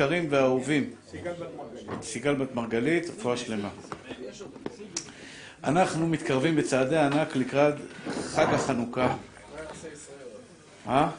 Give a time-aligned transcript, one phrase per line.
[0.00, 0.90] היקרים והאהובים.
[2.02, 3.70] סיגל בת מרגלית, רפואה שלמה.
[5.64, 7.74] אנחנו מתקרבים בצעדי ענק לקראת
[8.10, 9.16] חג החנוכה.
[10.86, 11.10] אה?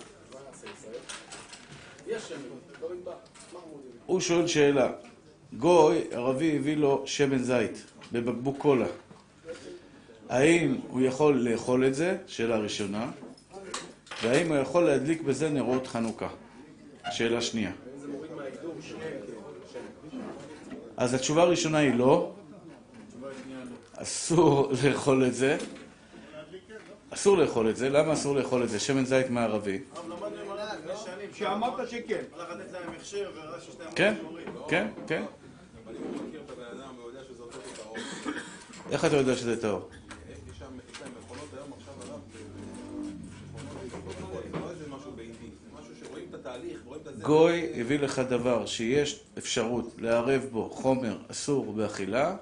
[4.05, 4.91] הוא שואל שאלה,
[5.53, 8.87] גוי ערבי הביא לו שמן זית בבקבוק קולה.
[10.29, 12.17] האם הוא יכול לאכול את זה?
[12.27, 13.11] שאלה ראשונה.
[14.23, 16.29] והאם הוא יכול להדליק בזה נרות חנוכה?
[17.11, 17.71] שאלה שנייה.
[20.97, 22.31] אז התשובה הראשונה היא לא.
[23.95, 25.57] אסור לאכול את זה.
[27.09, 27.89] אסור לאכול את זה.
[27.89, 28.79] למה אסור לאכול את זה?
[28.79, 29.79] שמן זית מערבי.
[31.33, 32.23] שאמרת שכן.
[33.95, 34.15] כן,
[34.67, 35.23] כן, כן.
[38.91, 39.89] איך אתה יודע שזה טהור?
[47.21, 52.35] גוי הביא לך דבר שיש אפשרות לערב בו חומר אסור באכילה,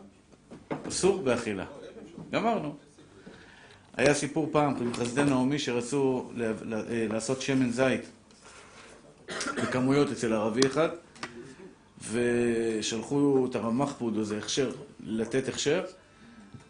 [0.88, 1.66] אסור באכילה.
[2.32, 2.76] גמרנו.
[3.94, 6.32] היה סיפור פעם עם חסדי נעמי שרצו
[7.10, 8.02] לעשות שמן זית
[9.56, 10.90] בכמויות אצל ערבי אחד
[12.12, 14.72] ושלחו את הרמ"ח פוד, איזה הכשר,
[15.04, 15.84] לתת הכשר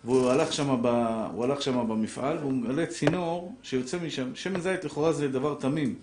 [0.05, 4.35] והוא הלך שם במפעל והוא מגלה צינור שיוצא משם.
[4.35, 5.95] שמן זית לכאורה זה דבר תמים,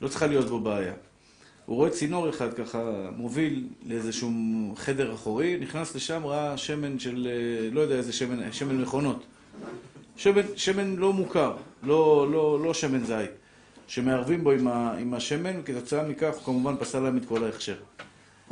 [0.00, 0.92] לא צריכה להיות בו בעיה.
[1.66, 4.30] הוא רואה צינור אחד ככה מוביל לאיזשהו
[4.76, 7.28] חדר אחורי, נכנס לשם, ראה שמן של,
[7.72, 9.24] לא יודע איזה שמן, שמן מכונות.
[10.16, 13.30] שמן, שמן לא מוכר, לא, לא, לא שמן זית,
[13.86, 17.76] שמערבים בו עם, ה, עם השמן, וכתוצאה מכך הוא כמובן פסל להם את כל ההכשר.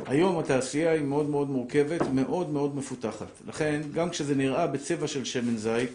[0.05, 3.27] היום התעשייה היא מאוד מאוד מורכבת, מאוד מאוד מפותחת.
[3.47, 5.89] לכן, גם כשזה נראה בצבע של שמן זית,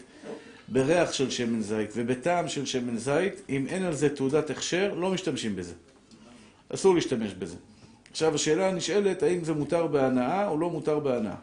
[0.69, 5.11] בריח של שמן זית ובטעם של שמן זית, אם אין על זה תעודת הכשר, לא
[5.11, 5.73] משתמשים בזה.
[6.75, 7.56] אסור להשתמש בזה.
[8.11, 11.34] עכשיו, השאלה הנשאלת, האם זה מותר בהנאה או לא מותר בהנאה?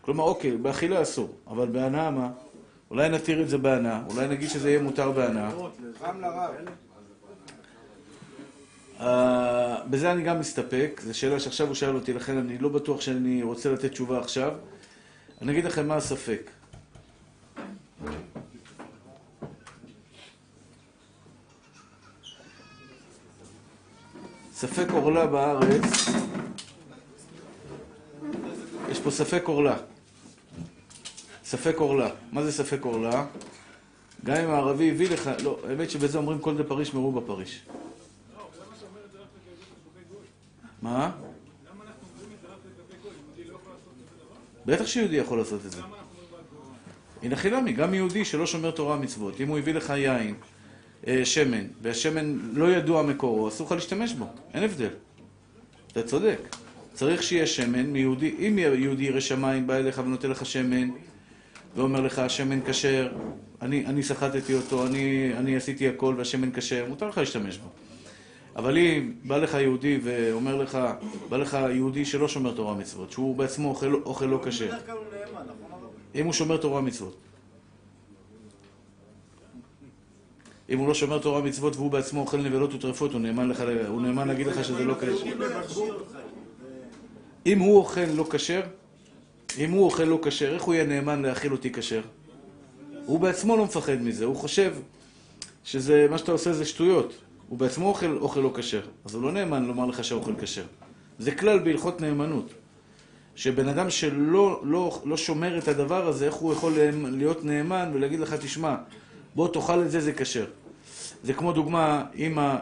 [0.00, 2.30] כלומר, אוקיי, באכילה אסור, אבל בהנאה מה?
[2.90, 5.50] אולי נתיר את זה בהנאה, אולי נגיד שזה יהיה מותר בהנאה.
[8.98, 9.02] Uh,
[9.90, 13.42] בזה אני גם מסתפק, זו שאלה שעכשיו הוא שאל אותי, לכן אני לא בטוח שאני
[13.42, 14.52] רוצה לתת תשובה עכשיו.
[15.42, 16.50] אני אגיד לכם מה הספק.
[24.58, 26.08] ספק עורלה בארץ,
[28.90, 29.76] יש פה ספק עורלה.
[31.44, 32.10] ספק עורלה.
[32.32, 33.26] מה זה ספק עורלה?
[34.24, 37.62] גם אם הערבי הביא לך, לא, האמת שבזה אומרים כל דה פריש מרו בפריש.
[40.82, 41.10] מה?
[44.66, 45.82] בטח שיהודי יכול לעשות את זה.
[47.22, 50.34] הנה חילמי, גם יהודי שלא שומר תורה ומצוות, אם הוא הביא לך יין,
[51.24, 54.90] שמן, והשמן לא ידוע מקורו, אסור לך להשתמש בו, אין הבדל.
[55.92, 56.56] אתה צודק.
[56.94, 60.88] צריך שיהיה שמן מיהודי, אם יהודי ירא שמיים בא אליך ונותן לך שמן,
[61.76, 63.08] ואומר לך, השמן כשר,
[63.62, 67.68] אני, אני סחטתי אותו, אני, אני עשיתי הכל והשמן כשר, מותר לך להשתמש בו.
[68.56, 70.78] אבל אם בא לך יהודי ואומר לך,
[71.28, 74.70] בא לך יהודי שלא שומר תורה ומצוות, שהוא בעצמו אוכל, אוכל לא כשר,
[76.14, 77.16] אם הוא שומר תורה ומצוות,
[80.68, 84.02] אם הוא לא שומר תורה ומצוות והוא בעצמו אוכל נבלות וטרפות, הוא נאמן, לך, הוא
[84.02, 85.32] נאמן להגיד לך שזה לא כשר.
[87.46, 88.60] אם הוא אוכל לא כשר,
[89.58, 92.00] אם הוא אוכל לא כשר, איך הוא יהיה נאמן להאכיל אותי כשר?
[93.06, 94.74] הוא בעצמו לא מפחד מזה, הוא חושב
[95.64, 97.14] שזה, מה שאתה עושה זה שטויות.
[97.48, 100.64] הוא בעצמו אוכל אוכל לא כשר, אז הוא לא נאמן לומר לך שהאוכל כשר.
[101.18, 102.52] זה כלל בהלכות נאמנות.
[103.36, 106.72] שבן אדם שלא לא, לא שומר את הדבר הזה, איך הוא יכול
[107.10, 108.76] להיות נאמן ולהגיד לך, תשמע,
[109.38, 110.46] בוא תאכל את זה, זה כשר.
[111.22, 112.04] זה כמו דוגמה,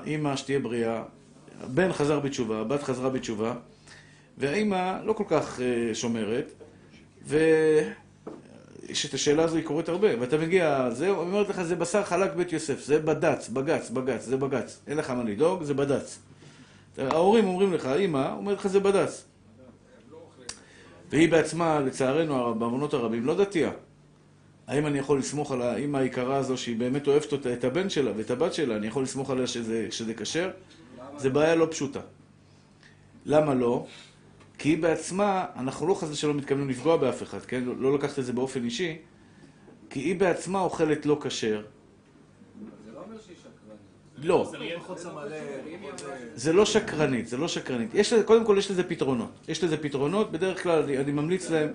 [0.07, 1.03] אמא שתהיה בריאה,
[1.61, 3.55] הבן חזר בתשובה, הבת חזרה בתשובה,
[4.39, 6.53] והאמא לא כל כך uh, שומרת,
[7.27, 12.35] ויש את השאלה הזו, היא קורית הרבה, ואתה מגיע, זה, אומרת לך, זה בשר חלק
[12.35, 16.19] בית יוסף, זה בד"ץ, בג"ץ, בג"ץ, זה בג"ץ, אין לך מה לדאוג, זה בד"ץ.
[16.99, 19.25] ההורים אומרים לך, אמא, אומרת לך, זה בד"ץ.
[21.11, 23.71] והיא בעצמה, לצערנו, בעוונות הרבים, לא דתייה.
[24.67, 28.13] האם אני יכול לסמוך על האמא היקרה הזו שהיא באמת אוהבת אותה, את הבן שלה
[28.17, 30.51] ואת הבת שלה, אני יכול לסמוך עליה שזה, שזה כשר?
[31.17, 32.01] זה בעיה לא פשוטה.
[33.27, 33.87] למה לא?
[34.59, 37.65] כי היא בעצמה, אנחנו לא חס ושלום מתכוונים לפגוע באף אחד, כן?
[37.65, 38.97] לא, לא לקחת את זה באופן אישי,
[39.91, 41.63] כי היא בעצמה אוכלת לא כשר.
[44.19, 44.53] לא.
[46.35, 47.95] זה לא שקרנית, זה לא שקרנית.
[47.95, 49.31] יש לזה, קודם כל יש לזה פתרונות.
[49.49, 51.69] יש לזה פתרונות, בדרך כלל אני, אני ממליץ להם,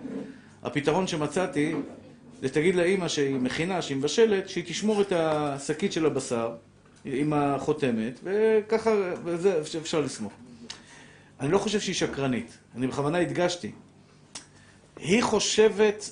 [0.64, 1.76] הפתרון שמצאתי
[2.42, 6.56] זה תגיד לאימא שהיא מכינה, שהיא מבשלת, שהיא תשמור את השקית של הבשר
[7.06, 8.92] עם החותמת, וככה,
[9.24, 10.34] וזה אפשר לסמוך.
[11.40, 13.72] אני לא חושב שהיא שקרנית, אני בכוונה הדגשתי.
[15.00, 16.12] היא חושבת,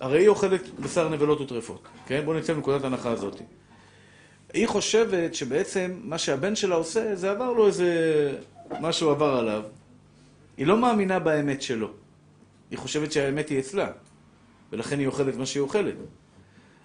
[0.00, 2.22] הרי היא אוכלת בשר נבלות וטרפות, כן?
[2.24, 3.40] בואו נצא מנקודת ההנחה הזאת.
[4.52, 8.38] היא חושבת שבעצם מה שהבן שלה עושה, זה עבר לו איזה...
[8.80, 9.62] משהו עבר עליו.
[10.56, 11.90] היא לא מאמינה באמת שלו.
[12.70, 13.90] היא חושבת שהאמת היא אצלה,
[14.72, 15.94] ולכן היא אוכלת מה שהיא אוכלת.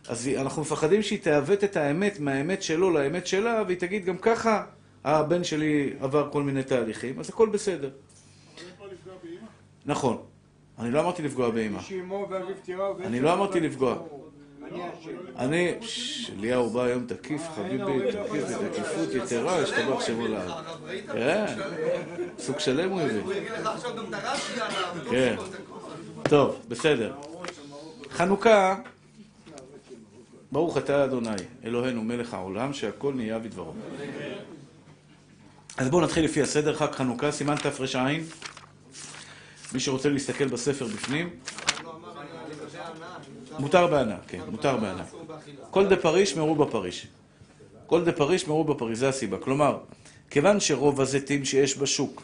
[0.07, 4.65] אז אנחנו מפחדים שהיא תעוות את האמת מהאמת שלו לאמת שלה, והיא תגיד, גם ככה
[5.03, 7.89] הבן שלי עבר כל מיני תהליכים, אז הכל בסדר.
[9.85, 10.17] נכון.
[10.79, 11.79] אני לא אמרתי לפגוע באמא.
[13.03, 13.97] אני לא אמרתי לפגוע.
[15.37, 15.73] אני,
[16.37, 20.51] אליהו בא היום תקיף, חביבי, תקיף בתקיפות יתרה, השתבח שמו לעד.
[21.13, 21.45] כן,
[22.39, 23.21] סוג שלם הוא הביא.
[25.09, 25.35] כן.
[26.23, 27.13] טוב, בסדר.
[28.13, 28.75] חנוכה,
[30.51, 31.29] ברוך אתה אדוני,
[31.63, 33.73] אלוהינו מלך העולם, שהכל נהיה בדברו.
[35.77, 38.07] אז בואו נתחיל לפי הסדר, חג חנוכה, סימן תר"ע.
[39.73, 41.29] מי שרוצה להסתכל בספר בפנים.
[43.59, 45.03] מותר בענה, כן, מותר בענה.
[45.71, 47.07] כל דה פריש מרו בפריש.
[47.87, 49.37] כל דה פריש מרו בפריש, זה הסיבה.
[49.37, 49.77] כלומר,
[50.29, 52.21] כיוון שרוב הזיתים שיש בשוק,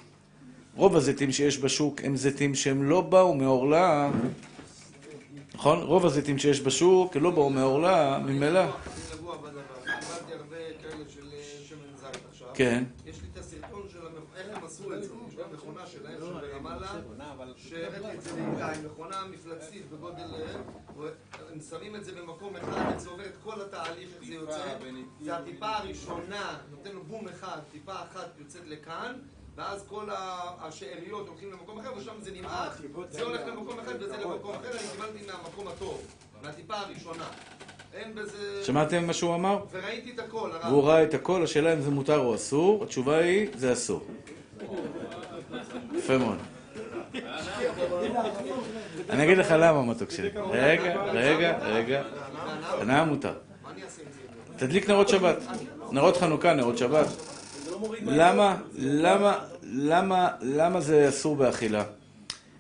[0.76, 4.10] רוב הזיתים שיש בשוק הם זיתים שהם לא באו מעורלה,
[5.60, 5.82] נכון?
[5.82, 8.62] רוב הזיתים שיש בשוק לא באו מעורלה, ממילא.
[12.54, 12.84] כן.
[13.06, 14.00] יש לי את הסרטון של
[14.36, 16.92] איך הם עשו את זה, יש להם מכונה שלהם ברמאללה,
[17.58, 18.32] שהראיתי את זה
[18.66, 20.34] עם מכונה מפלצתית בגודל...
[21.54, 24.78] הם שמים את זה במקום אחד, זה עובר את כל התהליך, איך זה יוצא.
[25.22, 29.14] זה הטיפה הראשונה, נותן לו בום אחד, טיפה אחת יוצאת לכאן,
[29.60, 30.06] ואז כל
[30.62, 34.88] השאריות הולכים למקום אחר, ושם זה נמעך, זה הולך למקום אחד וזה למקום אחר, אני
[34.92, 36.02] קיבלתי מהמקום הטוב,
[36.44, 37.26] מהטיפה הראשונה.
[37.94, 38.64] אין בזה...
[38.66, 39.60] שמעתם מה שהוא אמר?
[39.72, 40.72] וראיתי את הכל, הרב.
[40.72, 44.02] והוא ראה את הכל, השאלה אם זה מותר או אסור, התשובה היא, זה אסור.
[45.94, 46.38] יפה מאוד.
[49.10, 50.30] אני אגיד לך למה, מתוק שלי.
[50.52, 52.04] רגע, רגע, רגע.
[52.64, 53.34] הנאה מותר.
[54.58, 55.38] תדליק נרות שבת.
[55.92, 57.08] נרות חנוכה, נרות שבת.
[58.02, 61.84] למה, למה, למה, למה זה אסור באכילה?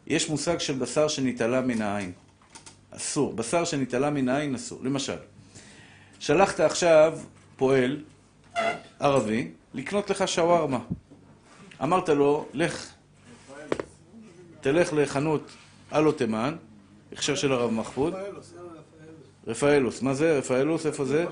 [0.07, 2.11] יש מושג של בשר שנתעלה מן העין.
[2.91, 3.33] אסור.
[3.33, 4.79] בשר שנתעלה מן העין אסור.
[4.83, 5.17] למשל,
[6.19, 7.19] שלחת עכשיו
[7.55, 8.01] פועל
[8.99, 10.79] ערבי לקנות לך שווארמה.
[11.83, 12.93] אמרת לו, לך,
[14.61, 15.41] תלך לחנות
[15.93, 16.55] אלו תימן,
[17.13, 18.13] הכשר של הרב מחפוד.
[19.47, 20.01] רפאלוס.
[20.01, 20.85] מה זה רפאלוס?
[20.85, 21.25] איפה זה?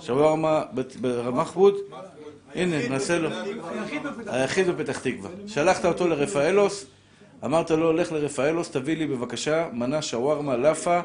[0.00, 0.62] שווארמה
[1.00, 1.74] ברב מחפוד?
[2.54, 3.28] הנה, נעשה לו.
[4.26, 5.30] היחיד בפתח תקווה.
[5.46, 6.86] שלחת אותו לרפאלוס,
[7.44, 11.00] אמרת לו, לך לרפאלוס, תביא לי בבקשה מנה שווארמה לאפה,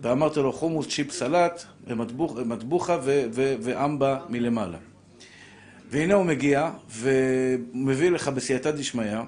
[0.00, 2.98] ואמרת לו חומוס צ'יפ סלט, ומטבוחה
[3.60, 4.78] ואמבה מלמעלה.
[5.90, 9.18] והנה הוא מגיע, ומביא לך בסייעתא דשמיא,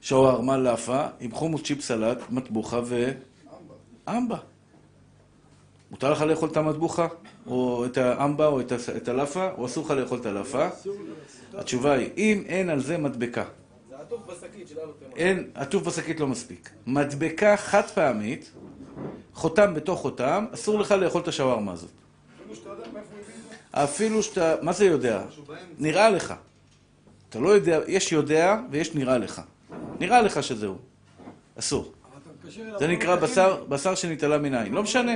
[0.00, 2.80] שווארמה לאפה, עם חומוס צ'יפ סלט, מטבוחה
[4.06, 4.36] ואמבה.
[5.90, 7.06] מותר לך לאכול את המטבוחה,
[7.48, 8.60] או את האמבה, או
[8.96, 10.68] את הלאפה, או אסור לך לאכול את הלאפה?
[11.54, 13.44] התשובה היא, אם אין על זה מדבקה.
[13.90, 15.08] זה עטוף בשקית של אלוטמן.
[15.16, 16.70] אין, עטוף בשקית לא מספיק.
[16.86, 18.50] מדבקה חד פעמית,
[19.34, 21.90] חותם בתוך חותם, אסור לך לאכול את השווארמה הזאת.
[23.72, 25.22] אפילו שאתה, מה זה יודע?
[25.78, 26.34] נראה לך.
[27.28, 29.42] אתה לא יודע, יש יודע ויש נראה לך.
[30.00, 30.76] נראה לך שזהו.
[31.58, 31.92] אסור.
[32.78, 34.72] זה נקרא בשר, בשר שנתעלה מן העין.
[34.72, 35.12] לא משנה.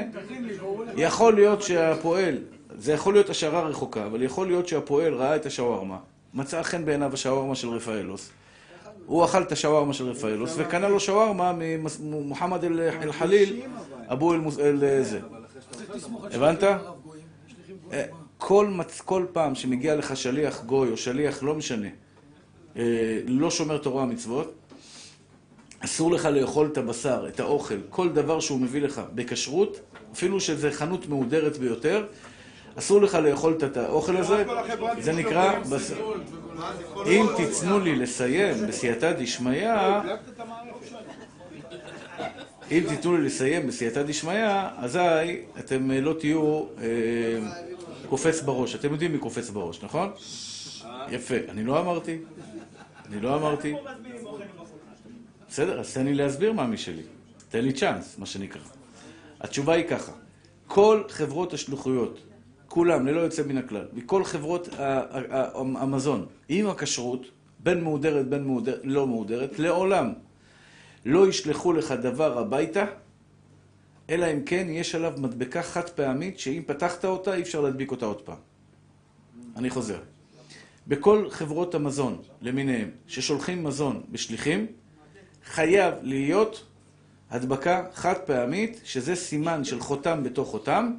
[0.96, 2.38] יכול להיות שהפועל,
[2.78, 5.98] זה יכול להיות השערה רחוקה, אבל יכול להיות שהפועל ראה את השווארמה,
[6.34, 8.30] מצא חן בעיניו השווארמה של רפאלוס.
[9.06, 11.52] הוא אכל את השווארמה של רפאלוס וקנה לו שווארמה
[12.00, 13.60] ממוחמד אל-חליל,
[14.08, 15.20] אבו אל זה.
[16.32, 16.62] הבנת?
[18.38, 19.00] כל, מצ...
[19.00, 21.88] כל פעם שמגיע לך שליח גוי או שליח, לא משנה,
[23.26, 24.54] לא שומר תורה ומצוות,
[25.80, 29.80] אסור לך לאכול את הבשר, את האוכל, כל דבר שהוא מביא לך בכשרות,
[30.12, 32.06] אפילו שזה חנות מהודרת ביותר,
[32.78, 34.44] אסור לך לאכול את האוכל הזה,
[35.00, 35.52] זה נקרא.
[37.06, 39.70] אם תיתנו לי לסיים בסייעתא דשמיא,
[42.70, 44.98] אם תיתנו לי לסיים בסייעתא דשמיא, אזי
[45.58, 46.64] אתם לא תהיו
[48.08, 48.74] קופץ בראש.
[48.74, 50.10] אתם יודעים מי קופץ בראש, נכון?
[51.10, 51.34] יפה.
[51.48, 52.18] אני לא אמרתי.
[53.08, 53.74] אני לא אמרתי.
[55.48, 57.02] בסדר, אז תן לי להסביר מה משלי.
[57.48, 58.60] תן לי צ'אנס, מה שנקרא.
[59.42, 60.12] התשובה היא ככה,
[60.66, 62.18] כל חברות השלוחויות,
[62.68, 64.68] כולם, ללא יוצא מן הכלל, מכל חברות
[65.54, 67.26] המזון, עם הכשרות,
[67.58, 70.12] בין מהודרת, בין מהודר, לא מהודרת, לעולם
[71.06, 72.84] לא ישלחו לך דבר הביתה,
[74.10, 78.06] אלא אם כן יש עליו מדבקה חד פעמית, שאם פתחת אותה, אי אפשר להדביק אותה
[78.06, 78.36] עוד פעם.
[79.56, 79.98] אני חוזר.
[80.86, 84.66] בכל חברות המזון למיניהם, ששולחים מזון בשליחים,
[85.44, 86.64] חייב להיות
[87.32, 90.92] הדבקה חד פעמית, שזה סימן של חותם בתוך חותם,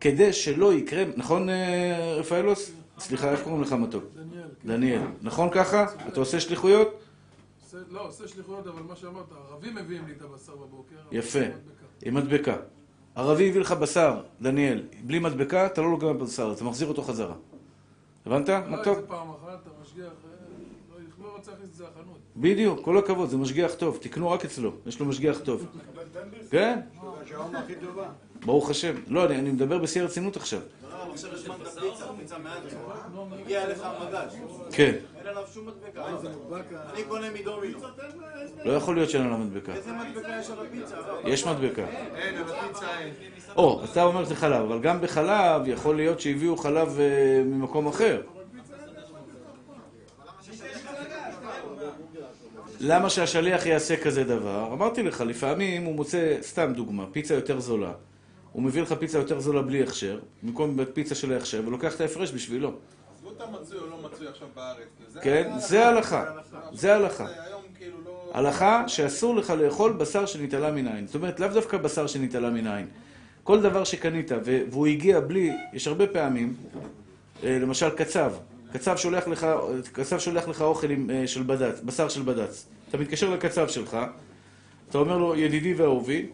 [0.00, 2.72] כדי שלא יקרה, נכון אה, רפאלוס?
[2.98, 4.04] סליחה, איך קוראים לך מתוק?
[4.14, 4.48] דניאל.
[4.64, 5.00] דניאל.
[5.22, 5.86] נכון ככה?
[6.08, 7.00] אתה עושה שליחויות?
[7.88, 10.96] לא, עושה שליחויות, אבל מה שאמרת, ערבים מביאים לי את הבשר בבוקר.
[11.12, 11.38] יפה.
[11.40, 11.46] לא.
[12.02, 12.56] עם מדבקה.
[13.14, 17.34] ערבי הביא לך בשר, דניאל, בלי מדבקה, אתה לא לוקח בבשר, אתה מחזיר אותו חזרה.
[18.26, 18.48] הבנת?
[18.48, 18.96] לא, מתוק?
[18.96, 20.10] איזה פעם אחת, אתה משגיח, אה,
[20.90, 22.19] לא- לא רוצה להכניס את זה לחנות.
[22.40, 25.66] בדיוק, כל הכבוד, זה משגיח טוב, תקנו רק אצלו, יש לו משגיח טוב.
[26.50, 26.80] כן?
[28.44, 28.94] ברוך השם.
[29.08, 30.60] לא, אני, מדבר בשיא הרצינות עכשיו.
[34.72, 34.94] כן.
[36.92, 37.78] אני קונה מדומינו.
[38.64, 39.72] לא יכול להיות שאין עליו מדבקה.
[39.74, 40.96] איזה מדבקה יש על הפיצה?
[41.24, 41.84] יש מדבקה.
[42.16, 43.14] אין, על הפיצה אין.
[43.56, 48.20] או, אתה אומר שזה חלב, אבל גם בחלב יכול להיות שהביאו חלב אה, ממקום אחר.
[52.80, 54.68] למה שהשליח יעשה כזה דבר?
[54.72, 57.92] אמרתי לך, לפעמים הוא מוצא, סתם דוגמה, פיצה יותר זולה.
[58.52, 62.32] הוא מביא לך פיצה יותר זולה בלי הכשר, במקום פיצה של ההכשר, ולוקח את ההפרש
[62.32, 62.72] בשבילו.
[63.14, 65.22] עזבו את המצוי או לא מצוי עכשיו בארץ.
[65.22, 65.50] כן?
[65.58, 66.24] זה הלכה.
[66.72, 67.26] זה הלכה.
[67.78, 68.30] כאילו לא...
[68.34, 71.06] הלכה שאסור לך לאכול בשר שנתעלה מן העין.
[71.06, 72.86] זאת אומרת, לאו דווקא בשר שנתעלה מן העין.
[73.44, 74.30] כל דבר שקנית
[74.70, 76.54] והוא הגיע בלי, יש הרבה פעמים,
[77.44, 78.32] אה, למשל קצב,
[78.72, 79.46] קצב שולח לך,
[79.92, 82.66] קצב שולח לך אוכל עם, אה, של בד"ץ, בשר של בד"ץ.
[82.88, 83.96] אתה מתקשר לקצב שלך,
[84.88, 86.26] אתה אומר לו, ידידי ואהובי,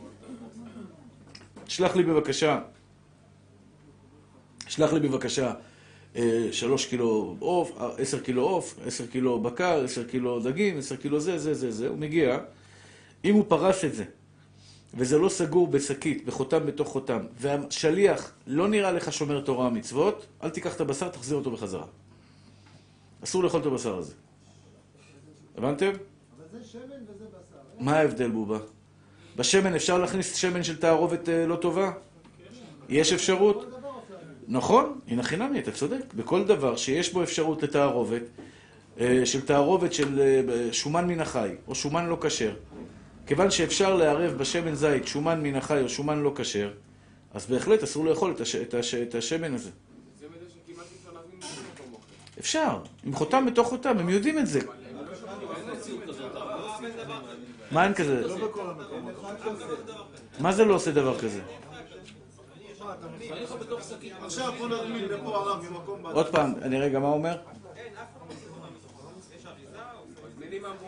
[1.69, 2.59] שלח לי בבקשה,
[4.69, 5.53] שלח לי בבקשה
[6.17, 10.97] אה, שלוש קילו עוף, אה, עשר קילו עוף, עשר קילו בקר, עשר קילו דגים, עשר
[10.97, 12.39] קילו זה, זה, זה, זה, הוא מגיע.
[13.25, 14.05] אם הוא פרס את זה,
[14.95, 20.51] וזה לא סגור בשקית, בחותם בתוך חותם, והשליח לא נראה לך שומר תורה ומצוות, אל
[20.51, 21.85] תיקח את הבשר, תחזיר אותו בחזרה.
[23.25, 24.15] אסור לאכול את הבשר הזה.
[25.57, 25.91] הבנתם?
[25.91, 27.57] אבל זה שמן וזה בשר.
[27.79, 28.59] מה ההבדל בובה?
[29.37, 31.93] בשמן אפשר להכניס שמן של תערובת אה, לא טובה?
[32.89, 33.67] יש אפשרות?
[34.49, 36.15] נכון, הנה חינמי, אתה צודק.
[36.15, 38.23] בכל דבר שיש בו אפשרות לתערובת,
[39.01, 42.55] אה, של תערובת של אה, שומן מן החי, או שומן לא כשר,
[43.27, 46.71] כיוון שאפשר לערב בשמן זית שומן מן החי או שומן לא כשר,
[47.35, 49.71] אז בהחלט אסור לאכול את, הש, את, הש, את השמן הזה.
[52.39, 54.61] אפשר, עם חותם בתוך חותם, הם יודעים את זה.
[57.71, 58.23] מה אין כזה?
[60.41, 61.41] מה זה לא עושה דבר כזה?
[64.25, 66.15] עכשיו בוא נזמין לפה הרב ממקום בד"ץ.
[66.15, 67.37] עוד פעם, אני רגע, מה הוא אומר?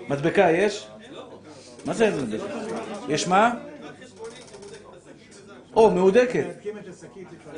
[0.08, 0.88] מדבקה יש?
[1.84, 2.44] מה זה אין מדבקה?
[3.08, 3.54] יש מה?
[5.76, 6.44] או, מהודקת.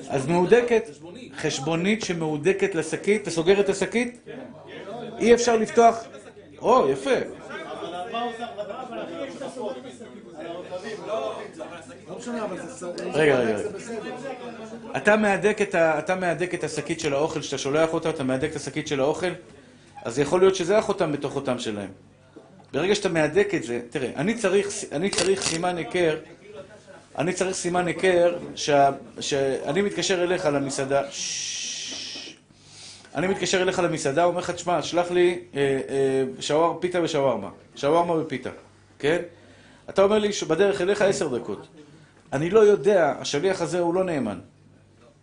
[0.09, 0.83] אז מהודקת,
[1.37, 4.29] חשבונית שמהודקת לשקית, אתה סוגר את השקית?
[5.19, 6.05] אי אפשר לפתוח...
[6.59, 7.11] או, יפה.
[13.13, 13.59] רגע, רגע.
[14.97, 19.31] אתה מהדק את השקית של האוכל שאתה שולח אותה, אתה מהדק את השקית של האוכל,
[20.05, 21.91] אז יכול להיות שזה החותם בתוך חותם שלהם.
[22.73, 24.11] ברגע שאתה מהדק את זה, תראה,
[24.93, 26.19] אני צריך סימן היכר,
[27.19, 28.39] אני צריך סימן היכר,
[29.21, 31.03] שאני מתקשר אליך למסעדה.
[33.15, 38.13] אני מתקשר אליך למסעדה, אומר לך, תשמע, שלח לי אה, אה, שוואר, פיתה ושווארמה, שווארמה
[38.13, 38.51] ופיתה,
[38.99, 39.23] כן?
[39.91, 41.67] אתה אומר לי שבדרך אליך עשר דקות.
[42.33, 44.39] אני לא יודע, השליח הזה הוא לא נאמן.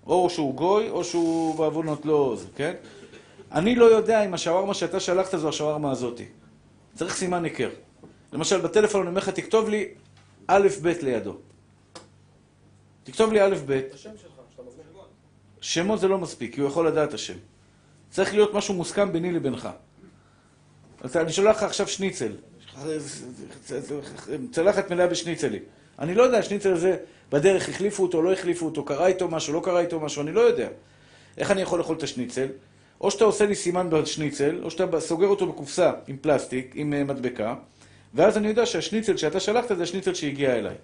[0.07, 2.73] או שהוא גוי, או שהוא בעוונות לא זה, כן?
[3.51, 6.25] אני לא יודע אם השווארמה שאתה שלחת זו השווארמה הזאתי.
[6.95, 7.69] צריך סימן היכר.
[8.33, 9.87] למשל, בטלפון אני אומר לך, תכתוב לי
[10.47, 11.35] א' ב' לידו.
[13.07, 13.81] תכתוב לי א' ב'.
[15.61, 17.33] שמות זה לא מספיק, כי הוא יכול לדעת השם.
[18.09, 19.69] צריך להיות משהו מוסכם ביני לבינך.
[21.15, 22.31] אני שולח לך עכשיו שניצל.
[24.51, 25.61] צלחת מלאה בשניצלים.
[25.99, 26.97] אני לא יודע, השניצל הזה
[27.31, 30.41] בדרך החליפו אותו, לא החליפו אותו, קרה איתו משהו, לא קרה איתו משהו, אני לא
[30.41, 30.69] יודע.
[31.37, 32.47] איך אני יכול לאכול את השניצל?
[33.01, 37.03] או שאתה עושה לי סימן בשניצל, או שאתה סוגר אותו בקופסה עם פלסטיק, עם אה,
[37.03, 37.55] מדבקה,
[38.13, 40.75] ואז אני יודע שהשניצל שאתה שלחת זה השניצל שהגיע אליי.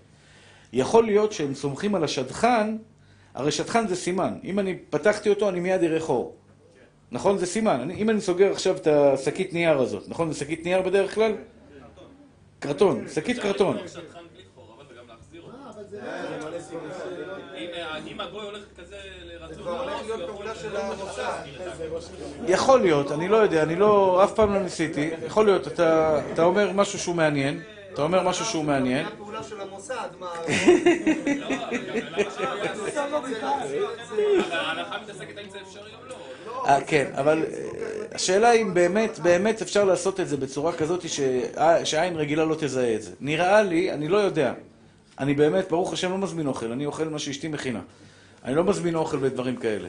[0.73, 2.77] יכול להיות שהם סומכים על השדכן,
[3.33, 4.33] הרי שדכן זה סימן.
[4.43, 6.35] אם אני פתחתי אותו, אני מיד אראה חור.
[7.11, 7.37] נכון?
[7.37, 7.79] זה סימן.
[7.79, 10.31] אני, אם אני סוגר עכשיו את השקית נייר הזאת, נכון?
[10.31, 11.33] זה שקית נייר בדרך כלל?
[12.59, 13.77] קרטון, שקית קרטון.
[22.47, 25.09] יכול להיות, אני לא יודע, אני לא, אף פעם לא ניסיתי.
[25.25, 27.61] יכול להיות, אתה, אתה אומר משהו שהוא מעניין,
[27.93, 29.05] אתה אומר משהו שהוא מעניין.
[36.65, 36.85] או לא.
[36.87, 37.67] כן, אבל אה,
[38.11, 41.05] השאלה אם באמת, באמת אפשר לעשות את זה בצורה כזאת
[41.83, 43.11] שעין רגילה לא תזהה את זה.
[43.19, 44.53] נראה לי, אני לא יודע.
[45.19, 47.81] אני באמת, ברוך השם, לא מזמין אוכל, אני אוכל מה שאשתי מכינה.
[48.43, 49.87] אני לא מזמין אוכל ודברים כאלה.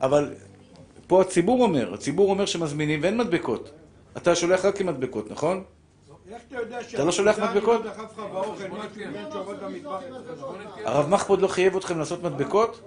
[0.00, 0.34] אבל
[1.06, 3.70] פה הציבור אומר, הציבור אומר שמזמינים ואין מדבקות.
[4.16, 5.64] אתה שולח רק עם מדבקות, נכון?
[6.30, 7.86] איך אתה יודע אתה לא שולח מדבקות?
[7.86, 8.02] אצלך?
[10.84, 12.80] הרב מחפוד לא חייב אתכם לעשות מדבקות?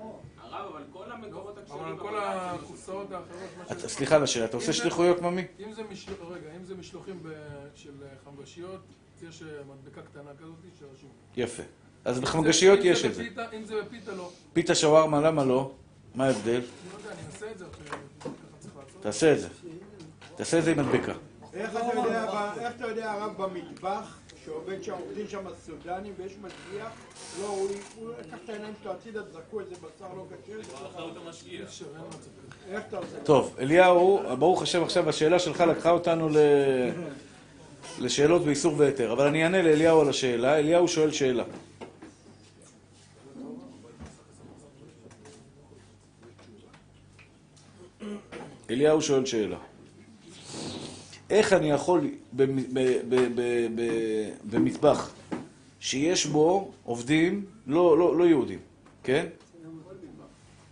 [0.51, 1.97] הרב, אבל כל המקומות אבל הכשרים...
[1.97, 5.43] כל הקופסאות האחרות, מה אתה- סליחה על השאלה, אתה עושה שליחויות, ממי?
[5.59, 7.19] אם זה משלוח, רגע, אם זה משלוחים
[7.75, 7.91] של
[8.25, 8.79] חמגשיות,
[9.29, 11.09] יש אה, מדבקה קטנה כזאת שרשום.
[11.37, 11.63] יפה.
[12.05, 13.23] אז בחמגשיות יש את זה.
[13.53, 14.29] אם זה בפיתה לא.
[14.53, 15.71] פיתה שווארמה, למה לא?
[16.15, 16.51] מה ההבדל?
[16.51, 16.61] אני
[16.93, 17.65] לא יודע, אני אעשה את זה.
[19.01, 19.47] תעשה את זה.
[20.35, 21.13] תעשה את זה עם מדבקה.
[21.55, 26.31] איך אתה יודע, ב- איך אתה יודע הרב במטבח, שעובד שם, עובדים שם סודנים ויש
[26.41, 26.91] משגיח,
[27.41, 27.69] לא, הוא
[28.19, 30.25] לקח את העיניים שלו הצידה, זרקו איזה בשר לא
[31.67, 32.75] כשר, כזה.
[32.75, 33.19] איך אתה עושה?
[33.23, 36.37] טוב, אליהו, ברוך השם עכשיו השאלה שלך לקחה אותנו ל...
[37.99, 40.57] לשאלות באיסור והיתר, אבל אני אענה לאליהו על השאלה.
[40.59, 41.43] אליהו שואל שאלה.
[48.69, 49.57] אליהו שואל שאלה.
[51.29, 52.09] איך אני יכול
[54.51, 55.13] במטבח
[55.79, 58.59] שיש בו עובדים לא, לא, לא יהודים,
[59.03, 59.25] כן?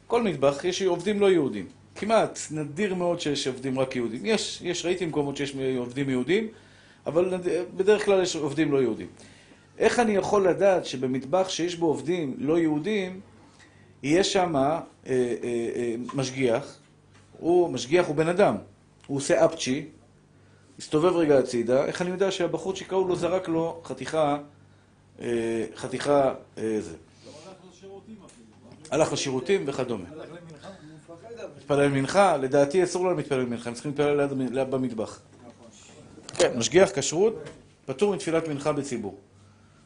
[0.07, 1.65] כל מטבח יש עובדים לא יהודים.
[1.95, 4.25] כמעט, נדיר מאוד שיש עובדים רק יהודים.
[4.25, 6.47] יש, יש, ראיתי מקומות שיש עובדים יהודים,
[7.05, 7.37] אבל.
[7.75, 9.07] בדרך כלל יש עובדים לא יהודים.
[9.77, 13.19] איך אני יכול לדעת שבמטבח שיש בו עובדים לא יהודים,
[14.03, 16.77] יהיה שם אה, אה, אה, משגיח,
[17.39, 18.55] הוא, משגיח הוא בן אדם,
[19.07, 19.85] הוא עושה אפצ'י,
[20.79, 24.37] מסתובב רגע הצידה, איך אני יודע שהבחורצ'יק ההוא לא זרק לו חתיכה,
[25.21, 26.95] אה, חתיכה, אה, זה.
[28.91, 30.05] הלך לשירותים וכדומה.
[31.57, 35.19] מתפלל מנחה, לדעתי אסור לו להתפלל מנחה, הם צריכים להתפלל ליד, במטבח.
[36.27, 37.35] כן, משגיח כשרות,
[37.85, 39.17] פטור מתפילת מנחה בציבור.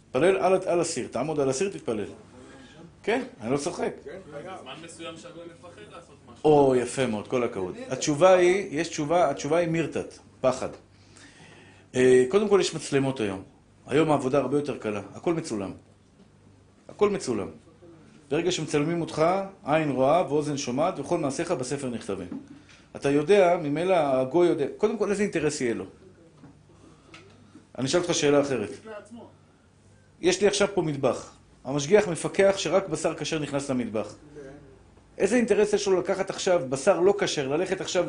[0.06, 2.06] תתפלל על, על הסיר, תעמוד על הסיר, תתפלל.
[3.04, 3.94] כן, אני לא צוחק.
[4.04, 6.46] בזמן מסוים שהגוי מפחד לעשות משהו.
[6.46, 7.76] או, יפה מאוד, כל הכבוד.
[7.90, 10.70] התשובה היא, יש תשובה, התשובה היא מירתת, פחד.
[11.96, 13.44] אה, קודם כל יש מצלמות היום.
[13.88, 15.72] היום העבודה הרבה יותר קלה, הכל מצולם.
[16.90, 17.48] הכל מצולם.
[18.30, 19.24] ברגע שמצלמים אותך,
[19.66, 22.28] עין רואה ואוזן שומעת, וכל מעשיך בספר נכתבים.
[22.96, 25.86] אתה יודע, ממילא הגוי יודע, קודם כל איזה אינטרס יהיה לו?
[27.78, 28.70] אני אשאל אותך שאלה אחרת.
[30.22, 31.34] יש לי עכשיו פה מטבח.
[31.66, 34.16] המשגיח מפקח שרק בשר כשר נכנס למטבח.
[35.18, 38.06] איזה אינטרס יש לו לקחת עכשיו בשר לא כשר, ללכת עכשיו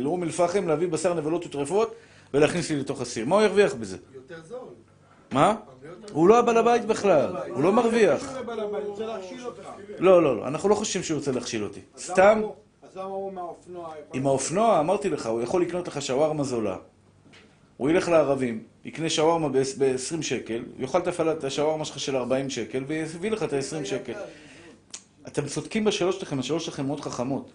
[0.00, 1.94] לאום אל-פחם, להביא בשר נבלות וטרפות
[2.34, 3.26] ולהכניס לי לתוך הסיר?
[3.26, 3.96] מה הוא ירוויח בזה?
[4.14, 4.58] יותר זול.
[5.32, 5.54] מה?
[6.12, 8.36] הוא לא הבעל הבית בכלל, הוא לא מרוויח.
[9.98, 11.80] לא, לא, לא, אנחנו לא חושבים שהוא רוצה להכשיל אותי.
[11.98, 12.42] סתם,
[12.82, 13.94] אז למה הוא מהאופנוע?
[14.12, 16.76] עם האופנוע, אמרתי לך, הוא יכול לקנות לך שווארמה זולה.
[17.76, 23.30] הוא ילך לערבים, יקנה שווארמה ב-20 שקל, יאכל את השווארמה שלך של 40 שקל, ויביא
[23.30, 24.12] לך את ה-20 שקל.
[25.28, 27.52] אתם צודקים בשאלות שלכם, השאלות שלכם מאוד חכמות.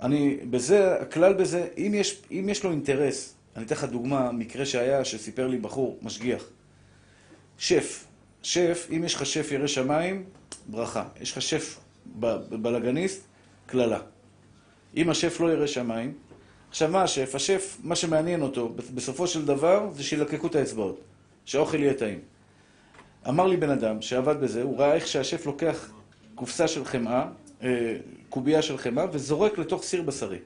[0.00, 4.66] אני, בזה, הכלל בזה, אם יש, אם יש לו אינטרס, אני אתן לך דוגמה, מקרה
[4.66, 6.44] שהיה, שסיפר לי בחור, משגיח.
[7.58, 8.04] שף,
[8.42, 10.24] שף, אם יש לך שף ירא שמיים,
[10.66, 11.04] ברכה.
[11.20, 11.78] יש לך שף
[12.50, 13.26] בלאגניסט,
[13.66, 14.00] קללה.
[14.96, 16.14] אם השף לא ירא שמיים,
[16.70, 17.34] עכשיו מה השף?
[17.34, 21.00] השף, מה שמעניין אותו, בסופו של דבר, זה שילקקו את האצבעות,
[21.44, 22.20] שהאוכל יהיה טעים.
[23.28, 25.90] אמר לי בן אדם שעבד בזה, הוא ראה איך שהשף לוקח
[26.36, 27.26] קופסה של חמאה,
[27.62, 27.96] אה,
[28.28, 30.38] קובייה של חמאה, וזורק לתוך סיר בשרי.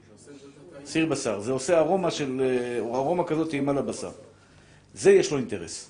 [0.85, 1.39] סיר בשר.
[1.39, 4.11] זה עושה ארומה של, אה, ארומה כזאת טעימה לבשר.
[4.93, 5.89] זה יש לו אינטרס.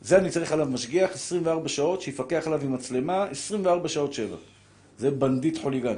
[0.00, 4.36] זה אני צריך עליו משגיח 24 שעות, שיפקח עליו עם מצלמה 24 שעות שבע.
[4.98, 5.96] זה בנדיט חוליגן.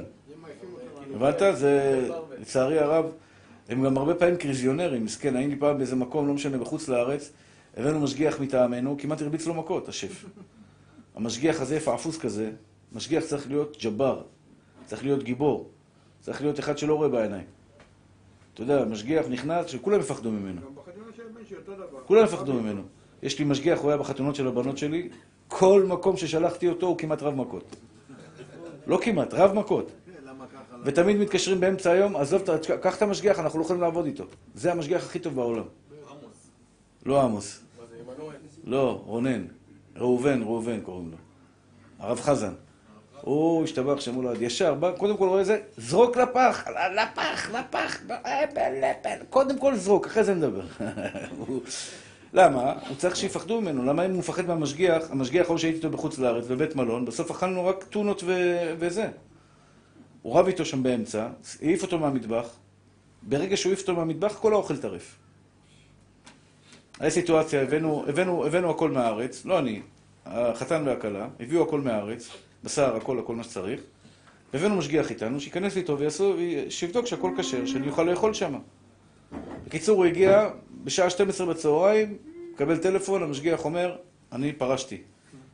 [1.15, 1.41] הבנת?
[1.53, 2.07] זה,
[2.41, 3.05] לצערי הרב,
[3.69, 7.31] הם גם הרבה פעמים קריזיונרים, מסכן, הייתי פעם באיזה מקום, לא משנה, בחוץ לארץ,
[7.77, 10.25] הבאנו משגיח מטעמנו, כמעט הרביץ לו מכות, השף.
[11.15, 12.51] המשגיח הזה, פעפוס כזה,
[12.95, 14.21] משגיח צריך להיות ג'בר,
[14.85, 15.69] צריך להיות גיבור,
[16.21, 17.45] צריך להיות אחד שלא רואה בעיניים.
[18.53, 20.61] אתה יודע, משגיח נכנס, שכולם יפחדו ממנו.
[20.61, 21.99] גם בחתונה של הבן שלי אותו דבר.
[22.05, 22.81] כולם יפחדו ממנו.
[23.23, 25.09] יש לי משגיח, הוא היה בחתונות של הבנות שלי,
[25.47, 27.75] כל מקום ששלחתי אותו הוא כמעט רב מכות.
[28.87, 29.91] לא כמעט, רב מכות.
[30.83, 32.41] ותמיד מתקשרים באמצע היום, עזוב,
[32.81, 34.23] קח את המשגיח, אנחנו לא יכולים לעבוד איתו.
[34.55, 35.65] זה המשגיח הכי טוב בעולם.
[37.05, 37.63] לא עמוס.
[38.63, 39.45] לא, רונן.
[39.95, 41.17] ראובן, ראובן קוראים לו.
[41.99, 42.53] הרב חזן.
[43.25, 44.41] הוא השתבח שמו לעד.
[44.41, 47.99] ישר, בא, קודם כל רואה זה, זרוק לפח, לפח, לפח,
[48.81, 50.65] לפח, קודם כל זרוק, אחרי זה נדבר.
[52.33, 52.73] למה?
[52.87, 53.85] הוא צריך שיפחדו ממנו.
[53.85, 57.65] למה אם הוא מפחד מהמשגיח, המשגיח ההוא שהייתי איתו בחוץ לארץ, בבית מלון, בסוף אכלנו
[57.65, 58.33] רק טונות ו...
[58.79, 59.07] וזה.
[60.21, 61.27] הוא רב איתו שם באמצע,
[61.61, 62.49] העיף אותו מהמטבח,
[63.21, 65.15] ברגע שהוא העיף אותו מהמטבח, כל האוכל טרף.
[66.99, 69.81] היה סיטואציה, הבאנו, הבאנו, הבאנו הכל מהארץ, לא אני,
[70.25, 72.29] החתן והכלה, הביאו הכל מהארץ,
[72.65, 73.81] בשר, הכל, הכל מה שצריך,
[74.53, 76.35] הבאנו משגיח איתנו, שייכנס איתו ויעשו,
[76.69, 78.55] שיבדוק שהכל כשר, שאני אוכל לאכול שם.
[79.65, 80.49] בקיצור, הוא הגיע
[80.83, 82.17] בשעה 12 בצהריים,
[82.53, 83.95] מקבל טלפון, המשגיח אומר,
[84.31, 85.01] אני פרשתי.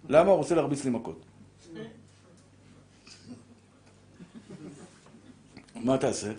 [0.09, 0.31] למה?
[0.31, 1.25] הוא רוצה להרביץ לי מכות.
[5.75, 6.31] מה תעשה?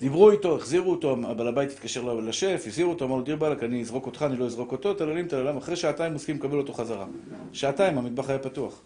[0.00, 3.80] דיברו איתו, החזירו אותו, הבעל הבית התקשר לשף, הזהירו אותו, אמר לו, דיר באלק, אני
[3.82, 7.06] אזרוק אותך, אני לא אזרוק אותו, טללים, טללים, אחרי שעתיים הוא הסכים לקבל אותו חזרה.
[7.52, 8.80] שעתיים, המטבח היה פתוח.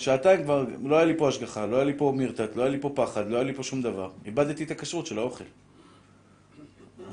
[0.00, 2.80] שעתיים כבר, לא היה לי פה השגחה, לא היה לי פה מרתת, לא היה לי
[2.80, 4.10] פה פחד, לא היה לי פה שום דבר.
[4.24, 5.44] איבדתי את הכשרות של האוכל.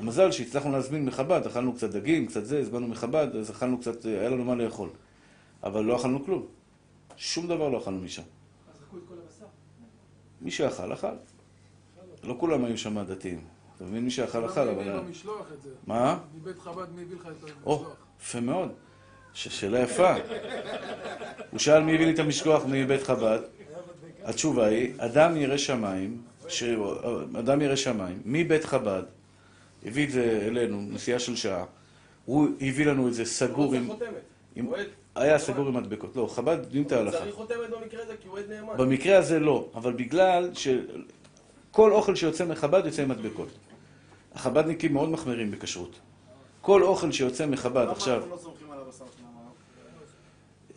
[0.00, 4.28] מזל שהצלחנו להזמין מחב"ד, אכלנו קצת דגים, קצת זה, הזמנו מחב"ד, אז אכלנו קצת, היה
[4.28, 4.88] לנו מה לאכול.
[5.62, 6.46] אבל לא אכלנו כלום.
[7.16, 8.22] שום דבר לא אכלנו משם.
[8.22, 9.46] אז זרקו את כל הבשר.
[10.40, 11.08] מי שאכל, אכל.
[12.24, 13.44] לא כולם היו שם דתיים.
[13.76, 14.04] אתה מבין?
[14.04, 15.00] מי שאכל, אכל, אבל...
[15.86, 16.18] מה?
[16.34, 17.96] מבית חב"ד מי הביא לך את או, המשלוח?
[18.20, 18.72] יפה מאוד.
[19.34, 20.14] שאלה יפה.
[21.50, 23.38] הוא שאל מי הביא לי את המשלוח מבית חב"ד.
[24.24, 26.62] התשובה היא, אדם ירא שמיים, ש-
[27.38, 29.02] אדם ירא שמיים, מבית חב"ד,
[29.86, 31.64] הביא את זה אלינו, נסיעה של שעה.
[32.24, 33.88] הוא הביא לנו את זה סגור עם...
[34.56, 34.68] עם-.
[35.14, 36.16] היה סגור עם מדבקות.
[36.16, 37.18] לא, חב"ד יודעים את ההלכה.
[37.18, 38.76] צריך חותמת במקרה הזה כי הוא עד נאמן.
[38.76, 43.48] במקרה הזה לא, אבל בגלל שכל אוכל שיוצא מחב"ד יוצא עם מדבקות.
[44.34, 45.98] החב"דניקים מאוד מחמירים בכשרות.
[46.60, 48.14] כל אוכל שיוצא מחב"ד עכשיו...
[48.16, 49.24] אנחנו לא סומכים על הבשר שלנו?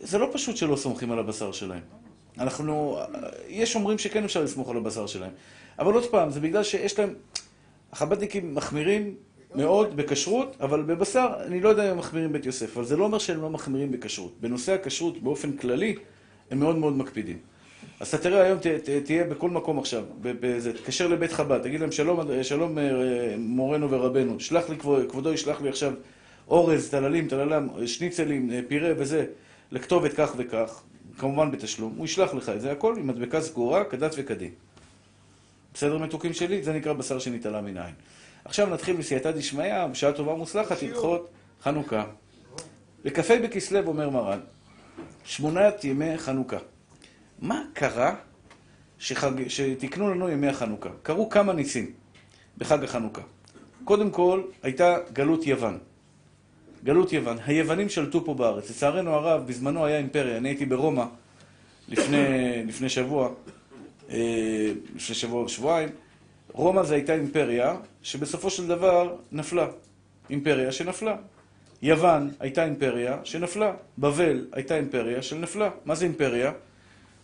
[0.00, 1.80] זה לא פשוט שלא סומכים על הבשר שלהם.
[2.38, 2.98] אנחנו...
[3.48, 5.30] יש אומרים שכן אפשר לסמוך על הבשר שלהם.
[5.78, 7.14] אבל עוד פעם, זה בגלל שיש להם...
[7.92, 9.14] החב"דניקים מחמירים
[9.54, 13.04] מאוד בכשרות, אבל בבשר, אני לא יודע אם הם מחמירים בית יוסף, אבל זה לא
[13.04, 14.34] אומר שהם לא מחמירים בכשרות.
[14.40, 15.94] בנושא הכשרות, באופן כללי,
[16.50, 17.38] הם מאוד מאוד מקפידים.
[18.00, 20.04] אז אתה תראה היום, ת, ת, תהיה בכל מקום עכשיו,
[20.74, 22.84] תתקשר לבית חב"ד, תגיד להם שלום, שלום אה,
[23.38, 25.92] מורנו ורבנו, שלח לי, כבוד- כבודו ישלח לי עכשיו
[26.48, 29.26] אורז, טללים, טללם, שניצלים, אה, פירה וזה,
[29.72, 30.82] לכתובת כך וכך,
[31.18, 34.50] כמובן בתשלום, הוא ישלח לך את זה, הכל עם מדבקה סגורה, כדת וכדין.
[35.74, 36.62] בסדר מתוקים שלי?
[36.62, 37.94] זה נקרא בשר שנתעלה מן העין.
[38.44, 41.28] עכשיו נתחיל בסייעתא דשמיא, בשעה טובה ומוצלחת, הלכות
[41.62, 42.04] חנוכה.
[43.04, 44.40] בכ"ה בכסלו אומר מרן,
[45.24, 46.58] שמונת ימי חנוכה.
[47.38, 48.14] מה קרה
[48.98, 49.48] שחג...
[49.48, 50.90] שתיקנו לנו ימי החנוכה?
[51.02, 51.92] קרו כמה ניסים
[52.58, 53.22] בחג החנוכה.
[53.84, 55.78] קודם כל, הייתה גלות יוון.
[56.84, 57.36] גלות יוון.
[57.46, 58.70] היוונים שלטו פה בארץ.
[58.70, 60.36] לצערנו הרב, בזמנו היה אימפריה.
[60.36, 61.04] אני הייתי ברומא
[61.88, 62.18] לפני,
[62.66, 63.30] לפני שבוע,
[64.10, 65.88] אה, לפני שבוע או שבועיים.
[66.52, 69.66] רומא זה הייתה אימפריה שבסופו של דבר נפלה.
[70.30, 71.16] אימפריה שנפלה.
[71.82, 73.72] יוון הייתה אימפריה שנפלה.
[73.98, 75.70] בבל הייתה אימפריה שנפלה.
[75.84, 76.52] מה זה אימפריה?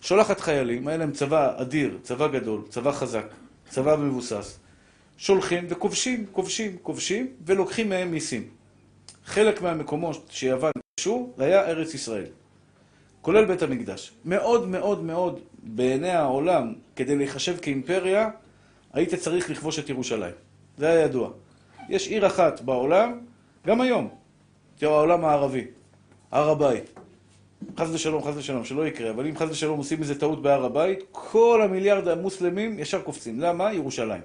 [0.00, 3.26] שולחת חיילים, היה להם צבא אדיר, צבא גדול, צבא חזק,
[3.68, 4.58] צבא מבוסס.
[5.16, 8.48] שולחים וכובשים, כובשים, כובשים, ולוקחים מהם מיסים.
[9.24, 12.26] חלק מהמקומות שיוון כבשו, זה היה ארץ ישראל.
[13.22, 14.12] כולל בית המקדש.
[14.24, 18.30] מאוד מאוד מאוד בעיני העולם, כדי להיחשב כאימפריה,
[18.92, 20.34] היית צריך לכבוש את ירושלים.
[20.78, 21.30] זה היה ידוע.
[21.88, 23.20] יש עיר אחת בעולם,
[23.66, 24.08] גם היום,
[24.78, 25.66] תראו, העולם הערבי,
[26.30, 26.90] הר הבית.
[27.78, 30.98] חס ושלום, חס ושלום, שלא יקרה, אבל אם חס ושלום עושים איזה טעות בהר הבית,
[31.12, 33.40] כל המיליארד המוסלמים ישר קופצים.
[33.40, 33.72] למה?
[33.72, 34.22] ירושלים.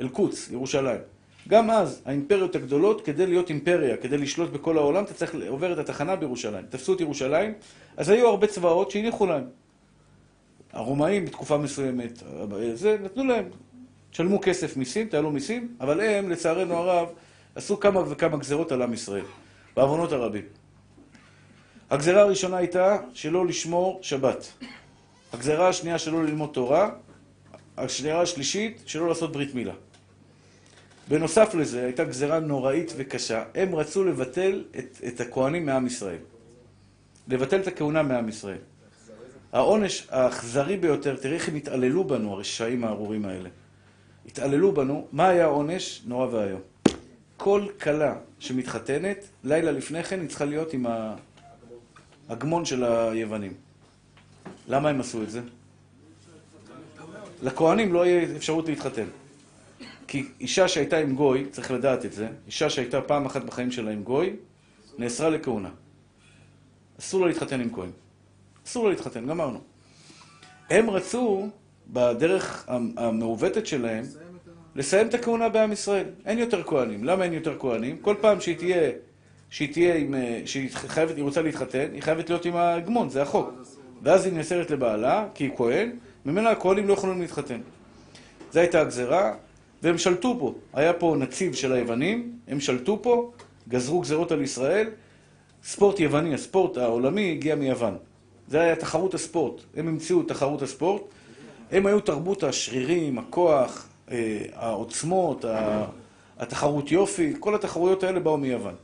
[0.00, 1.00] אל-קודס, ירושלים.
[1.48, 5.78] גם אז, האימפריות הגדולות, כדי להיות אימפריה, כדי לשלוט בכל העולם, אתה צריך לעובר את
[5.78, 6.64] התחנה בירושלים.
[6.68, 7.54] תפסו את ירושלים,
[7.96, 9.44] אז היו הרבה צבאות שהניחו להם.
[10.72, 12.22] הרומאים בתקופה מסוימת,
[12.74, 13.44] זה, נתנו להם.
[14.10, 17.08] תשלמו כסף מיסים, תעלו מיסים, אבל הם, לצערנו הרב,
[17.54, 19.24] עשו כמה וכמה גזרות על עם ישראל,
[19.76, 20.44] בעוונות הרבים.
[21.90, 24.52] הגזרה הראשונה הייתה שלא לשמור שבת.
[25.32, 26.90] הגזרה השנייה שלא ללמוד תורה.
[27.76, 29.72] הגזרה השלישית שלא לעשות ברית מילה.
[31.12, 33.44] בנוסף לזה הייתה גזרה נוראית וקשה.
[33.54, 36.18] הם רצו לבטל את, את הכהנים מעם ישראל.
[37.28, 38.58] לבטל את הכהונה מעם ישראל.
[39.52, 43.48] העונש האכזרי ביותר, תראה איך הם התעללו בנו, הרשעים הארורים האלה.
[44.26, 46.02] התעללו בנו, מה היה העונש?
[46.06, 46.60] נורא ואיום.
[47.36, 51.14] כל כלה שמתחתנת, לילה לפני כן היא צריכה להיות עם ה...
[52.28, 53.54] הגמון של היוונים.
[54.68, 55.40] למה הם עשו את זה?
[57.42, 59.06] לכהנים לא יהיה אפשרות להתחתן.
[60.12, 63.90] כי אישה שהייתה עם גוי, צריך לדעת את זה, אישה שהייתה פעם אחת בחיים שלה
[63.90, 64.36] עם גוי,
[64.98, 65.68] נאסרה לכהונה.
[67.00, 67.90] אסור לה להתחתן עם כהן.
[68.66, 69.60] אסור לה להתחתן, גמרנו.
[70.70, 71.48] הם רצו,
[71.88, 74.04] בדרך המעוותת שלהם,
[74.74, 76.06] לסיים את הכהונה בעם ישראל.
[76.24, 77.04] אין יותר כהנים.
[77.04, 77.96] למה אין יותר כהנים?
[77.96, 78.90] כל פעם שהיא תהיה...
[79.50, 80.14] שהיא תהיה עם...
[80.44, 83.50] שהיא חייבת, היא רוצה להתחתן, היא חייבת להיות עם ההגמון, זה החוק.
[84.02, 87.60] ואז היא נאסרת לבעלה, כי היא כהן, ממילא הכהנים לא יכולים להתחתן.
[88.52, 89.34] זו הייתה הגזרה,
[89.82, 90.54] והם שלטו פה.
[90.72, 93.30] היה פה נציב של היוונים, הם שלטו פה,
[93.68, 94.90] גזרו גזרות על ישראל.
[95.64, 97.96] ספורט יווני, הספורט העולמי הגיע מיוון.
[98.48, 99.62] זה היה תחרות הספורט.
[99.76, 101.02] הם המציאו את תחרות הספורט.
[101.70, 105.44] הם היו תרבות השרירים, הכוח, אה, העוצמות,
[106.38, 108.74] התחרות יופי, כל התחרויות האלה באו מיוון.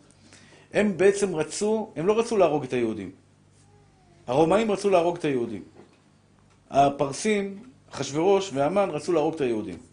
[0.73, 3.11] הם בעצם רצו, הם לא רצו להרוג את היהודים.
[4.27, 5.63] הרומאים רצו להרוג את היהודים.
[6.71, 7.59] הפרסים,
[7.91, 9.88] אחשוורוש והמן רצו להרוג את היהודים.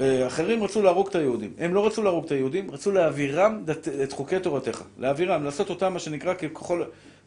[0.00, 1.52] אה, אחרים רצו להרוג את היהודים.
[1.58, 3.64] הם לא רצו להרוג את היהודים, רצו להעבירם
[4.02, 4.82] את חוקי תורתך.
[4.98, 6.34] להעבירם, לעשות אותם מה שנקרא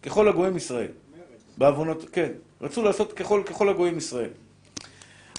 [0.01, 0.87] ככל, הגויים ישראל.
[1.57, 2.31] בעוונות, כן.
[2.61, 4.29] רצו לעשות ככל, ככל הגויים ישראל.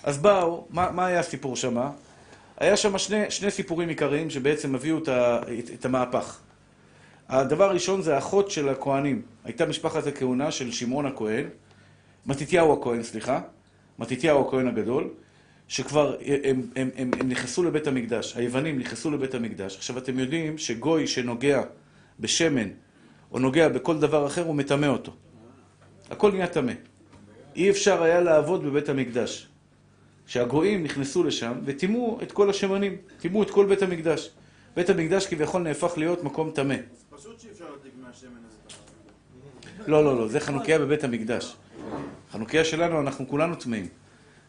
[0.02, 1.90] אז באו, מה, מה היה הסיפור שמה?
[2.58, 6.38] היה שם שני, שני סיפורים עיקריים שבעצם הביאו את, ה, את, את המהפך.
[7.28, 9.22] הדבר הראשון זה האחות של הכהנים.
[9.44, 11.44] הייתה משפחת הכהונה של שמעון הכהן,
[12.26, 13.40] מתתיהו הכהן, סליחה,
[13.98, 15.08] מתתיהו הכהן הגדול,
[15.68, 19.76] שכבר הם, הם, הם, הם נכנסו לבית המקדש, היוונים נכנסו לבית המקדש.
[19.76, 21.62] עכשיו אתם יודעים שגוי שנוגע
[22.20, 22.68] בשמן
[23.32, 25.12] או נוגע בכל דבר אחר, הוא מטמא אותו.
[26.10, 26.72] הכל נהיה טמא.
[27.56, 29.48] אי אפשר היה לעבוד בבית המקדש.
[30.26, 34.30] שהגויים נכנסו לשם וטימאו את כל השמנים, טימאו את כל בית המקדש.
[34.76, 36.74] בית המקדש כביכול נהפך להיות מקום טמא.
[37.10, 39.90] פשוט שאי אפשר להדליק מהשמן הזה.
[39.90, 41.56] לא, לא, לא, זה חנוכיה בבית המקדש.
[42.32, 43.88] חנוכיה שלנו, אנחנו כולנו טמאים.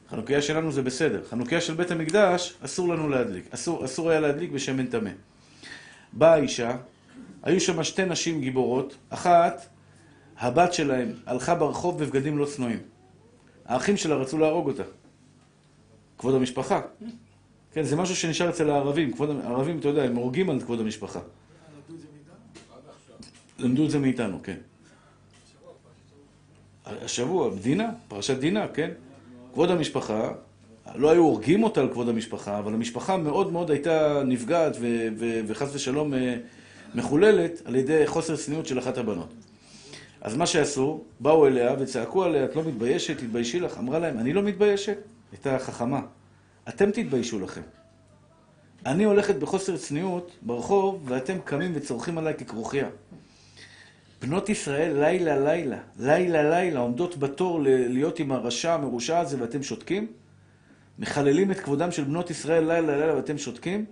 [0.10, 1.24] חנוכיה שלנו זה בסדר.
[1.30, 3.54] חנוכיה של בית המקדש, אסור לנו להדליק.
[3.54, 5.10] אסור, אסור היה להדליק בשמן טמא.
[6.14, 6.78] באה האישה,
[7.44, 8.96] היו שם שתי נשים גיבורות.
[9.10, 9.68] אחת,
[10.38, 12.80] הבת שלהם הלכה ברחוב בבגדים לא צנועים.
[13.66, 14.84] האחים שלה רצו להרוג אותה.
[16.18, 16.82] כבוד המשפחה.
[17.74, 19.14] כן, זה משהו שנשאר אצל הערבים.
[19.14, 21.20] כבוד, הערבים, אתה יודע, הם הורגים על כבוד המשפחה.
[23.60, 24.58] למדו את זה מאיתנו, כן.
[26.86, 28.92] השבוע, דינה, פרשת דינה, כן.
[29.58, 30.32] כבוד המשפחה,
[30.96, 34.78] לא היו הורגים אותה על כבוד המשפחה, אבל המשפחה מאוד מאוד הייתה נפגעת
[35.48, 36.36] וחס ושלום אה,
[36.96, 39.34] מחוללת על ידי חוסר צניעות של אחת הבנות.
[40.22, 43.18] אז מה שעשו, באו אליה וצעקו עליה, את לא מתביישת?
[43.18, 43.78] תתביישי לך.
[43.78, 44.98] אמרה להם, אני לא מתביישת.
[45.32, 46.02] הייתה חכמה.
[46.70, 47.62] אתם תתביישו לכם.
[48.86, 52.88] אני הולכת בחוסר צניעות ברחוב, ואתם קמים וצורכים עליי ככרוכיה.
[54.22, 60.08] בנות ישראל לילה לילה, לילה לילה, עומדות בתור להיות עם הרשע המרושע הזה ואתם שותקים?
[61.00, 63.86] מחללים את כבודם של בנות ישראל לילה לילה ואתם שותקים?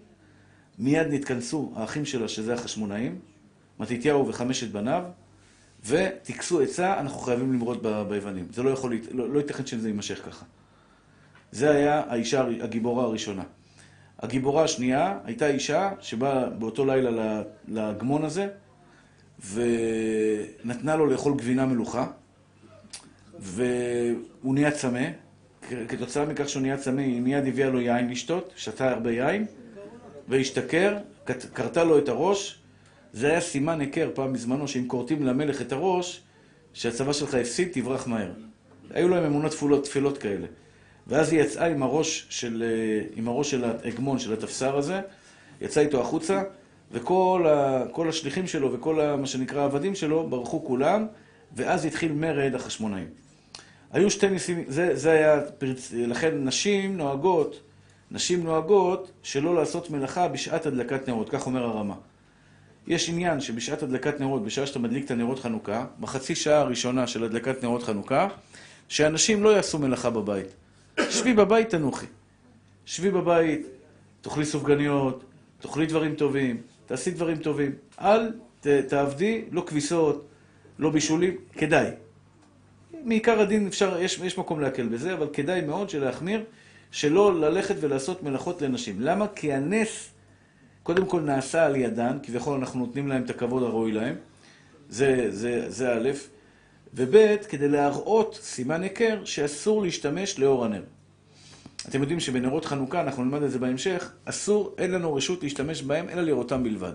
[0.80, 3.20] מיד נתכנסו האחים שלה, שזה החשמונאים,
[3.80, 5.04] מתתיהו וחמשת בניו,
[5.86, 8.48] וטיכסו עצה, אנחנו חייבים למרוד ביוונים.
[8.54, 10.46] זה לא יכול, לא, לא ייתכן שזה יימשך ככה.
[11.52, 13.44] זה היה האישה הגיבורה הראשונה.
[14.20, 18.48] הגיבורה השנייה הייתה אישה שבאה באותו לילה לגמון הזה,
[19.40, 22.08] ונתנה לו לאכול גבינה מלוכה,
[23.40, 25.08] והוא נהיה צמא.
[25.88, 29.46] כתוצאה מכך שהוא נהיה צמא, היא מיד הביאה לו יין לשתות, שתה הרבה יין,
[30.28, 30.98] והשתכר,
[31.54, 32.60] כרתה לו את הראש.
[33.14, 36.22] זה היה סימן היכר פעם בזמנו, שאם כורתים למלך את הראש,
[36.74, 38.32] שהצבא שלך הפסיד, תברח מהר.
[38.90, 40.48] היו להם אמונות תפולות, תפילות כאלה.
[41.08, 42.64] ואז היא יצאה עם הראש של,
[43.16, 45.02] עם הראש של ההגמון, של התפסר הזה,
[45.62, 46.44] יצאה איתו החוצה,
[46.92, 51.08] וכל ה, השליחים שלו וכל ה, מה שנקרא העבדים שלו ברחו כולם,
[51.56, 53.08] ואז התחיל מרד החשמונאים.
[53.92, 55.92] היו שתי ניסים, זה, זה היה, פרצ...
[55.94, 57.60] לכן נשים נוהגות,
[58.12, 61.96] נשים נוהגות שלא לעשות מלאכה בשעת הדלקת נרות, כך אומר הרמה.
[62.88, 67.24] יש עניין שבשעת הדלקת נרות, בשעה שאתה מדליק את הנרות חנוכה, בחצי שעה הראשונה של
[67.24, 68.28] הדלקת נרות חנוכה,
[68.90, 70.48] שאנשים לא יעשו מלאכה בבית.
[71.10, 72.06] שבי בבית תנוחי.
[72.86, 73.68] שבי בבית,
[74.22, 75.24] תאכלי סופגניות,
[75.60, 77.72] תאכלי דברים טובים, תעשי דברים טובים.
[78.02, 80.26] אל ת, תעבדי, לא כביסות,
[80.80, 81.90] לא בישולים, כדאי.
[83.04, 86.44] מעיקר הדין אפשר, יש, יש מקום להקל בזה, אבל כדאי מאוד שלהחמיר,
[86.92, 89.02] שלא ללכת ולעשות מלאכות לנשים.
[89.02, 89.28] למה?
[89.36, 90.10] כי הנס,
[90.84, 94.16] קודם כל נעשה על ידן, כביכול אנחנו נותנים להם את הכבוד הראוי להם,
[94.90, 96.10] זה, זה, זה א',
[96.94, 100.84] וב', כדי להראות סימן היכר שאסור להשתמש לאור הנר.
[101.90, 106.10] אתם יודעים שבנרות חנוכה, אנחנו נלמד את זה בהמשך, אסור, אין לנו רשות להשתמש בהם,
[106.10, 106.94] אלא לראותם בלבד.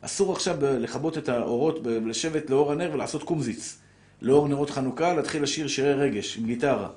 [0.00, 3.78] אסור עכשיו לכבות את האורות, לשבת לאור הנר ולעשות קומזיץ.
[4.22, 6.88] לאור נרות חנוכה, להתחיל לשיר שירי רגש עם גיטרה.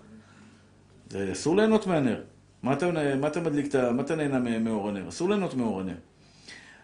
[1.10, 2.22] זה אסור ליהנות מהנר.
[2.64, 5.10] מה אתה, מה אתה מדליק, מה אתה נהנה מאור הנר?
[5.10, 5.96] אסור ליהנות מאור הנר.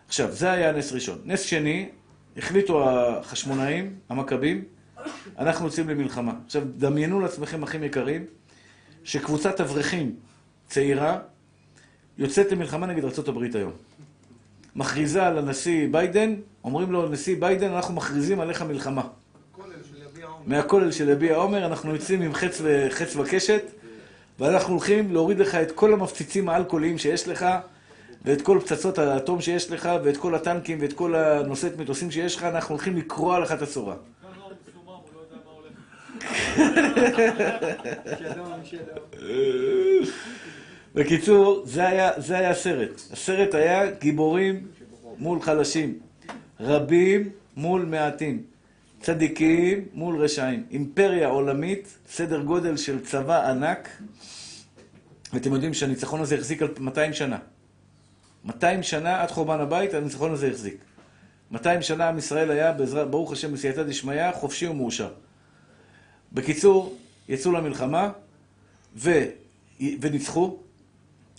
[0.07, 1.17] עכשיו, זה היה נס ראשון.
[1.25, 1.89] נס שני,
[2.37, 4.63] החליטו החשמונאים, המכבים,
[5.37, 6.33] אנחנו יוצאים למלחמה.
[6.45, 8.25] עכשיו, דמיינו לעצמכם, אחים יקרים,
[9.03, 10.15] שקבוצת אברכים
[10.71, 11.19] צעירה
[12.17, 13.71] יוצאת למלחמה נגד ארה"ב היום.
[14.75, 19.01] מכריזה על הנשיא ביידן, אומרים לו, נשיא ביידן, אנחנו מכריזים עליך מלחמה.
[20.45, 23.61] מהכולל של יביע עומר אנחנו יוצאים עם חץ, וחץ וקשת,
[24.39, 27.45] ואנחנו הולכים להוריד לך את כל המפציצים האלכוהוליים שיש לך,
[28.25, 32.43] ואת כל פצצות האטום שיש לך, ואת כל הטנקים, ואת כל הנושאת מטוסים שיש לך,
[32.43, 33.95] אנחנו הולכים לקרוע לך את הצורה.
[40.95, 43.01] בקיצור, זה היה, זה היה הסרט.
[43.11, 44.67] הסרט היה גיבורים
[45.17, 45.99] מול חלשים,
[46.59, 48.43] רבים מול מעטים,
[49.01, 50.65] צדיקים מול רשעים.
[50.71, 53.89] אימפריה עולמית, סדר גודל של צבא ענק,
[55.33, 57.37] ואתם יודעים שהניצחון הזה החזיק על 200 שנה.
[58.45, 60.77] 200 שנה עד חורבן הבית, הניצחון הזה החזיק.
[61.51, 65.09] 200 שנה עם ישראל היה, בעזרת, ברוך השם, בסייעתא דשמיא, חופשי ומאושר.
[66.33, 66.97] בקיצור,
[67.29, 68.09] יצאו למלחמה
[68.95, 69.25] ו...
[70.01, 70.57] וניצחו.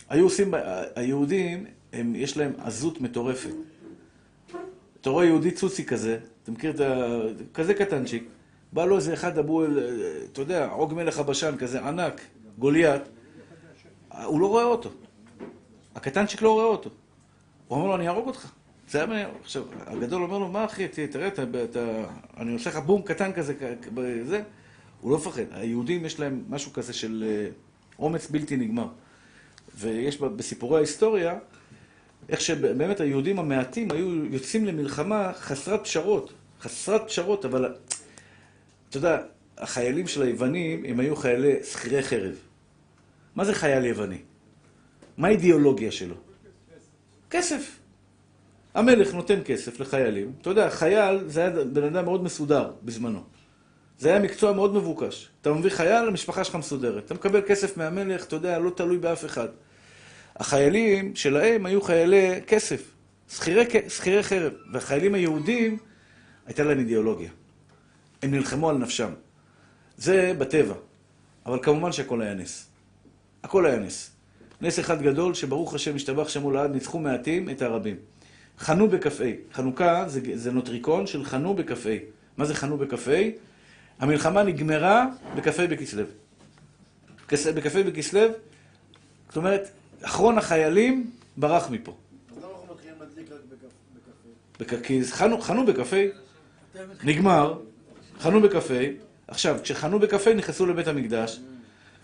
[0.08, 0.54] היו עושים,
[0.94, 3.50] היהודים, הם, יש להם עזות מטורפת.
[5.00, 7.20] אתה רואה יהודי צוצי כזה, אתה מכיר את ה...
[7.54, 8.24] כזה קטנצ'יק,
[8.72, 9.64] בא לו איזה אחד אבו,
[10.32, 12.20] אתה יודע, עוג מלך הבשן כזה ענק,
[12.58, 13.02] גוליית,
[14.24, 14.90] הוא לא רואה אותו.
[15.94, 16.90] הקטנצ'יק לא רואה אותו.
[17.68, 18.52] הוא אומר לו, אני אהרוג אותך.
[18.88, 19.28] זה היה מעניין.
[19.40, 22.04] עכשיו, הגדול אומר לו, מה אחי, תראה, אתה, אתה,
[22.36, 23.54] אני עושה לך בום קטן כזה,
[24.24, 24.42] זה.
[25.00, 25.42] הוא לא מפחד.
[25.50, 27.48] היהודים יש להם משהו כזה של אה,
[27.98, 28.88] אומץ בלתי נגמר.
[29.76, 31.38] ויש בסיפורי ההיסטוריה,
[32.28, 36.32] איך שבאמת היהודים המעטים היו יוצאים למלחמה חסרת פשרות.
[36.60, 37.74] חסרת פשרות, אבל
[38.88, 39.18] אתה יודע,
[39.58, 42.34] החיילים של היוונים, הם היו חיילי שכירי חרב.
[43.34, 44.18] מה זה חייל יווני?
[45.16, 46.14] מה האידיאולוגיה שלו?
[47.30, 47.78] כסף.
[48.74, 50.32] המלך נותן כסף לחיילים.
[50.40, 53.22] אתה יודע, חייל זה היה בן אדם מאוד מסודר בזמנו.
[54.02, 55.28] זה היה מקצוע מאוד מבוקש.
[55.40, 57.04] אתה מביא חייל, המשפחה שלך מסודרת.
[57.04, 59.48] אתה מקבל כסף מהמלך, אתה יודע, לא תלוי באף אחד.
[60.36, 62.90] החיילים שלהם היו חיילי כסף,
[63.28, 64.52] שכירי, חרב.
[64.72, 65.78] והחיילים היהודים,
[66.46, 67.30] הייתה להם אידיאולוגיה.
[68.22, 69.10] הם נלחמו על נפשם.
[69.96, 70.74] זה בטבע.
[71.46, 72.68] אבל כמובן שהכל היה נס.
[73.42, 74.10] הכל היה נס.
[74.60, 77.96] נס אחד גדול, שברוך השם, השתבח שמו לעד, ניצחו מעטים את הרבים.
[78.58, 79.24] חנו בכ"ה.
[79.52, 81.96] חנוכה זה, זה נוטריקון של חנו בכ"ה.
[82.36, 83.51] מה זה חנו בכ"ה?
[84.02, 86.04] המלחמה נגמרה בכ"ה בכסלו.
[87.32, 88.20] בכ"ה בכסלו,
[89.28, 89.68] זאת אומרת,
[90.02, 91.94] אחרון החיילים ברח מפה.
[92.30, 93.40] אז למה אנחנו מתחילים להדליק רק
[94.60, 94.76] בכ"ה?
[94.82, 96.04] כי חנו, חנו בכ"ה,
[97.04, 97.58] נגמר,
[98.18, 98.84] חנו בכ"ה,
[99.28, 101.40] עכשיו, כשחנו בכ"ה נכנסו לבית המקדש,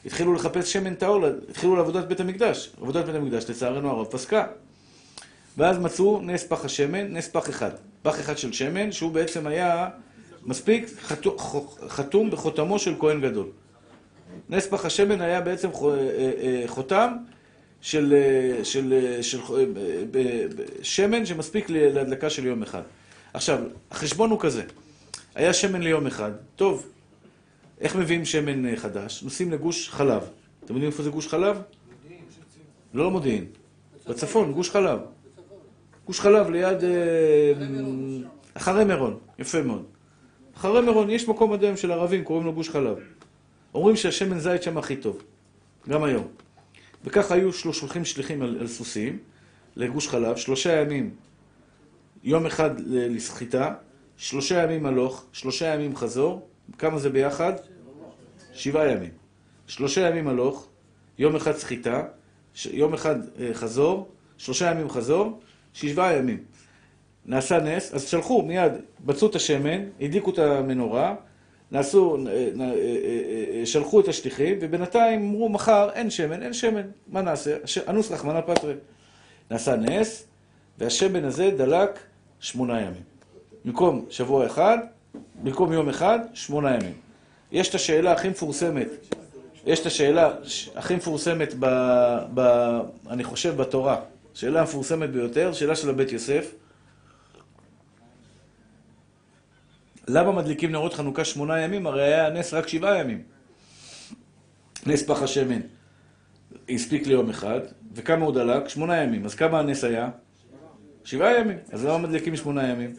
[0.04, 2.70] התחילו לחפש שמן טהור, התחילו לעבודת בית המקדש.
[2.80, 4.46] עבודת בית המקדש, לצערנו הרב, פסקה.
[5.56, 7.70] ואז מצאו נס פח השמן, נס פח אחד.
[8.02, 9.88] פח אחד של שמן, שהוא בעצם היה
[10.48, 10.90] מספיק
[11.88, 13.46] חתום בחותמו של כהן גדול.
[14.48, 17.16] נס פח השמן היה בעצם אה, אה, חותם
[17.80, 19.72] של, אה, של, של, של
[20.82, 22.82] שמן שמספיק להדלקה של יום אחד.
[23.34, 23.58] עכשיו,
[23.90, 24.62] החשבון הוא כזה,
[25.34, 26.86] היה שמן ליום אחד, טוב,
[27.80, 29.22] איך מביאים שמן חדש?
[29.22, 30.22] נוסעים לגוש חלב.
[30.64, 31.56] אתם יודעים איפה זה גוש חלב?
[32.02, 32.24] מודיעין.
[32.94, 33.44] לא מודיעין,
[34.08, 34.98] בצפון, גוש חלב.
[36.06, 36.78] גוש חלב ליד...
[38.54, 39.97] אחרי מירון, יפה מאוד.
[40.58, 42.96] אחרי מירון יש מקום עד היום של ערבים, קוראים לו גוש חלב.
[43.74, 45.22] אומרים שהשמן זית שם הכי טוב,
[45.88, 46.26] גם היום.
[47.04, 49.18] וככה היו שולחים שליחים על, על סוסים
[49.76, 51.10] לגוש חלב, שלושה ימים,
[52.24, 53.74] יום אחד לסחיטה,
[54.16, 57.52] שלושה ימים הלוך, שלושה ימים חזור, כמה זה ביחד?
[58.52, 59.10] שבעה ימים.
[59.66, 60.68] שלושה ימים הלוך,
[61.18, 62.04] יום אחד סחיטה,
[62.72, 63.16] יום אחד
[63.52, 65.40] חזור, שלושה ימים חזור,
[65.72, 66.44] שבעה ימים.
[67.28, 68.72] נעשה נס, אז שלחו מיד,
[69.04, 71.14] בצעו את השמן, הדליקו את המנורה,
[71.72, 72.18] נעשו,
[73.64, 77.56] שלחו את השליחים, ובינתיים אמרו מחר אין שמן, אין שמן, מה נעשה?
[77.88, 78.74] אנוס רחמנא פטרי.
[79.50, 80.24] נעשה נס,
[80.78, 81.98] והשמן הזה דלק
[82.40, 83.02] שמונה ימים.
[83.64, 84.78] במקום שבוע אחד,
[85.42, 86.94] במקום יום אחד, שמונה ימים.
[87.52, 88.88] יש את השאלה הכי מפורסמת,
[89.66, 90.32] יש את השאלה
[90.76, 91.66] הכי מפורסמת, ב,
[92.34, 92.40] ב,
[93.10, 94.00] אני חושב, בתורה.
[94.34, 96.52] שאלה המפורסמת ביותר, שאלה של הבית יוסף.
[100.08, 101.86] למה מדליקים נרות חנוכה שמונה ימים?
[101.86, 103.22] הרי היה נס רק שבעה ימים.
[104.86, 105.60] נס פח השמן.
[106.68, 107.60] הספיק ליום אחד,
[107.94, 108.68] וכמה הוא דלק?
[108.68, 109.24] שמונה ימים.
[109.24, 110.10] אז כמה הנס היה?
[111.04, 111.58] שבעה ימים.
[111.72, 112.94] אז למה מדליקים שמונה ימים?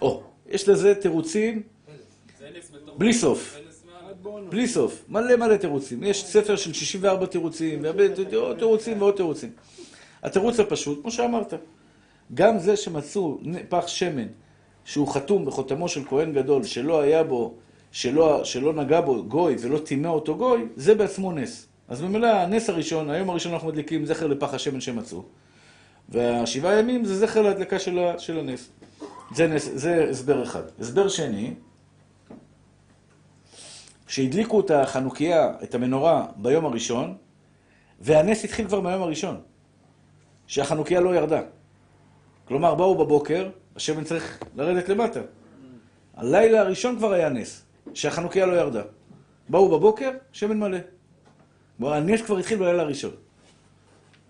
[0.00, 1.62] או, יש לזה תירוצים
[2.98, 3.56] בלי סוף.
[4.48, 5.04] בלי סוף.
[5.08, 6.02] מלא מלא תירוצים.
[6.02, 8.04] יש ספר של 64 תירוצים, והרבה
[8.58, 9.50] תירוצים ועוד תירוצים.
[10.22, 11.54] התירוץ הפשוט, כמו שאמרת,
[12.34, 13.38] גם זה שמצאו
[13.68, 14.26] פח שמן
[14.84, 17.54] שהוא חתום בחותמו של כהן גדול, שלא היה בו,
[17.92, 21.66] שלא, שלא נגע בו גוי ולא טימא אותו גוי, זה בעצמו נס.
[21.88, 25.22] אז ממילא הנס הראשון, היום הראשון אנחנו מדליקים זכר לפח השמן שמצאו.
[26.08, 28.68] והשבעה ימים זה זכר להדלקה של, של הנס.
[29.34, 30.62] זה, נס, זה הסבר אחד.
[30.80, 31.54] הסבר שני,
[34.06, 37.14] שהדליקו את החנוכיה, את המנורה, ביום הראשון,
[38.00, 39.40] והנס התחיל כבר מהיום הראשון,
[40.46, 41.42] שהחנוכיה לא ירדה.
[42.44, 45.20] כלומר, באו בבוקר, השמן צריך לרדת למטה.
[46.16, 47.64] הלילה הראשון כבר היה נס,
[47.94, 48.82] שהחנוכיה לא ירדה.
[49.48, 50.78] באו בבוקר, שמן מלא.
[51.78, 53.10] בוא, הנס כבר התחיל בלילה הראשון.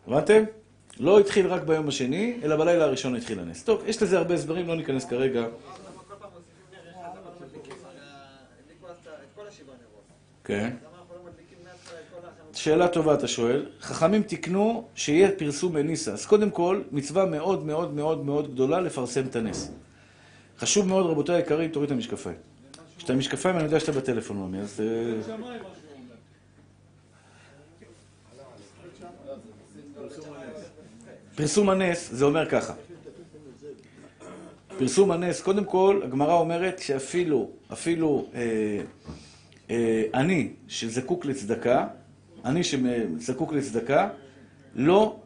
[0.06, 0.44] הבנתם?
[1.00, 3.62] לא התחיל רק ביום השני, אלא בלילה הראשון התחיל הנס.
[3.62, 5.46] טוב, יש לזה הרבה הסברים, לא ניכנס כרגע.
[10.44, 10.76] כן.
[12.60, 13.66] שאלה טובה אתה שואל.
[13.80, 16.12] חכמים תיקנו שיהיה פרסום בניסה.
[16.12, 19.70] אז קודם כל, מצווה מאוד מאוד מאוד מאוד גדולה לפרסם את הנס.
[20.58, 22.36] חשוב מאוד, רבותיי היקרים, תוריד את המשקפיים.
[22.98, 24.80] יש את המשקפיים, אני יודע שאתה בטלפון, ממי, אז...
[24.80, 25.34] אה,
[31.34, 32.74] פרסום הנס, זה אומר ככה.
[34.78, 38.40] פרסום הנס, קודם כל, הגמרא אומרת שאפילו, אפילו אה,
[39.70, 41.86] אה, אני, שזקוק לצדקה,
[42.44, 44.08] אני שזקוק לצדקה,
[44.74, 45.20] לא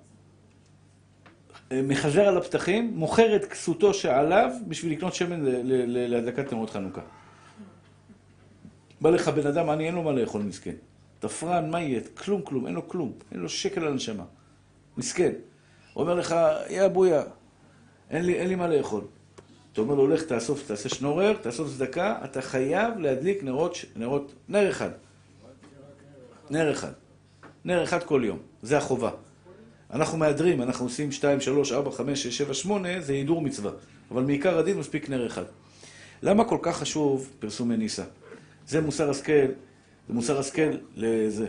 [1.73, 5.41] אה, מחזר על הפתחים, מוכר את כסותו שעליו בשביל לקנות שמן
[5.89, 7.01] להדלקת נרות חנוכה.
[9.01, 10.75] בא לך בן אדם, אני אין לו מה לאכול, מסכן.
[11.19, 12.01] תפרן, מה יהיה?
[12.17, 13.13] כלום, כלום, אין לו כלום.
[13.33, 14.25] אין לו שקל על הנשמה.
[14.97, 15.33] מסכן.
[15.97, 16.35] אומר לך,
[16.71, 17.23] יא בויה,
[18.11, 19.05] אין לי, אין לי מה לאכול.
[19.73, 24.71] אתה אומר לו, לך תאסוף, תעשה שנורר, תאסוף צדקה, אתה חייב להדליק נרות, נרות, נר
[24.71, 24.91] אחד.
[26.51, 26.93] נר אחד.
[27.65, 28.39] נר אחד כל יום.
[28.63, 29.11] זה החובה.
[29.91, 33.71] אנחנו מהדרים, אנחנו עושים 2, 3, 4, 5, 6, 7, 8, זה הידור מצווה.
[34.11, 35.45] אבל מעיקר הדין מספיק נר אחד.
[36.23, 38.03] למה כל כך חשוב פרסומי ניסה?
[38.67, 39.47] זה מוסר השכל,
[40.09, 41.47] זה מוסר השכל לזה.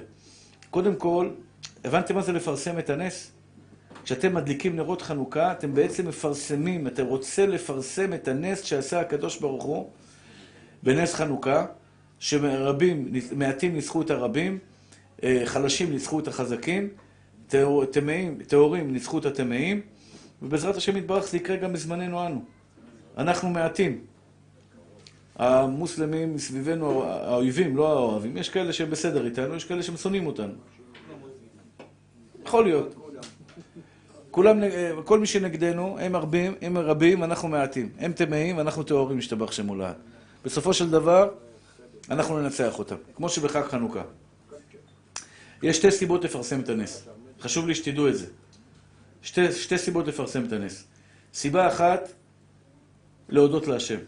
[0.69, 1.29] קודם כל,
[1.83, 3.31] הבנתם מה זה לפרסם את הנס?
[4.03, 9.63] כשאתם מדליקים נרות חנוכה, אתם בעצם מפרסמים, אתם רוצים לפרסם את הנס שעשה הקדוש ברוך
[9.63, 9.89] הוא
[10.83, 11.65] בנס חנוכה,
[12.19, 14.59] שרבים, מעטים ניצחו את הרבים,
[15.45, 16.89] חלשים ניצחו את החזקים,
[18.47, 19.81] טהורים ניצחו את הטמאים,
[20.41, 22.43] ובעזרת השם יתברך זה יקרה גם בזמננו אנו.
[23.17, 24.01] אנחנו מעטים.
[25.35, 30.53] המוסלמים מסביבנו, האויבים, לא האוהבים, יש כאלה שהם בסדר איתנו, יש כאלה שהם שונאים אותנו.
[32.45, 32.95] יכול להיות.
[34.31, 34.71] כולם, נג-
[35.05, 37.89] כל מי שנגדנו, הם רבים, הם רבים, אנחנו מעטים.
[37.99, 39.93] הם טמאים, אנחנו טהורים, משתבח שם מולד.
[40.45, 41.29] בסופו של דבר,
[42.09, 44.01] אנחנו ננצח אותם, כמו שבחג חנוכה.
[45.65, 47.07] יש שתי סיבות לפרסם את הנס.
[47.41, 48.25] חשוב לי שתדעו את זה.
[49.21, 50.87] שתי, שתי סיבות לפרסם את הנס.
[51.33, 52.09] סיבה אחת,
[53.29, 53.99] להודות להשם.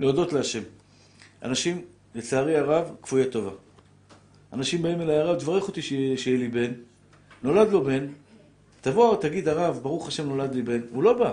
[0.00, 0.62] להודות להשם.
[1.42, 1.82] אנשים,
[2.14, 3.50] לצערי הרב, כפויי טובה.
[4.52, 6.72] אנשים באים אליי, הרב, תברך אותי שיהיה, לי בן.
[7.42, 8.06] נולד לו בן,
[8.80, 10.80] תבוא, תגיד, הרב, ברוך השם נולד לי בן.
[10.90, 11.32] הוא לא בא.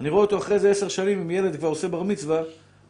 [0.00, 2.42] אני רואה אותו אחרי איזה עשר שנים עם ילד כבר עושה בר מצווה,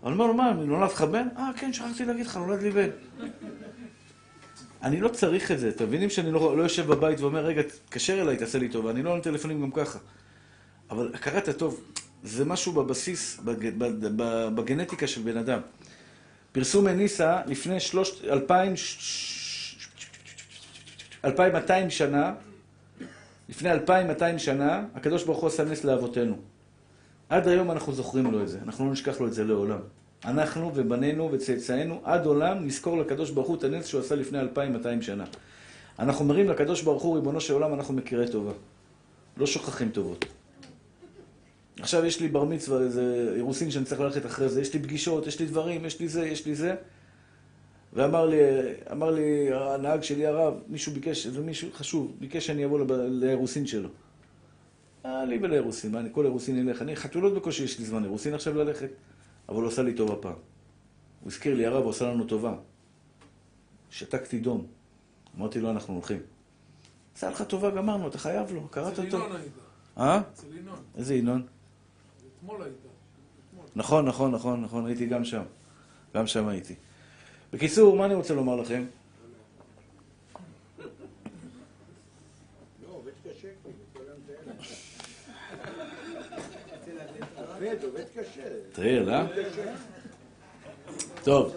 [0.05, 1.29] אני אומר לו, מה, נולד לך בן?
[1.37, 2.89] אה, כן, שכחתי להגיד לך, נולד לי בן.
[4.83, 8.23] אני לא צריך את זה, אתם מבינים שאני לא, לא יושב בבית ואומר, רגע, תתקשר
[8.23, 9.99] אליי, תעשה לי טובה, אני לא עונה טלפונים גם ככה.
[10.91, 11.81] אבל הכרת הטוב,
[12.23, 14.09] זה משהו בבסיס, בג, בג, בג,
[14.55, 15.61] בגנטיקה של בן אדם.
[16.53, 18.73] פרסום מניסה לפני שלושת, אלפיים,
[21.25, 22.35] אלפיים מאתיים שנה,
[23.49, 26.37] לפני אלפיים מאתיים שנה, הקדוש ברוך הוא עשה נס לאבותינו.
[27.29, 29.81] עד היום אנחנו זוכרים לו את זה, אנחנו לא נשכח לו את זה לעולם.
[30.25, 35.03] אנחנו ובנינו וצאצאינו עד עולם נזכור לקדוש ברוך הוא את הנס שהוא עשה לפני 2,200
[35.03, 35.25] שנה.
[35.99, 38.53] אנחנו אומרים לקדוש ברוך הוא, ריבונו של עולם, אנחנו מכירי טובה.
[39.37, 40.25] לא שוכחים טובות.
[41.81, 45.27] עכשיו יש לי בר מצווה, איזה אירוסין שאני צריך ללכת אחרי זה, יש לי פגישות,
[45.27, 46.75] יש לי דברים, יש לי זה, יש לי זה.
[47.93, 48.39] ואמר לי,
[48.93, 53.89] אמר לי הנהג שלי הרב, מישהו ביקש, איזה מישהו חשוב, ביקש שאני אבוא לאירוסין שלו.
[55.07, 56.83] אה, לי ולאירוסין, מה, אני כל אירוסין אלך.
[56.83, 58.89] אני חתולות בקושי יש לי זמן, אירוסין עכשיו ללכת.
[59.49, 60.33] אבל הוא עשה לי טובה פעם.
[61.21, 62.55] הוא הזכיר לי, הרב, הוא עשה לנו טובה.
[63.91, 64.67] שתקתי דום.
[65.39, 66.21] אמרתי לו, אנחנו הולכים.
[67.17, 69.17] עשה לך טובה, גמרנו, אתה חייב לו, קראת אצל אותו.
[69.17, 69.53] ינון היית.
[69.99, 70.21] אה?
[70.33, 70.83] אצל ינון.
[70.97, 71.47] איזה ינון?
[72.39, 72.75] אתמול היית.
[73.77, 75.43] נכון, נכון, נכון, נכון, הייתי גם שם.
[76.15, 76.75] גם שם הייתי.
[77.53, 78.85] בקיצור, מה אני רוצה לומר לכם?
[80.79, 80.85] לא,
[82.89, 84.19] עובד קשה, כאילו, כל היום
[87.59, 88.43] עובד, עובד קשה.
[88.73, 89.27] טריאל, אה?
[91.25, 91.57] טוב.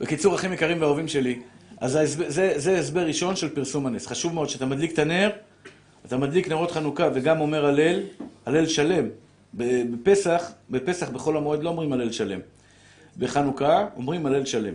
[0.00, 1.42] בקיצור, אחים יקרים ואהובים שלי,
[1.80, 4.06] אז ההסבר- זה, זה הסבר ראשון של פרסום הנס.
[4.06, 5.30] חשוב מאוד שאתה מדליק את הנר,
[6.06, 8.00] אתה מדליק נרות חנוכה וגם אומר הלל,
[8.46, 9.08] הלל שלם.
[9.56, 12.40] ב- בפסח, בפסח בחול המועד לא אומרים הלל שלם.
[13.18, 14.74] בחנוכה אומרים הלל שלם.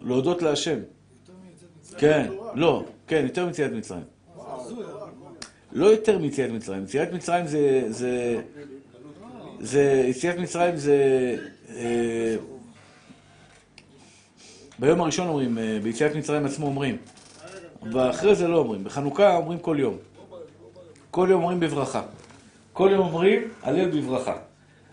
[0.00, 0.78] להודות להשם.
[1.98, 4.02] כן, לא, כן, יותר מיציאת מצרים.
[5.72, 6.84] לא יותר מיציאת מצרים.
[6.84, 7.82] יציאת מצרים זה...
[7.88, 8.40] זה...
[9.60, 10.04] זה...
[10.08, 10.96] יציאת מצרים זה...
[11.76, 12.36] אה,
[14.78, 16.96] ביום הראשון אומרים, אה, ביציאת מצרים עצמו אומרים,
[17.92, 18.84] ואחרי זה לא אומרים.
[18.84, 19.96] בחנוכה אומרים כל יום.
[21.10, 22.02] כל יום אומרים בברכה.
[22.72, 24.36] כל יום אומרים הלל בברכה.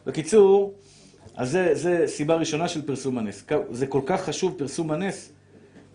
[0.06, 0.74] בקיצור,
[1.36, 3.44] אז זה, זה סיבה ראשונה של פרסום הנס.
[3.72, 5.32] זה כל כך חשוב, פרסום הנס,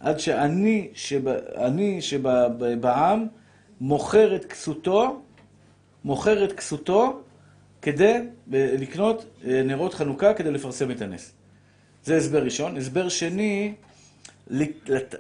[0.01, 3.27] עד שאני, שבע, אני שבעם,
[3.85, 5.23] מוכר את כסותו,
[6.05, 7.21] מוכר את כסותו
[7.83, 8.19] כדי
[8.51, 11.33] לקנות אה, נרות חנוכה כדי לפרסם את הנס.
[12.05, 12.77] זה הסבר ראשון.
[12.77, 13.75] הסבר שני,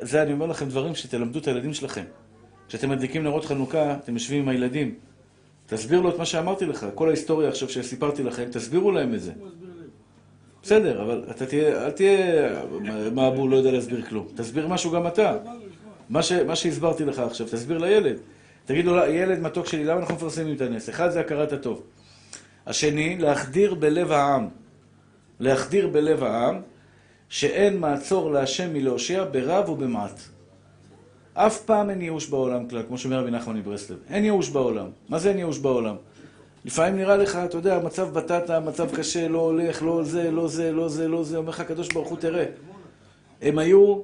[0.00, 2.04] זה אני אומר לכם דברים שתלמדו את הילדים שלכם.
[2.68, 4.94] כשאתם מדליקים נרות חנוכה, אתם יושבים עם הילדים.
[5.66, 9.32] תסביר לו את מה שאמרתי לך, כל ההיסטוריה עכשיו שסיפרתי לכם, תסבירו להם את זה.
[10.62, 12.60] בסדר, אבל אתה תהיה, אל תהיה
[13.28, 14.28] אבו לא יודע להסביר כלום.
[14.34, 15.36] תסביר משהו גם אתה.
[16.10, 18.16] מה, ש, מה שהסברתי לך עכשיו, תסביר לילד.
[18.66, 20.88] תגיד לו, ילד מתוק שלי, למה אנחנו מפרסמים את הנס?
[20.88, 21.82] אחד זה הכרת הטוב.
[22.66, 24.48] השני, להחדיר בלב העם.
[25.40, 26.60] להחדיר בלב העם
[27.28, 30.20] שאין מעצור להשם מלהושיע ברב ובמעט.
[31.34, 33.98] אף פעם אין ייאוש בעולם כלל, כמו שאומר רבי נחמן מברסלב.
[34.10, 34.86] אין ייאוש בעולם.
[35.08, 35.96] מה זה אין ייאוש בעולם?
[36.64, 40.72] לפעמים נראה לך, אתה יודע, מצב בטטה, מצב קשה, לא הולך, לא זה, לא זה,
[40.72, 42.44] לא זה, לא זה, אומר לך הקדוש ברוך הוא, תראה.
[43.42, 44.00] הם היו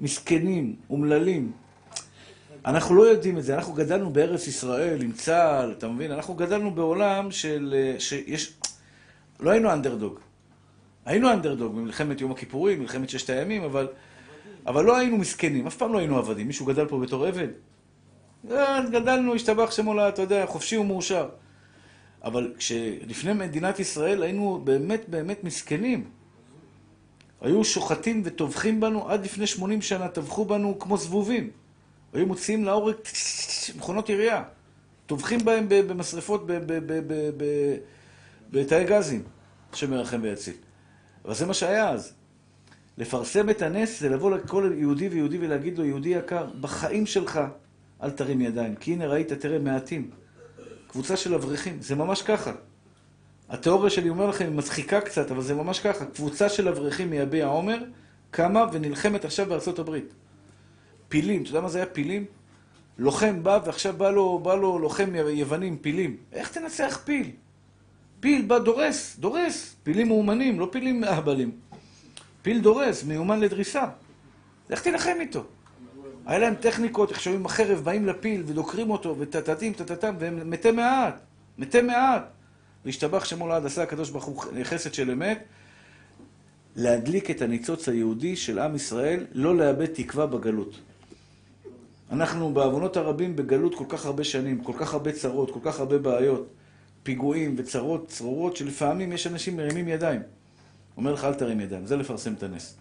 [0.00, 1.52] מסכנים, אומללים.
[2.64, 6.12] אנחנו לא יודעים את זה, אנחנו גדלנו בארץ ישראל עם צה"ל, אתה מבין?
[6.12, 7.94] אנחנו גדלנו בעולם של...
[7.98, 8.52] שיש...
[9.40, 10.18] לא היינו אנדרדוג.
[11.04, 13.88] היינו אנדרדוג במלחמת יום הכיפורים, מלחמת ששת הימים, אבל,
[14.66, 16.46] אבל לא היינו מסכנים, אף פעם לא היינו עבדים.
[16.46, 17.48] מישהו גדל פה בתור עבד?
[18.50, 21.28] אה, גדלנו, השתבח שמולה, אתה יודע, חופשי ומאושר.
[22.24, 26.04] אבל כשלפני מדינת ישראל היינו באמת באמת מסכנים.
[27.40, 31.50] היו שוחטים וטובחים בנו, עד לפני 80 שנה טבחו בנו כמו זבובים.
[32.14, 32.94] היו מוציאים להורג
[33.76, 34.42] מכונות ירייה.
[35.06, 36.46] טובחים בהם במשרפות,
[38.50, 39.22] בתאי גזים,
[39.72, 40.54] השם ירחם ויציל.
[41.24, 42.12] אבל זה מה שהיה אז.
[42.98, 47.40] לפרסם את הנס זה לבוא לכל יהודי ויהודי ולהגיד לו, יהודי יקר, בחיים שלך
[48.02, 50.10] אל תרים ידיים, כי הנה ראית, תראה, מעטים.
[50.86, 52.52] קבוצה של אברכים, זה ממש ככה.
[53.48, 56.04] התיאוריה שלי אומר לכם, היא מצחיקה קצת, אבל זה ממש ככה.
[56.04, 57.78] קבוצה של אברכים מיביע עומר
[58.30, 60.14] קמה ונלחמת עכשיו בארצות הברית.
[61.14, 62.24] פילים, אתה יודע מה זה היה פילים?
[62.98, 66.16] לוחם בא ועכשיו בא לו, בא לו לוחם יווני עם פילים.
[66.32, 67.30] איך תנצח פיל?
[68.20, 69.76] פיל בא דורס, דורס.
[69.82, 71.50] פילים מאומנים, לא פילים אהבלים.
[72.42, 73.84] פיל דורס, מיומן לדריסה.
[74.70, 75.44] איך תילחם איתו?
[76.26, 81.14] היה להם טכניקות, איך שומעים החרב, באים לפיל ודוקרים אותו, וטטטים, טטטם, והם מתי מעט,
[81.58, 82.24] מתי מעט.
[82.84, 85.44] והשתבח שמו לעד עשה הקדוש ברוך הוא חסד של אמת,
[86.76, 90.80] להדליק את הניצוץ היהודי של עם ישראל, לא לאבד תקווה בגלות.
[92.12, 95.98] אנחנו בעוונות הרבים בגלות כל כך הרבה שנים, כל כך הרבה צרות, כל כך הרבה
[95.98, 96.48] בעיות,
[97.02, 100.22] פיגועים וצרות, צרורות, שלפעמים יש אנשים מרימים ידיים.
[100.96, 102.76] אומר לך, אל תרים ידיים, זה לפרסם את הנס.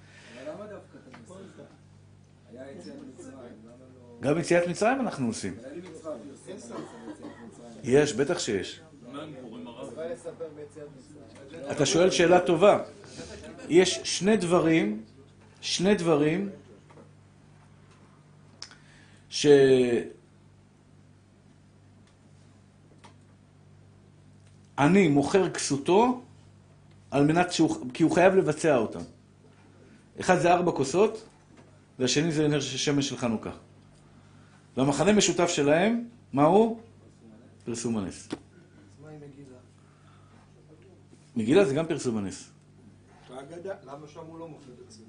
[4.19, 5.55] גם יציאת מצרים אנחנו עושים.
[7.83, 8.81] יש, בטח שיש.
[11.71, 12.83] אתה שואל שאלה טובה.
[13.69, 15.03] יש שני דברים,
[15.61, 16.49] שני דברים,
[19.33, 19.47] ש...
[24.77, 26.21] אני מוכר כסותו
[27.11, 28.99] על מנת שהוא, כי הוא חייב לבצע אותם.
[30.19, 31.29] אחד זה ארבע כוסות,
[31.99, 33.51] והשני זה נר שמש של חנוכה.
[34.77, 36.79] והמחנה משותף שלהם, מהו?
[37.65, 38.29] פרסום הנס.
[39.01, 39.09] מה?
[41.35, 42.49] מגילה זה גם פרסום הנס.
[43.83, 45.03] למה שם הוא לא מוכר את זה?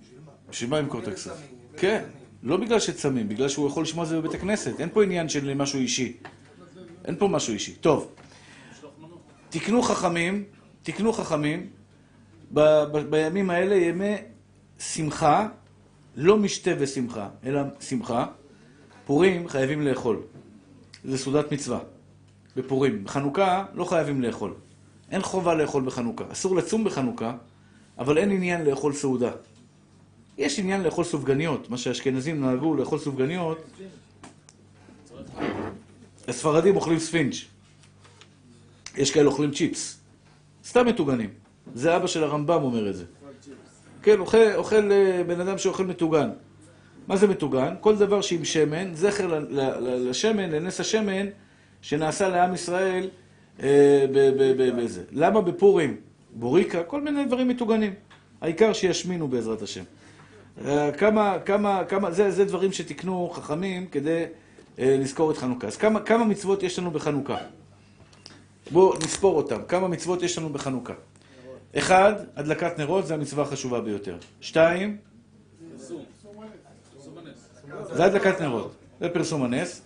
[0.00, 0.32] בשביל מה?
[0.48, 1.40] בשביל מה למכור את הכסף?
[1.76, 2.04] כן,
[2.42, 4.80] לא בגלל שצמים, בגלל שהוא יכול לשמוע את זה בבית הכנסת.
[4.80, 6.16] אין פה עניין של משהו אישי.
[7.04, 7.74] אין פה משהו אישי.
[7.74, 8.12] טוב,
[9.50, 10.44] תקנו חכמים,
[10.82, 11.66] תקנו חכמים,
[12.54, 14.14] ב- ב- בימים האלה ימי
[14.78, 15.48] שמחה,
[16.16, 18.26] לא משתה ושמחה, אלא שמחה.
[19.06, 20.22] פורים חייבים לאכול.
[21.04, 21.78] זה סעודת מצווה.
[22.56, 23.04] בפורים.
[23.04, 24.54] בחנוכה לא חייבים לאכול.
[25.10, 26.24] אין חובה לאכול בחנוכה.
[26.32, 27.36] אסור לצום בחנוכה,
[27.98, 29.30] אבל אין עניין לאכול סעודה.
[30.38, 33.58] יש עניין לאכול סופגניות, מה שהאשכנזים נהגו לאכול סופגניות.
[36.28, 37.34] הספרדים אוכלים ספינג'.
[38.96, 40.00] יש כאלה אוכלים צ'יפס.
[40.64, 41.30] סתם מטוגנים.
[41.74, 43.04] זה אבא של הרמב"ם אומר את זה.
[44.02, 46.30] כן, אוכל, אוכל אה, בן אדם שאוכל מטוגן.
[47.08, 47.74] מה זה מטוגן?
[47.80, 49.44] כל דבר שעם שמן, זכר
[49.80, 51.26] לשמן, לנס השמן,
[51.82, 53.08] שנעשה לעם ישראל
[53.62, 54.06] אה,
[54.76, 55.02] בזה.
[55.12, 55.96] למה בפורים?
[56.34, 57.94] בוריקה, כל מיני דברים מטוגנים.
[58.40, 59.82] העיקר שישמינו בעזרת השם.
[60.64, 64.24] אה, כמה, כמה, כמה, זה, זה דברים שתיקנו חכמים כדי
[64.78, 65.66] אה, לזכור את חנוכה.
[65.66, 67.36] אז כמה, כמה מצוות יש לנו בחנוכה?
[68.70, 69.62] בואו נספור אותם.
[69.68, 70.92] כמה מצוות יש לנו בחנוכה?
[71.78, 74.16] אחד, הדלקת נרות, זה המצווה החשובה ביותר.
[74.40, 74.96] שתיים.
[77.92, 78.72] זה הדלקת נרות.
[79.00, 79.82] זה פרסום הנס.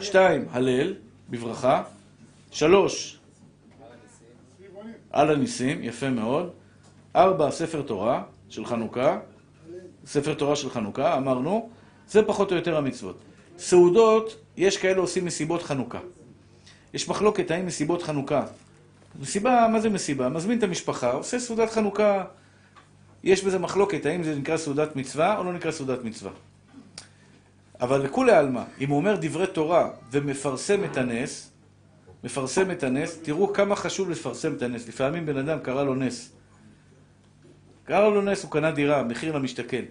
[0.00, 0.94] שתיים, הלל,
[1.30, 1.82] בברכה.
[2.50, 3.18] שלוש,
[5.10, 6.50] על הניסים, יפה מאוד.
[7.16, 9.18] ארבע, ספר תורה של חנוכה.
[10.06, 11.70] ספר תורה של חנוכה, אמרנו.
[12.08, 13.18] זה פחות או יותר המצוות.
[13.58, 16.00] סעודות, יש כאלה עושים מסיבות חנוכה.
[16.94, 18.42] יש מחלוקת האם מסיבות חנוכה.
[19.20, 20.28] מסיבה, מה זה מסיבה?
[20.28, 22.24] מזמין את המשפחה, עושה סעודת חנוכה.
[23.24, 26.32] יש בזה מחלוקת, האם זה נקרא סעודת מצווה או לא נקרא סעודת מצווה.
[27.80, 31.50] אבל לכולי עלמא, אם הוא אומר דברי תורה ומפרסם את הנס,
[32.24, 34.88] מפרסם את הנס, תראו כמה חשוב לפרסם את הנס.
[34.88, 36.35] לפעמים בן אדם קרא לו נס.
[37.86, 39.84] קרא לו נס, הוא קנה דירה, מחיר למשתכן.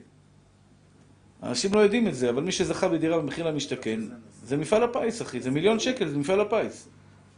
[1.43, 3.99] אנשים לא יודעים את זה, אבל מי שזכה בדירה במחיר למשתכן,
[4.43, 5.41] זה מפעל הפיס, אחי.
[5.41, 6.89] זה מיליון שקל, זה מפעל הפיס.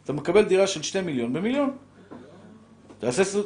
[0.03, 1.77] אתה מקבל דירה של שתי מיליון במיליון.
[2.99, 3.45] תעשה סעוד...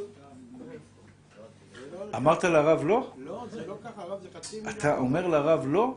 [2.16, 3.12] אמרת לרב לא?
[3.18, 4.76] לא, זה לא ככה, הרב זה חצי מיליון.
[4.78, 5.96] אתה אומר לרב לא?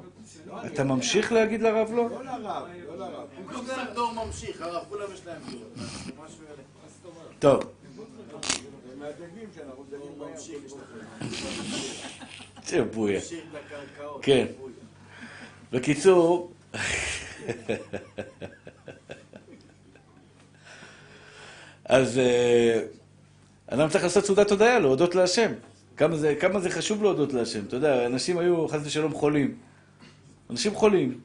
[0.67, 2.11] אתה ממשיך להגיד לרב לא?
[2.11, 3.27] לא לרב, לא לרב.
[3.39, 6.62] במקום זה דור ממשיך, הרב, כולם יש להם אלה.
[7.39, 7.62] טוב,
[9.05, 10.34] מהדגים שאנחנו דגים בים.
[12.66, 13.20] זה בויה.
[14.22, 14.46] כן.
[15.72, 16.52] בקיצור,
[21.84, 22.84] אז אה,
[23.66, 25.52] אדם צריך לעשות סעודת הודיה, להודות להשם.
[25.96, 27.64] כמה זה, כמה זה חשוב להודות להשם.
[27.68, 29.57] אתה יודע, אנשים היו חס ושלום חולים.
[30.50, 31.20] אנשים חולים,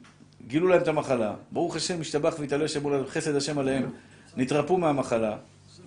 [0.48, 1.36] גילו להם את המחלה.
[1.52, 3.92] ברוך השם, משתבח והתעלה שם מול חסד השם עליהם.
[4.38, 5.38] נתרפאו מהמחלה.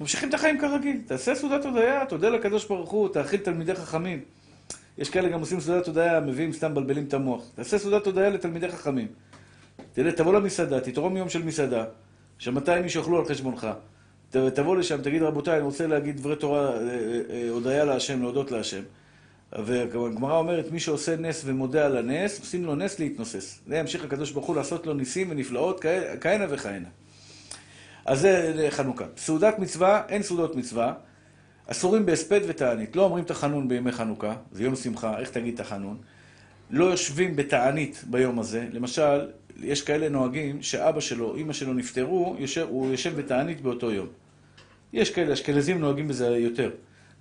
[0.00, 1.00] ממשיכים את החיים כרגיל.
[1.06, 4.20] תעשה סעודת הודיה, תודה לקדוש ברוך הוא, תאכיל תלמידי חכמים.
[4.98, 7.44] יש כאלה גם עושים סעודת הודיה, מביאים סתם מבלבלים את המוח.
[7.54, 9.08] תעשה סעודת הודיה לתלמידי חכמים.
[9.92, 11.84] תראה, תבוא למסעדה, תתרום יום של מסעדה,
[12.38, 13.68] ש-200 איש יאכלו על חשבונך.
[14.30, 16.80] תבוא לשם, תגיד, רבותיי, אני רוצה להגיד דברי תורה, אה,
[17.30, 18.82] אה, הודיה להשם, להודות להשם.
[19.52, 23.60] והגמרא אומרת, מי שעושה נס ומודה על הנס, עושים לו נס להתנוסס.
[23.66, 25.84] זה ימשיך הקדוש ברוך הוא לעשות לו ניסים ונפלאות
[26.20, 26.88] כהנה וכהנה.
[28.04, 29.04] אז זה חנוכה.
[29.16, 30.94] סעודת מצווה, אין סעודות מצווה.
[31.66, 32.96] אסורים בהספד ותענית.
[32.96, 35.96] לא אומרים תחנון בימי חנוכה, זה יום שמחה, איך תגיד תחנון?
[36.70, 38.68] לא יושבים בתענית ביום הזה.
[38.72, 39.28] למשל,
[39.60, 44.06] יש כאלה נוהגים שאבא שלו, אימא שלו נפטרו, יושב, הוא יושב בתענית באותו יום.
[44.92, 46.70] יש כאלה, אשכנזים נוהגים בזה יותר.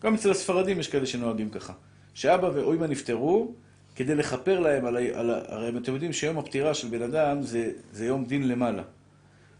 [0.03, 1.73] גם אצל הספרדים יש כאלה שנוהגים ככה.
[2.13, 3.51] שאבא או אימא נפטרו,
[3.95, 4.99] כדי לכפר להם על ה...
[4.99, 8.83] על ה הרי אתם יודעים שיום הפטירה של בן אדם זה, זה יום דין למעלה.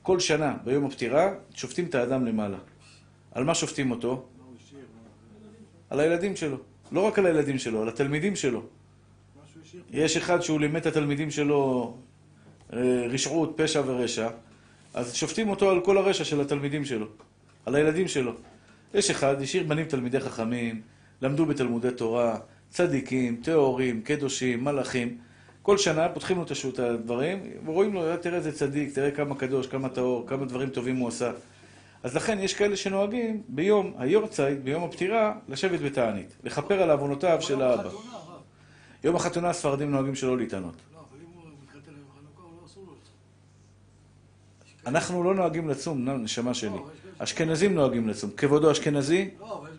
[0.02, 2.58] כל שנה, ביום הפטירה, שופטים את האדם למעלה.
[3.32, 4.26] על מה שופטים אותו?
[5.90, 6.58] על הילדים שלו.
[6.92, 8.64] לא רק על הילדים שלו, על התלמידים שלו.
[9.92, 11.94] יש אחד שהוא לימד את התלמידים שלו
[12.74, 12.80] אה,
[13.10, 14.30] רשעות, פשע ורשע,
[14.94, 17.08] אז שופטים אותו על כל הרשע של התלמידים שלו,
[17.66, 18.34] על הילדים שלו.
[18.94, 20.82] יש אחד, השאיר בנים תלמידי חכמים,
[21.22, 22.40] למדו בתלמודי תורה,
[22.70, 25.18] צדיקים, טהורים, קדושים, מלאכים.
[25.62, 29.68] כל שנה פותחים לו את השו"ת הדברים, ורואים לו, תראה איזה צדיק, תראה כמה קדוש,
[29.68, 31.32] כמה טהור, כמה דברים טובים הוא עשה.
[32.04, 37.62] אז לכן יש כאלה שנוהגים ביום היורצייט, ביום הפטירה, לשבת בתענית, לכפר על עוונותיו של
[37.62, 37.90] האבא.
[39.04, 40.76] יום החתונה הספרדים נוהגים שלא להתענות.
[40.94, 42.94] לא, לא.
[44.86, 46.78] אנחנו לא נוהגים לצום, נשמה שלי.
[47.18, 48.30] אשכנזים נוהגים לצום.
[48.38, 49.71] כבודו אשכנזי, לא, אבל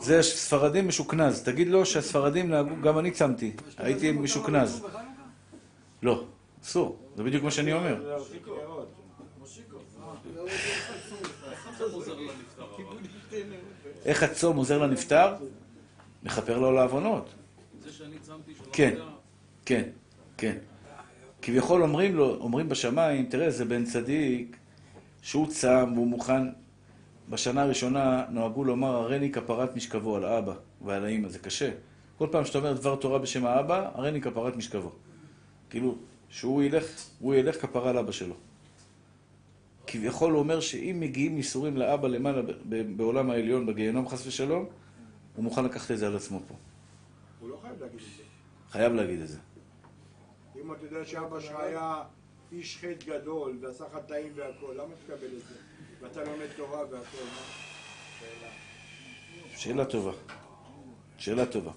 [0.00, 1.42] זה ספרדים משוכנז.
[1.42, 3.52] תגיד לו שהספרדים נהגו, גם אני צמתי.
[3.76, 4.82] הייתי משוכנז.
[6.02, 6.24] לא,
[6.64, 6.96] אסור.
[7.16, 8.16] זה בדיוק מה שאני אומר.
[14.04, 15.34] איך הצום עוזר לנפטר?
[16.22, 17.34] מכפר לו על העוונות.
[18.72, 18.94] כן.
[19.64, 19.82] כן,
[20.36, 20.56] כן.
[21.42, 24.56] כביכול אומרים לו, אומרים בשמיים, תראה, זה בן צדיק
[25.22, 26.42] שהוא צם והוא מוכן.
[27.30, 30.54] בשנה הראשונה נוהגו לומר, הריני כפרת משכבו על האבא
[30.84, 31.70] ועל האמא, זה קשה.
[32.18, 34.92] כל פעם שאתה אומר דבר תורה בשם האבא, הריני כפרת משכבו.
[35.70, 35.98] כאילו,
[36.28, 36.84] שהוא ילך,
[37.18, 38.34] הוא ילך כפרה לאבא שלו.
[39.86, 42.42] כביכול הוא אומר שאם מגיעים ייסורים לאבא למעלה
[42.96, 44.66] בעולם העליון, בגיהנום חס ושלום,
[45.36, 46.54] הוא מוכן לקחת את זה על עצמו פה.
[47.40, 48.22] הוא לא חייב להגיד את זה.
[48.70, 49.38] חייב להגיד את זה.
[50.62, 52.02] אם אתה יודע שאבא שלך היה
[52.52, 55.67] איש חטא גדול ועשה חטאים והכל, למה תקבל את זה?
[56.02, 58.48] ואתה לומד תורה והכל, מה?
[59.56, 60.12] שאלה טובה.
[61.18, 61.70] שאלה טובה.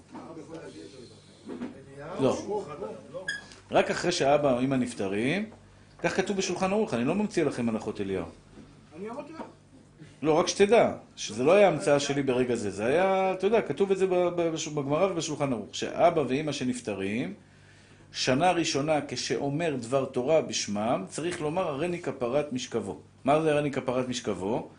[2.22, 2.38] לא.
[3.72, 5.50] רק אחרי שאבא או אמא נפטרים,
[6.00, 8.26] כך כתוב בשולחן ערוך, אני לא ממציא לכם הלכות אליהו.
[8.96, 9.42] אני אמרתי לך.
[10.22, 13.92] לא, רק שתדע, שזה לא היה המצאה שלי ברגע זה, זה היה, אתה יודע, כתוב
[13.92, 17.34] את זה ב- ב- בגמרא ובשולחן ערוך, שאבא ואמא שנפטרים,
[18.12, 23.00] שנה ראשונה כשאומר דבר תורה בשמם, צריך לומר הריני כפרת משכבו.
[23.24, 24.70] מה זה הריני כפרת משכבו?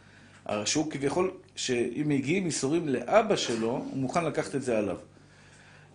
[0.65, 4.97] שהוא כביכול, שאם מגיעים ייסורים לאבא שלו, הוא מוכן לקחת את זה עליו.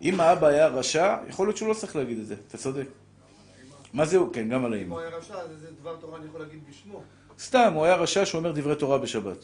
[0.02, 2.88] אם האבא היה רשע, יכול להיות שהוא לא צריך להגיד את זה, אתה צודק.
[3.94, 4.34] מה זה הוא?
[4.34, 4.94] כן, גם על אם האמא.
[4.94, 7.02] הוא היה רשע, אז איזה דבר תורה אני יכול להגיד בשמו?
[7.40, 9.38] סתם, הוא היה רשע שאומר דברי תורה בשבת.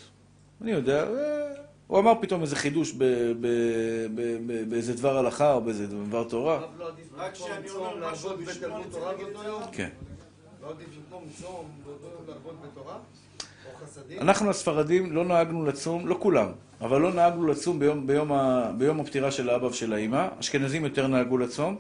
[0.61, 1.53] אני יודע, אה,
[1.87, 3.35] הוא אמר פתאום איזה חידוש ב- ב-
[4.15, 6.59] ב- ב- באיזה דבר הלכה או באיזה דבר תורה.
[6.79, 6.85] לא
[7.17, 9.61] רק צום אומר משהו בתלמוד אני תורה באותו יום?
[9.71, 9.89] כן.
[10.61, 12.93] לא עדיף במקום צום באותו יום להרבות בתורה?
[12.93, 14.21] או חסדים?
[14.21, 16.47] אנחנו הספרדים לא נהגנו לצום, לא כולם,
[16.81, 20.27] אבל לא נהגנו לצום ביום, ביום, ה, ביום הפטירה של האבא ושל האימא.
[20.39, 21.75] אשכנזים יותר נהגו לצום.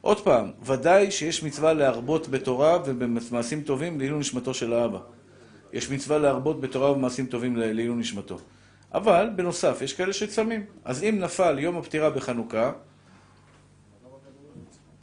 [0.00, 4.98] עוד פעם, ודאי שיש מצווה להרבות בתורה ובמעשים טובים לעילוי נשמתו של האבא.
[5.72, 8.38] יש מצווה להרבות בתורה ובמעשים טובים לעילוי נשמתו.
[8.94, 10.64] אבל, בנוסף, יש כאלה שצמים.
[10.84, 12.72] אז אם נפל יום הפטירה בחנוכה,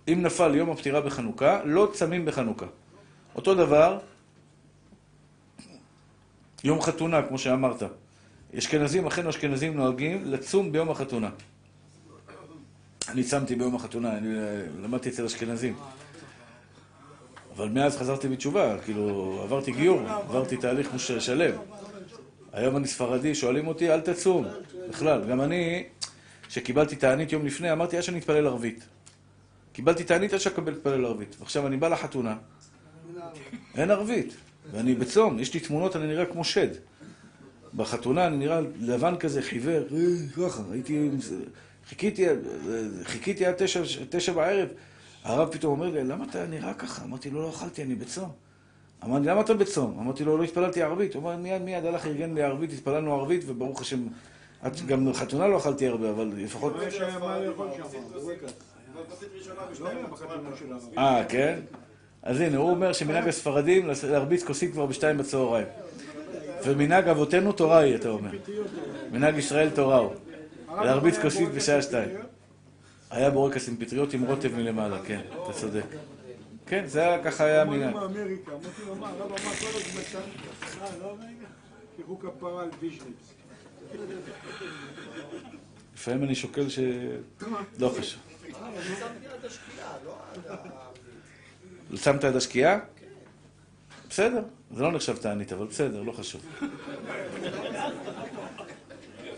[0.07, 2.65] אם נפל יום הפטירה בחנוכה, לא צמים בחנוכה.
[3.36, 3.99] אותו דבר,
[6.63, 7.84] יום חתונה, כמו שאמרת.
[8.57, 11.29] אשכנזים, אכן אשכנזים נוהגים לצום ביום החתונה.
[13.09, 15.75] אני צמתי ביום החתונה, אני אה, למדתי אצל אשכנזים.
[17.55, 21.55] אבל מאז חזרתי בתשובה, כאילו, עברתי גיור, עברתי תהליך שלם.
[22.54, 24.45] היום אני ספרדי, שואלים אותי, אל תצום.
[24.89, 25.84] בכלל, גם אני,
[26.47, 28.84] כשקיבלתי תענית יום לפני, אמרתי, עד שאני אתפלל ערבית.
[29.74, 31.36] קיבלתי תענית עד שאקבל להתפלל ערבית.
[31.39, 32.36] ועכשיו אני בא לחתונה,
[33.76, 34.34] אין ערבית.
[34.72, 36.68] ואני בצום, יש לי תמונות, אני נראה כמו שד.
[37.74, 39.84] בחתונה אני נראה לבן כזה, חיוור,
[40.38, 41.10] ככה, הייתי...
[41.89, 42.26] חיכיתי,
[43.04, 44.70] חיכיתי עד תשע, תשע בערב.
[45.24, 47.04] הרב פתאום אומר לי, למה אתה נראה ככה?
[47.04, 48.32] אמרתי לו, לא אכלתי, אני בצום.
[49.06, 49.99] אמר לי, למה אתה בצום?
[49.99, 51.16] אמרתי לו, לא התפללתי ערבית.
[51.16, 53.99] הוא אמר, מיד מיד הלך, ארגן לי ערבית, התפללנו ערבית, וברוך השם,
[54.88, 56.74] גם בחתונה לא אכלתי הרבה, אבל לפחות...
[56.76, 56.82] לא
[60.56, 60.80] שלנו.
[60.97, 61.60] אה, כן?
[62.24, 65.68] אז הנה, הוא אומר שמנהג הספרדים להרביץ כוסית כבר בשתיים בצהריים.
[66.66, 68.30] ומנהג אבותינו תורה היא, אתה אומר.
[69.12, 70.14] מנהג ישראל תורה הוא.
[70.70, 72.10] להרביץ כוסית בשעה שתיים.
[73.12, 75.86] היה בורקס עם פטריות עם רוטב מלמעלה, כן, אתה צודק.
[76.74, 77.91] כן, זה היה, ככה היה אמרנו.
[77.91, 80.01] מאמריקה, אמרתי לו, מה, הרב אמר כל הזמן,
[81.01, 81.47] לא רגע,
[81.97, 83.34] תראו כפרה על ויז'ניץ.
[85.93, 86.80] לפעמים אני שוקל ש...
[87.80, 88.21] לא חשוב.
[91.89, 91.97] לא.
[91.97, 92.80] שמת עד השקיעה?
[94.09, 94.43] בסדר,
[94.76, 96.41] זה לא נחשב תענית, אבל בסדר, לא חשוב.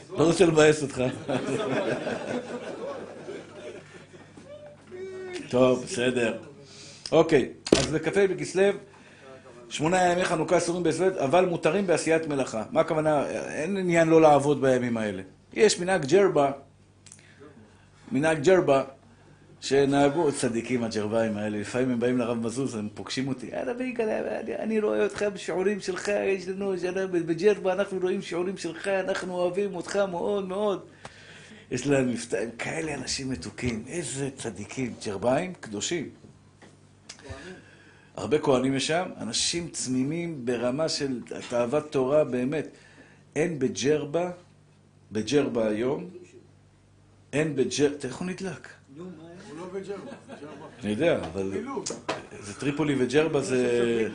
[0.10, 1.02] לא רוצה לבאס אותך.
[5.50, 6.55] טוב, בסדר.
[7.12, 8.64] אוקיי, אז בכ"ה בכסלו,
[9.70, 12.64] שמונה ימי חנוכה אסורים בהסוות, אבל מותרים בעשיית מלאכה.
[12.72, 13.26] מה הכוונה?
[13.30, 15.22] אין עניין לא לעבוד בימים האלה.
[15.54, 16.52] יש מנהג ג'רבה,
[18.12, 18.84] מנהג ג'רבה,
[19.62, 24.24] שנהגו צדיקים הג'רבאים האלה, לפעמים הם באים לרב מזוז, הם פוגשים אותי, יאללה ביגאל,
[24.60, 26.74] אני- רואה אותך בשיעורים שלך, יש לנו,
[27.12, 30.86] בג'רבה אנחנו רואים שיעורים שלך, אנחנו אוהבים אותך מאוד מאוד.
[31.72, 36.25] יש להם מבטא, הם כאלה אנשים מתוקים, איזה צדיקים, ג'רבאים קדושים.
[38.18, 42.68] הרבה כהנים יש שם, אנשים צמימים ברמה של תאוות תורה באמת.
[43.36, 44.32] אין בג'רבה,
[45.12, 46.10] בג'רבה היום,
[47.34, 48.70] אין בג'רבה, איך הוא נדלק?
[48.98, 49.08] הוא
[49.58, 50.12] לא בג'רבה,
[50.42, 50.66] ג'רבה.
[50.84, 51.52] אני יודע, אבל.
[52.40, 54.10] זה טריפולי וג'רבה זה...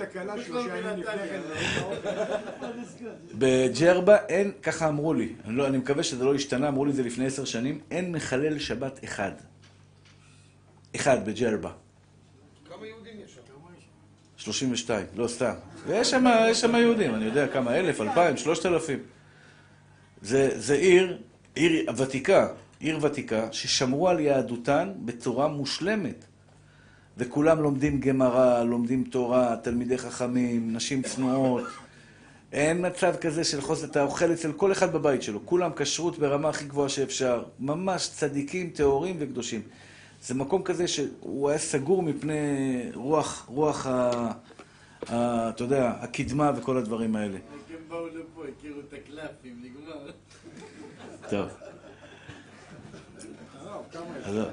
[3.35, 6.97] בג'רבה אין, ככה אמרו לי, אני, לא, אני מקווה שזה לא השתנה, אמרו לי את
[6.97, 9.33] זה לפני עשר שנים, אין מחלל שבת אחד.
[10.97, 11.73] אחד בג'רבה.
[12.69, 13.41] כמה יהודים יש שם?
[14.41, 15.53] 32, לא סתם.
[15.87, 18.99] ויש שם, יש שם יהודים, אני יודע כמה, אלף, אלפיים, שלושת אלפים.
[20.23, 21.19] זה, זה עיר,
[21.55, 22.49] עיר ותיקה,
[22.81, 26.25] עיר ותיקה, ששמרו על יהדותן בצורה מושלמת.
[27.17, 31.65] וכולם לומדים גמרא, לומדים תורה, תלמידי חכמים, נשים צנועות.
[32.53, 35.41] אין מצב כזה של חוסר, אתה אוכל אצל כל אחד בבית שלו.
[35.45, 37.43] כולם כשרות ברמה הכי גבוהה שאפשר.
[37.61, 39.61] ממש צדיקים, טהורים וקדושים.
[40.23, 42.43] זה מקום כזה שהוא היה סגור מפני
[42.95, 44.31] רוח, רוח ה...
[45.09, 47.39] ה אתה יודע, הקדמה וכל הדברים האלה.
[47.71, 50.11] הם באו לפה, הכירו את הקלפים, נגמר.
[51.31, 51.49] טוב,
[54.33, 54.45] לא.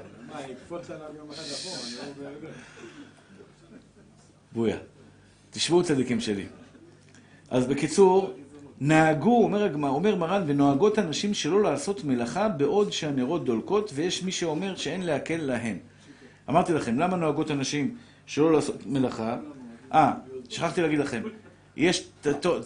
[4.52, 4.76] בויה.
[5.50, 6.46] תשמעו צדיקים שלי.
[7.50, 8.34] אז בקיצור,
[8.80, 14.76] נהגו, אומר, אומר מרן, ונוהגות הנשים שלא לעשות מלאכה בעוד שהנרות דולקות, ויש מי שאומר
[14.76, 15.76] שאין להקל להן.
[16.48, 17.94] אמרתי לכם, למה נוהגות הנשים
[18.26, 19.36] שלא לעשות מלאכה?
[19.92, 20.12] אה,
[20.48, 21.22] שכחתי להגיד לכם,
[21.76, 22.08] יש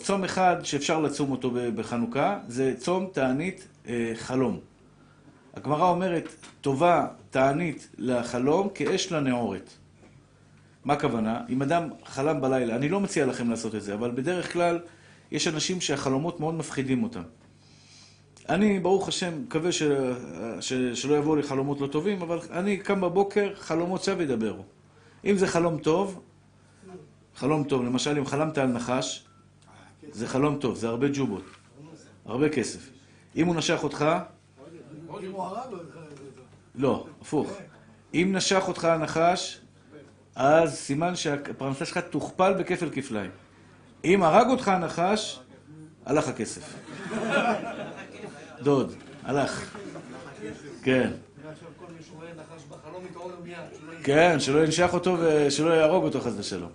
[0.01, 4.61] צום אחד שאפשר לצום אותו בחנוכה, זה צום תענית אה, חלום.
[5.55, 6.29] הגמרא אומרת,
[6.61, 9.71] טובה תענית לחלום כאש לנעורת.
[10.85, 11.41] מה הכוונה?
[11.49, 14.79] אם אדם חלם בלילה, אני לא מציע לכם לעשות את זה, אבל בדרך כלל
[15.33, 17.23] יש אנשים שהחלומות מאוד מפחידים אותם.
[18.49, 19.83] אני, ברוך השם, מקווה ש...
[20.61, 20.73] ש...
[20.73, 24.63] שלא יבואו לי חלומות לא טובים, אבל אני קם בבוקר, חלומות שווא ידברו.
[25.25, 26.21] אם זה חלום טוב,
[27.37, 29.27] חלום טוב, למשל אם חלמת על נחש,
[30.11, 31.45] זה חלום טוב, זה הרבה ג'ובות,
[32.25, 32.91] הרבה כסף.
[33.37, 34.07] אם הוא נשך אותך,
[36.75, 37.53] לא, הפוך.
[38.15, 39.61] אם נשך אותך הנחש,
[40.35, 43.31] אז סימן שהפרנסה שלך תוכפל בכפל כפליים.
[44.05, 45.41] אם הרג אותך הנחש,
[46.07, 46.75] הלך הכסף.
[48.63, 48.93] דוד,
[49.25, 49.77] הלך.
[50.83, 51.11] כן.
[54.03, 56.71] כן, שלא ינשך אותו ושלא יהרוג אותו חס ושלום.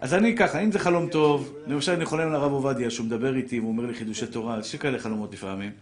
[0.00, 3.36] אז אני ככה, אם זה חלום טוב, למשל אני חולם על הרב עובדיה, שהוא מדבר
[3.36, 5.72] איתי והוא אומר לי חידושי תורה, יש לי כאלה חלומות לפעמים.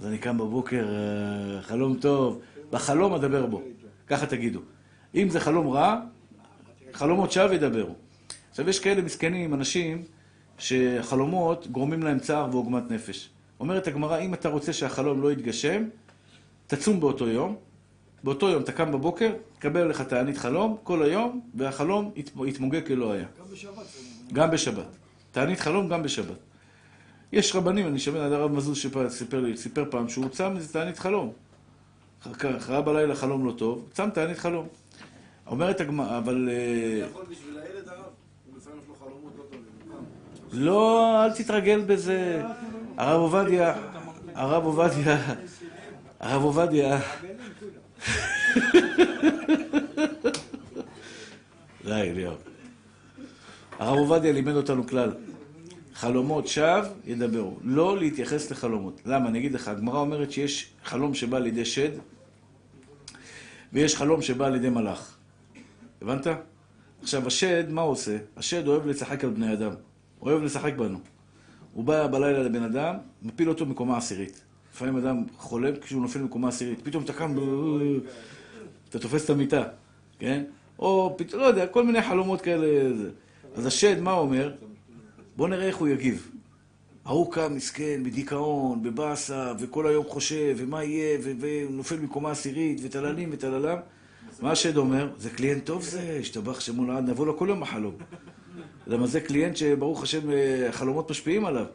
[0.00, 2.40] אז אני קם בבוקר, אה, חלום טוב,
[2.70, 3.62] בחלום אדבר בו,
[4.06, 4.60] ככה תגידו.
[5.14, 6.00] אם זה חלום רע,
[6.92, 7.94] חלומות שווא ידברו.
[8.56, 10.02] עכשיו, יש כאלה מסכנים, אנשים,
[10.58, 13.30] שחלומות גורמים להם צער ועוגמת נפש.
[13.60, 15.84] אומרת הגמרא, אם אתה רוצה שהחלום לא יתגשם,
[16.66, 17.56] תצום באותו יום.
[18.24, 23.12] באותו יום אתה קם בבוקר, תקבל עליך תענית חלום כל היום, והחלום ית- יתמוגג כלא
[23.12, 23.26] היה.
[23.38, 23.86] גם בשבת.
[24.32, 24.86] גם בשבת.
[25.32, 26.36] תענית חלום גם בשבת.
[27.32, 30.98] יש רבנים, אני שומע, הרב מזוז שפ- סיפר לי, סיפר פעם שהוא צם איזה תענית
[30.98, 31.32] חלום.
[32.22, 34.66] ח- ראה בלילה חלום לא טוב, צם תענית חלום.
[35.46, 36.48] אומרת הגמרא, אבל...
[36.52, 37.98] אה, יכול בשביל הילד הרב?
[38.46, 39.60] הוא לפעמים יש לו חלומות לא טובים.
[40.56, 42.42] לא, אל תתרגל בזה.
[42.96, 43.74] הרב עובדיה,
[44.34, 45.34] הרב עובדיה,
[46.20, 47.00] הרב עובדיה.
[51.84, 52.34] די, אליהו.
[53.78, 55.12] הרב עובדיה לימד אותנו כלל.
[55.94, 57.56] חלומות שווא ידברו.
[57.62, 59.00] לא להתייחס לחלומות.
[59.06, 59.28] למה?
[59.28, 61.90] אני אגיד לך, הגמרא אומרת שיש חלום שבא לידי שד,
[63.72, 65.16] ויש חלום שבא לידי מלאך.
[66.02, 66.26] הבנת?
[67.02, 68.16] עכשיו, השד, מה הוא עושה?
[68.36, 69.72] השד אוהב לשחק על בני אדם.
[70.26, 70.98] אוהב לשחק בנו.
[71.72, 74.42] הוא בא בלילה לבן אדם, מפיל אותו מקומה עשירית.
[74.74, 76.80] לפעמים אדם חולם כשהוא נופל מקומה עשירית.
[76.82, 77.34] פתאום אתה קם,
[78.88, 79.62] אתה תופס את המיטה,
[80.18, 80.44] כן?
[80.78, 82.66] או פתאום, לא יודע, כל מיני חלומות כאלה.
[83.54, 84.54] אז השד, מה הוא אומר?
[85.36, 86.30] בוא נראה איך הוא יגיב.
[87.04, 93.78] ההוא קם מסכן, בדיכאון, בבאסה, וכל היום חושב, ומה יהיה, ונופל מקומה עשירית, וטללים וטללם.
[94.40, 95.08] מה השד אומר?
[95.18, 97.94] זה קליינט טוב זה, השתבח שמו לעד, נבוא לו כל יום בחלום.
[98.86, 101.66] למה זה קליינט שברוך השם אה, החלומות משפיעים עליו.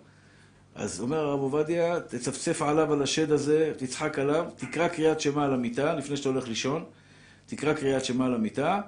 [0.76, 5.54] אז אומר הרב עובדיה, תצפצף עליו, על השד הזה, תצחק עליו, תקרא קריאת שמע על
[5.54, 6.84] המיטה, לפני שאתה הולך לישון,
[7.46, 8.82] תקרא קריאת שמע על המיטה,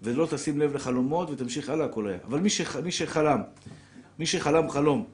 [0.00, 2.18] ולא תשים לב לחלומות, ותמשיך הלאה כלא היה.
[2.24, 3.42] אבל מי, שח, מי שחלם,
[4.18, 5.06] מי שחלם חלום,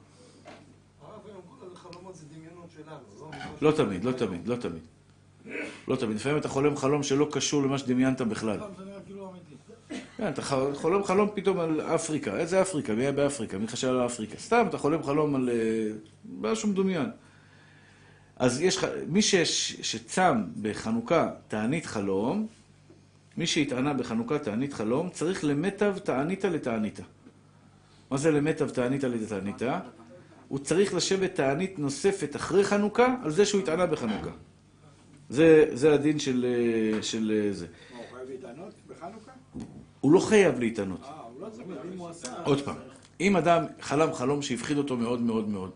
[3.61, 4.81] לא תמיד, לא תמיד, לא תמיד.
[5.87, 6.15] לא תמיד.
[6.15, 8.59] לפעמים אתה חולם חלום שלא קשור למה שדמיינת בכלל.
[8.59, 9.55] פעם זה נראה כאילו אמיתי.
[10.17, 10.41] כן, אתה
[10.73, 12.37] חולם חלום פתאום על אפריקה.
[12.37, 12.93] איזה אפריקה?
[12.93, 13.57] מי היה באפריקה?
[13.57, 14.37] מי חשב על אפריקה?
[14.37, 15.91] סתם, אתה חולם חלום על אה,
[16.39, 17.09] משהו מדומיין.
[18.35, 19.35] אז יש, מי ש,
[19.81, 22.47] שצם בחנוכה תענית חלום,
[23.37, 27.03] מי שהתענה בחנוכה תענית חלום, צריך למיטב תעניתא לתעניתא.
[28.11, 29.79] מה זה למיטב תעניתא לתעניתא?
[30.47, 34.31] הוא צריך לשבת תענית נוספת אחרי חנוכה, על זה שהוא התענה בחנוכה.
[35.29, 37.65] זה, זה הדין של, אה, של אה, זה.
[37.65, 38.73] מה, הוא חייב להתענות?
[40.05, 41.01] הוא לא חייב להתענות.
[41.03, 41.47] אה, לא.
[42.43, 42.75] עוד פעם,
[43.19, 45.71] אם אדם חלם חלום שהפחיד אותו מאוד מאוד מאוד,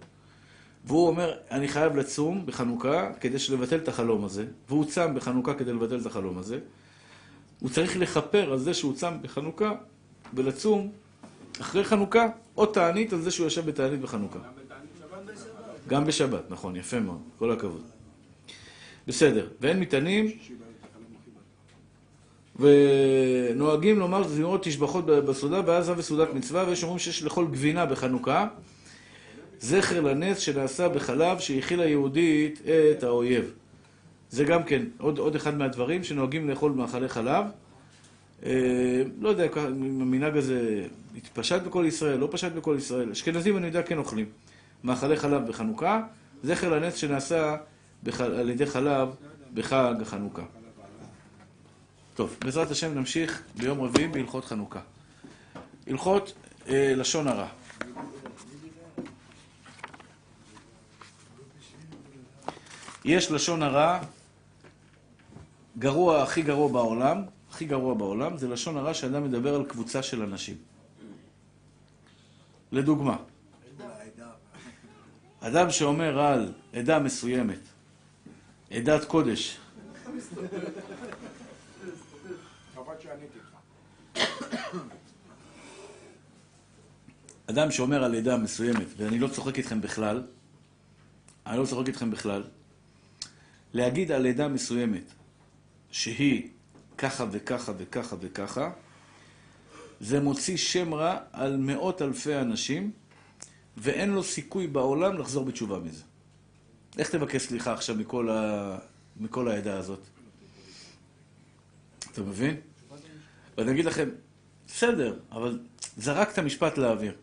[0.86, 5.74] והוא אומר, אני חייב לצום בחנוכה כדי לבטל את החלום הזה, והוא צם בחנוכה כדי
[5.74, 6.60] לבטל את החלום הזה,
[7.60, 9.72] הוא צריך לכפר על זה שהוא צם בחנוכה
[10.34, 10.92] ולצום
[11.62, 12.28] אחרי חנוכה,
[12.58, 14.40] או תענית על זה שהוא ישב בתענית בחנוכה.
[15.88, 17.84] גם בשבת, נכון, יפה מאוד, כל הכבוד.
[19.08, 20.26] בסדר, ואין מטענים,
[22.60, 28.48] ונוהגים לומר זמירות תשבחות בסעודה בעזה וסעודת מצווה, ויש אומרים שיש לאכול גבינה בחנוכה,
[29.60, 33.52] זכר לנס שנעשה בחלב שהכילה יהודית את האויב.
[34.30, 37.46] זה גם כן עוד, עוד אחד מהדברים שנוהגים לאכול מאכלי חלב.
[38.46, 40.86] אה, לא יודע אם המנהג הזה
[41.18, 43.12] התפשט בכל ישראל, לא פשט בכל ישראל.
[43.12, 44.26] אשכנזים אני יודע כן אוכלים.
[44.84, 46.02] מאכלי חלב בחנוכה,
[46.44, 47.56] זכר לנס שנעשה
[48.04, 48.22] בח...
[48.22, 49.10] על ידי חלב
[49.54, 50.59] בחג החנוכה.
[52.20, 54.80] טוב, בעזרת השם נמשיך ביום רביעי בהלכות חנוכה.
[55.88, 56.34] הלכות
[56.68, 57.48] אה, לשון הרע.
[63.06, 64.00] יש לשון הרע
[65.78, 70.22] גרוע, הכי גרוע בעולם, הכי גרוע בעולם, זה לשון הרע שאדם מדבר על קבוצה של
[70.22, 70.56] אנשים.
[72.72, 73.18] לדוגמה,
[75.40, 77.60] אדם שאומר על עדה מסוימת,
[78.72, 79.58] עדת קודש.
[87.50, 90.24] אדם שאומר על עדה מסוימת, ואני לא צוחק איתכם בכלל,
[91.48, 92.44] אני לא להגיד לכם בכלל,
[93.74, 95.04] להגיד על עדה מסוימת
[95.92, 96.50] שהיא
[96.98, 98.72] ככה וככה וככה וככה,
[100.00, 102.92] זה מוציא שם רע על מאות אלפי אנשים,
[103.78, 106.04] ואין לו סיכוי בעולם לחזור בתשובה מזה.
[106.98, 108.78] איך תבקש סליחה עכשיו מכל, ה...
[109.18, 110.00] מכל העדה הזאת?
[112.12, 112.56] אתה מבין?
[113.60, 114.10] ואני אגיד לכם,
[114.68, 115.60] בסדר, אבל
[115.98, 117.14] זרקת משפט לאוויר.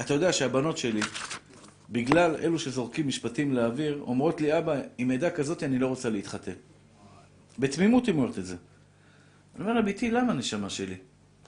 [0.00, 1.00] אתה יודע שהבנות שלי,
[1.90, 6.52] בגלל אלו שזורקים משפטים לאוויר, אומרות לי, אבא, עם עדה כזאת אני לא רוצה להתחתן.
[7.58, 8.56] בתמימות היא אומרת את זה.
[9.54, 10.96] אני אומר לה, ביתי, למה נשמה שלי?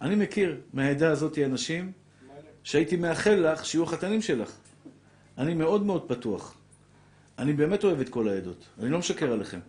[0.00, 1.92] אני מכיר מהעדה הזאת אנשים
[2.62, 4.52] שהייתי מאחל לך שיהיו החתנים שלך.
[5.38, 6.54] אני מאוד מאוד פתוח.
[7.38, 8.66] אני באמת אוהב את כל העדות.
[8.78, 9.60] אני לא משקר עליכם.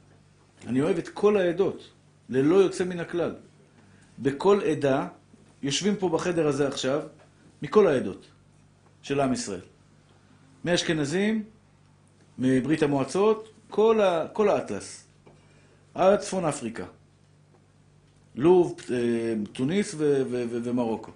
[0.67, 1.89] אני אוהב את כל העדות,
[2.29, 3.35] ללא יוצא מן הכלל.
[4.19, 5.07] בכל עדה,
[5.63, 7.01] יושבים פה בחדר הזה עכשיו,
[7.61, 8.25] מכל העדות
[9.01, 9.61] של עם ישראל.
[10.65, 11.43] מאשכנזים,
[12.39, 15.07] מברית המועצות, כל, ה, כל האטלס.
[15.93, 16.85] עד צפון אפריקה.
[18.35, 19.97] לוב, אה, תוניס ו-
[20.29, 21.11] ו- ו- ומרוקו.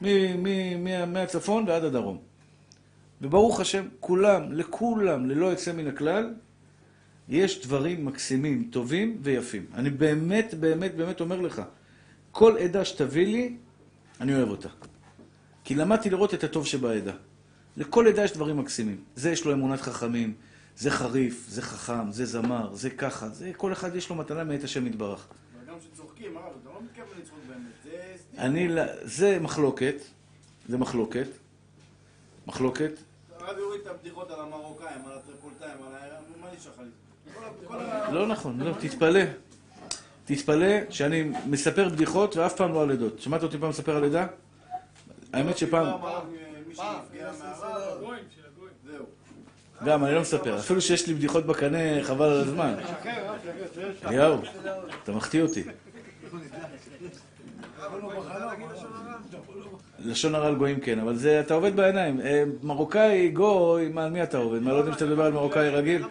[0.00, 0.06] מ-
[0.42, 2.18] מ- מ- מהצפון ועד הדרום.
[3.22, 6.34] וברוך השם, כולם, לכולם, ללא יוצא מן הכלל,
[7.28, 9.66] יש דברים מקסימים, טובים ויפים.
[9.74, 11.62] אני באמת, באמת, באמת אומר לך,
[12.32, 13.56] כל עדה שתביא לי,
[14.20, 14.68] אני אוהב אותה.
[15.64, 17.12] כי למדתי לראות את הטוב שבעדה.
[17.76, 19.04] לכל עדה יש דברים מקסימים.
[19.16, 20.34] זה יש לו אמונת חכמים,
[20.76, 24.64] זה חריף, זה חכם, זה זמר, זה ככה, זה כל אחד יש לו מתנה מאת
[24.64, 25.26] השם יתברך.
[25.58, 27.60] אבל גם כשצוחקים, הרב, אתה לא מתכוון לצחוק באמת.
[27.84, 28.42] זה.
[28.42, 29.94] אני, לא- זה מחלוקת,
[30.68, 31.26] זה מחלוקת,
[32.46, 32.92] מחלוקת,
[33.38, 36.18] הרב יוריד את הבדיחות על המרוקאים, על הטריפולטאים, על ה...
[36.40, 38.12] מה נשאר לך?
[38.12, 39.20] לא נכון, לא, תתפלא.
[40.34, 43.20] תתפלא שאני מספר בדיחות ואף פעם לא על עדות.
[43.20, 44.26] שמעת אותי פעם מספר על עדה?
[45.32, 45.86] האמת שפעם.
[48.86, 49.04] זהו.
[49.84, 50.58] גם, אני לא מספר.
[50.58, 52.74] אפילו שיש לי בדיחות בקנה, חבל על הזמן.
[54.06, 54.38] אליהו,
[55.02, 55.62] אתה מחטיא אותי.
[59.98, 62.20] לשון הרע על גויים כן, אבל זה, אתה עובד בעיניים.
[62.20, 64.62] אה, מרוקאי, גוי, מה, על מי אתה עובד?
[64.62, 66.04] מה, לא יודעים שאתה מדבר על מרוקאי רגיל?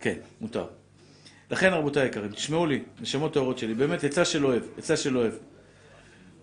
[0.00, 0.79] כן, מותר.
[1.50, 5.32] לכן, רבותיי היקרים, תשמעו לי, נשמות טהורות שלי, באמת, עצה של אוהב, עצה של אוהב.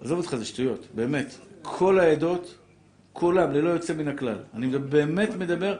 [0.02, 1.36] עזוב אותך, זה שטויות, באמת.
[1.62, 2.56] כל העדות,
[3.14, 4.38] כולם, ללא יוצא מן הכלל.
[4.54, 5.80] אני באמת מדבר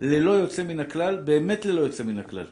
[0.00, 2.46] ללא יוצא מן הכלל, באמת ללא יוצא מן הכלל.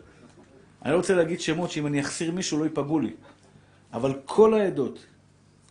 [0.82, 3.12] אני לא רוצה להגיד שמות שאם אני אחסיר מישהו לא ייפגעו לי.
[3.92, 5.06] אבל כל העדות,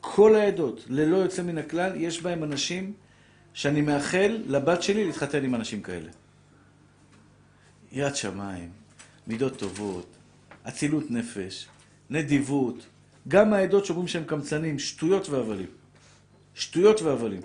[0.02, 2.94] כל העדות, ללא יוצא מן הכלל, יש בהם אנשים
[3.54, 6.10] שאני מאחל לבת שלי להתחתן עם אנשים כאלה.
[7.92, 8.70] יראת שמיים,
[9.28, 10.08] מידות טובות,
[10.68, 11.68] אצילות נפש,
[12.10, 12.86] נדיבות,
[13.28, 15.68] גם העדות שאומרים שהם קמצנים, שטויות והבלים.
[16.56, 17.42] שטויות והבלים.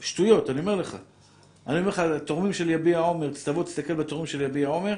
[0.00, 0.96] שטויות, אני אומר לך.
[1.66, 4.96] אני אומר לך, התורמים של יביע עומר, תבוא תסתכל בתורמים של יביע עומר,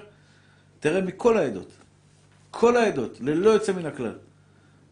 [0.81, 1.73] תראה מכל העדות.
[2.51, 4.19] כל העדות, ללא יוצא מן הכלל.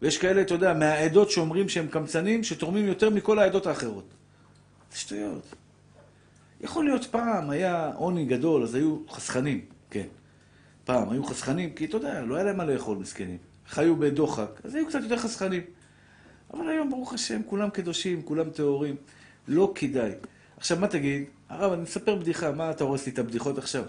[0.01, 4.05] ויש כאלה, אתה יודע, מהעדות שאומרים שהם קמצנים, שתורמים יותר מכל העדות האחרות.
[4.91, 5.55] זה שטויות.
[6.61, 10.07] יכול להיות פעם, היה עוני גדול, אז היו חסכנים, כן.
[10.85, 13.37] פעם היו חסכנים, כי אתה יודע, לא היה להם מה לאכול, מסכנים.
[13.67, 15.63] חיו בדוחק, אז היו קצת יותר חסכנים.
[16.53, 18.95] אבל היום, ברוך השם, כולם קדושים, כולם טהורים.
[19.47, 20.11] לא כדאי.
[20.57, 21.23] עכשיו, מה תגיד?
[21.49, 23.83] הרב, אני מספר בדיחה, מה אתה הורס לי את הבדיחות עכשיו?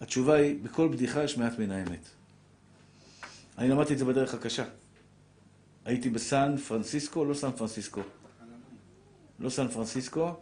[0.00, 2.08] התשובה היא, בכל בדיחה יש מעט מן האמת.
[3.58, 4.64] אני למדתי את זה בדרך הקשה.
[5.84, 8.00] הייתי בסן פרנסיסקו, לא סן פרנסיסקו.
[9.40, 10.34] לא סן פרנסיסקו,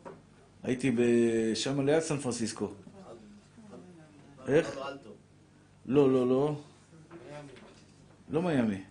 [0.62, 0.96] הייתי
[1.54, 2.70] שם ליד סן פרנסיסקו.
[4.48, 4.78] איך?
[5.86, 6.56] לא, לא, לא.
[8.30, 8.82] לא מיאמי.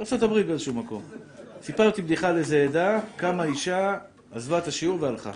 [0.00, 1.02] ארה"ב באיזשהו מקום.
[1.62, 3.98] סיפרתי בדיחה על איזה עדה, קמה אישה,
[4.32, 5.32] עזבה את השיעור והלכה.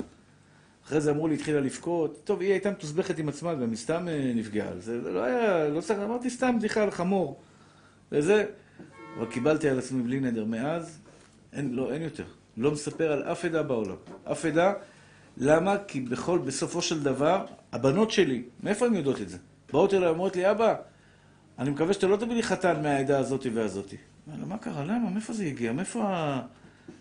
[0.87, 2.21] אחרי זה אמרו לי, התחילה לבכות.
[2.25, 4.79] טוב, היא הייתה מתוסבכת עם עצמה, גם היא סתם אה, נפגעה.
[4.79, 7.41] זה לא היה, לא צריך, אמרתי סתם בדיחה על חמור.
[8.13, 8.47] וזה,
[9.19, 10.45] אבל קיבלתי על עצמי בלי נדר.
[10.45, 10.99] מאז,
[11.53, 12.25] אין, לא, אין יותר.
[12.57, 13.97] לא מספר על אף עדה בעולם.
[14.33, 14.73] אף עדה.
[15.37, 15.77] למה?
[15.89, 19.39] כי בכל, בסופו של דבר, הבנות שלי, מאיפה הן יודעות את זה?
[19.73, 20.75] באות אליי, אומרות לי, אבא,
[21.59, 23.97] אני מקווה שאתה לא תביא לי חתן מהעדה הזאתי והזאתי.
[24.29, 24.85] אמרתי, מה קרה?
[24.85, 25.11] למה?
[25.11, 25.73] מאיפה זה הגיע?
[25.73, 26.43] מאיפה ה...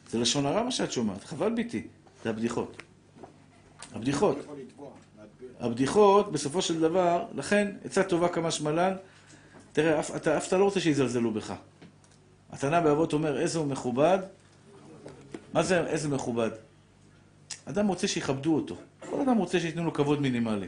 [0.10, 1.24] זה לשון הרע מה שאת שומעת.
[1.24, 1.88] חבל ביתי.
[2.24, 2.82] זה הבדיחות.
[3.94, 4.38] הבדיחות.
[5.60, 8.94] הבדיחות, בסופו של דבר, לכן, עצה טובה כמה שמלן,
[9.74, 11.54] תראה, אף אתה, אף אתה לא רוצה שיזלזלו בך.
[12.52, 14.20] התנא באבות אומר, איזה הוא מכובד?
[15.54, 16.50] מה זה איזה מכובד?
[17.66, 18.76] אדם רוצה שיכבדו אותו.
[19.12, 20.68] כל אדם רוצה שייתנו לו כבוד מינימלי.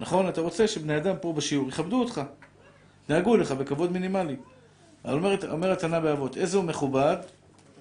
[0.00, 0.28] נכון?
[0.28, 2.20] אתה רוצה שבני אדם פה בשיעור יכבדו אותך.
[3.08, 4.36] נהגו אליך בכבוד מינימלי.
[5.04, 7.16] אומר, אומר התנא באבות, איזה הוא מכובד?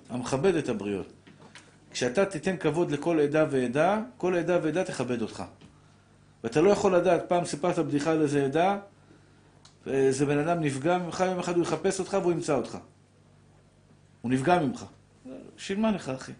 [0.09, 1.13] המכבד את הבריות.
[1.91, 5.43] כשאתה תיתן כבוד לכל עדה ועדה, כל עדה ועדה תכבד אותך.
[6.43, 8.77] ואתה לא יכול לדעת, פעם סיפרת בדיחה על איזה עדה,
[9.85, 12.77] ואיזה בן אדם נפגע ממך, יום אחד הוא יחפש אותך והוא ימצא אותך.
[14.21, 14.85] הוא נפגע ממך.
[15.57, 16.31] בשביל מה לך, אחי?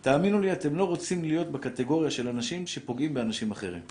[0.00, 3.82] תאמינו לי, אתם לא רוצים להיות בקטגוריה של אנשים שפוגעים באנשים אחרים.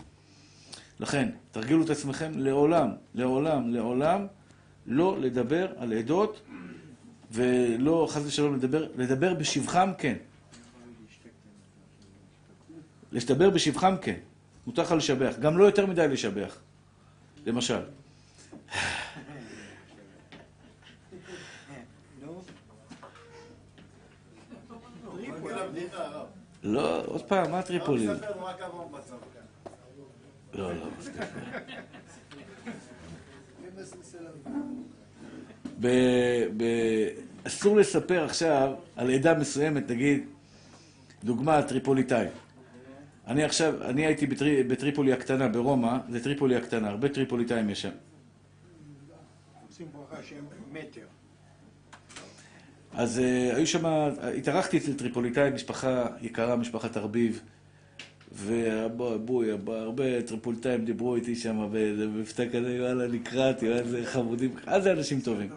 [0.99, 4.27] לכן, תרגילו את עצמכם לעולם, לעולם, לעולם,
[4.87, 6.41] לא לדבר על עדות,
[7.31, 10.15] ולא, חס ושלום, לדבר, לדבר בשבחם, כן.
[13.11, 14.15] לדבר בשבחם, כן.
[14.67, 15.35] מותר לך לשבח.
[15.39, 16.57] גם לא יותר מדי לשבח.
[17.45, 17.79] למשל.
[26.63, 28.07] לא, עוד פעם, מה טריפולי?
[28.07, 29.17] הרב ספר לנו רק כמה בצבא.
[30.53, 30.85] לא, לא.
[35.79, 37.09] ב- ב-
[37.47, 40.23] אסור לספר עכשיו על עדה מסוימת, נגיד,
[41.23, 42.25] דוגמה, טריפוליטאי.
[43.27, 47.89] אני עכשיו, אני הייתי בטרי, בטריפולי הקטנה, ברומא, זה טריפולי הקטנה, הרבה טריפוליטאים יש שם.
[49.69, 51.05] עושים ברכה שהם מטר.
[52.99, 53.85] אז אה, היו שם,
[54.37, 57.41] התארחתי אצל טריפוליטאי, משפחה יקרה, משפחת ארביב,
[58.31, 65.21] ובואי, הרבה טריפוליטאים דיברו איתי שם במבטא כזה, וואלה, נקרעתי, איזה חמודים, אז זה אנשים
[65.21, 65.49] טובים.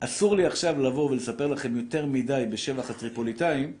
[0.00, 3.72] אסור לי עכשיו לבוא ולספר לכם יותר מדי בשבח הטריפוליטאים,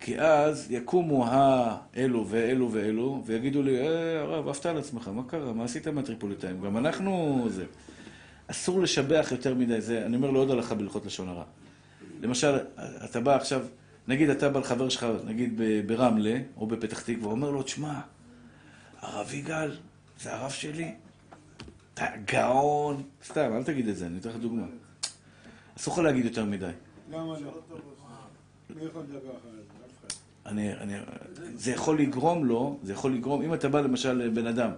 [0.00, 5.52] כי אז יקומו האלו ואלו ואלו, ויגידו לי, אה, הרב, עפת על עצמך, מה קרה?
[5.52, 6.60] מה עשית מהטריפוליטאים?
[6.60, 7.64] גם אנחנו זה.
[8.50, 11.44] אסור לשבח יותר מדי, זה, אני אומר לו עוד הלכה בהלכות לשון הרע.
[12.22, 12.58] למשל,
[13.04, 13.62] אתה בא עכשיו,
[14.08, 18.00] נגיד אתה בא לחבר שלך, נגיד ברמלה, או בפתח תקווה, אומר לו, תשמע,
[19.00, 19.76] הרב יגאל,
[20.20, 20.94] זה הרב שלי,
[21.94, 23.02] אתה גאון.
[23.24, 24.66] סתם, אל תגיד את זה, אני אתן לך דוגמה.
[25.76, 26.70] אסור לך להגיד יותר מדי.
[27.10, 27.60] למה לא?
[28.76, 30.16] מי יכול לדבר אחרי זה?
[30.46, 30.94] אני, אני,
[31.54, 34.70] זה יכול לגרום לו, זה יכול לגרום, אם אתה בא למשל לבן אדם,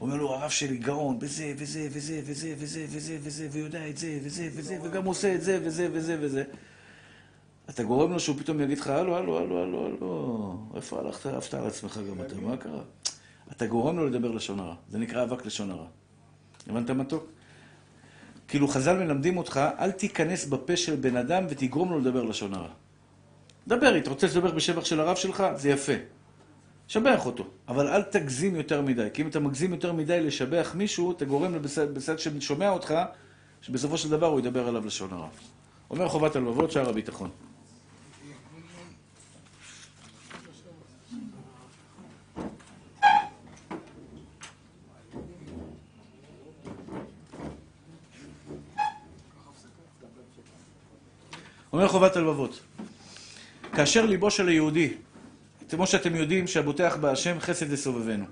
[0.00, 4.18] אומר לו, הרב שלי גאון, בזה, וזה, וזה, וזה, וזה, וזה, וזה, ויודע את זה,
[4.22, 6.44] וזה, וזה, וגם עושה את זה, וזה, וזה, וזה.
[7.70, 11.54] אתה גורם לו שהוא פתאום יגיד לך, הלו, הלו, הלו, הלו, הלו, איפה הלכת, עפת
[11.54, 12.82] על עצמך גם אתה, מה קרה?
[13.52, 15.86] אתה גורם לו לדבר לשון הרע, זה נקרא אבק לשון הרע.
[16.66, 17.26] הבנת מתוק?
[18.48, 22.68] כאילו חז"ל מלמדים אותך, אל תיכנס בפה של בן אדם ותגרום לו לדבר לשון הרע.
[23.68, 25.44] דבר, אתה רוצה לדבר בשבח של הרב שלך?
[25.56, 25.92] זה יפה.
[26.90, 31.12] שבח אותו, אבל אל תגזים יותר מדי, כי אם אתה מגזים יותר מדי לשבח מישהו,
[31.12, 31.62] אתה גורם
[31.94, 32.94] בצד ששומע אותך,
[33.62, 35.28] שבסופו של דבר הוא ידבר עליו לשון הרע.
[35.90, 37.30] אומר חובת הלבבות, שער הביטחון.
[51.72, 52.60] אומר חובת הלבבות.
[53.72, 54.94] כאשר ליבו של היהודי,
[55.70, 58.24] כמו שאתם יודעים, שהבוטח בהשם חסד יסובבנו.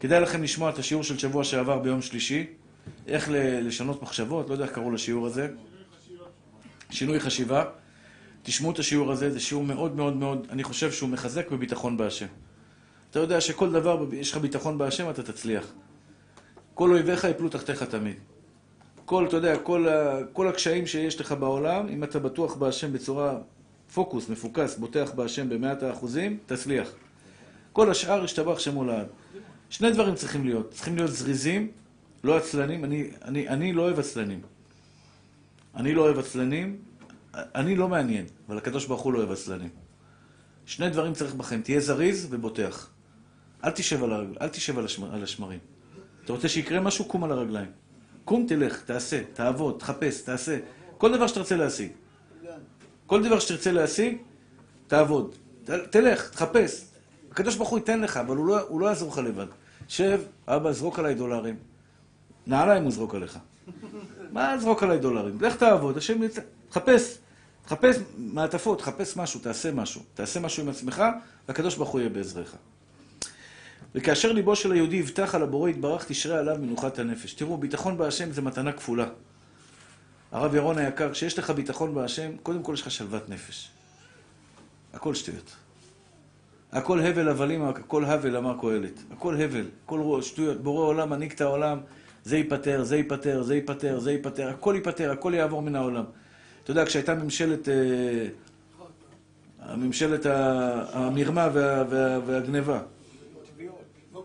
[0.00, 2.46] כדאי לכם לשמוע את השיעור של שבוע שעבר ביום שלישי,
[3.06, 3.28] איך
[3.62, 5.48] לשנות מחשבות, לא יודע איך קראו לשיעור הזה.
[6.90, 7.64] שינוי חשיבה.
[8.42, 12.26] תשמעו את השיעור הזה, זה שיעור מאוד מאוד מאוד, אני חושב שהוא מחזק בביטחון בהשם.
[13.10, 15.72] אתה יודע שכל דבר, יש לך ביטחון בהשם, אתה תצליח.
[16.74, 18.16] כל אויביך יפלו תחתיך תמיד.
[19.04, 19.86] כל, אתה יודע, כל,
[20.32, 23.38] כל הקשיים שיש לך בעולם, אם אתה בטוח בהשם בצורה
[23.94, 26.88] פוקוס, מפוקס, בוטח בהשם במאת האחוזים, תצליח.
[27.72, 29.06] כל השאר ישתבח שמו לעד.
[29.70, 30.70] שני דברים צריכים להיות.
[30.70, 31.70] צריכים להיות זריזים,
[32.24, 32.84] לא עצלנים.
[32.84, 34.40] אני, אני, אני לא אוהב עצלנים.
[35.74, 36.78] אני לא אוהב עצלנים,
[37.34, 39.70] אני לא מעניין, אבל הקדוש ברוך הוא לא אוהב עצלנים.
[40.66, 42.90] שני דברים צריך בכם, תהיה זריז ובוטח.
[43.64, 45.58] אל תשב על, הרגל, אל תשב על, השמר, על השמרים.
[46.24, 47.04] אתה רוצה שיקרה משהו?
[47.04, 47.70] קום על הרגליים.
[48.24, 50.58] קום, תלך, תעשה, תעבוד, תחפש, תעשה.
[50.98, 51.92] כל דבר שתרצה להשיג.
[53.12, 54.16] כל דבר שתרצה להשיג,
[54.86, 55.34] תעבוד.
[55.90, 56.84] תלך, תחפש.
[57.30, 59.46] הקדוש ברוך הוא ייתן לך, אבל הוא לא, הוא לא יעזור לך לבד.
[59.88, 61.56] שב, אבא, זרוק עליי דולרים.
[62.46, 63.38] נעליים הוא זרוק עליך.
[64.32, 65.38] מה זרוק עליי דולרים?
[65.40, 66.40] לך תעבוד, השם יצא.
[66.68, 67.18] תחפש.
[67.64, 70.00] תחפש מעטפות, תחפש משהו, תעשה משהו.
[70.14, 71.02] תעשה משהו עם עצמך,
[71.48, 72.56] והקדוש ברוך הוא יהיה בעזרך.
[73.94, 77.34] וכאשר ליבו של היהודי יבטח על הבורא יתברך, תשרה עליו מנוחת הנפש.
[77.34, 79.06] תראו, ביטחון בהשם זה מתנה כפולה.
[80.32, 83.70] הרב ירון היקר, כשיש לך ביטחון בהשם, קודם כל יש לך שלוות נפש.
[84.92, 85.52] הכל שטויות.
[86.72, 89.02] הכל הבל הבלים, הכל הבל, אמר קהלת.
[89.12, 90.62] הכל הבל, הכל שטויות.
[90.62, 91.80] בורא עולם, מנהיג את העולם,
[92.24, 96.04] זה ייפטר, זה ייפטר, זה ייפטר, זה ייפטר, הכל ייפטר, הכל יעבור מן העולם.
[96.62, 97.68] אתה יודע, כשהייתה ממשלת...
[97.68, 98.26] אה,
[99.76, 100.26] ממשלת
[100.92, 102.80] המרמה וה, וה, והגניבה.
[104.12, 104.22] לא.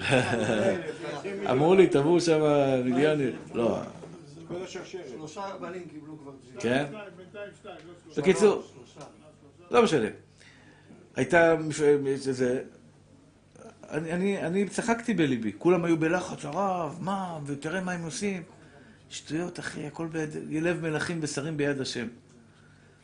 [1.50, 2.40] אמרו לי, תבעו שם
[2.84, 3.32] מיליונים.
[3.54, 3.78] לא.
[5.10, 6.62] שלושה בנים קיבלו כבר ג'יפ.
[6.62, 6.86] כן?
[7.16, 8.20] בינתיים שתיים, לא שלושה.
[8.20, 8.62] בקיצור,
[9.70, 10.06] לא משנה.
[11.16, 11.54] הייתה
[12.28, 12.62] איזה...
[13.90, 18.42] אני, אני, אני צחקתי בליבי, כולם היו בלחץ, הרב, מה, ותראה מה הם עושים.
[19.10, 20.30] שטויות, אחי, הכל ביד...
[20.50, 22.06] לב מלכים ושרים ביד השם.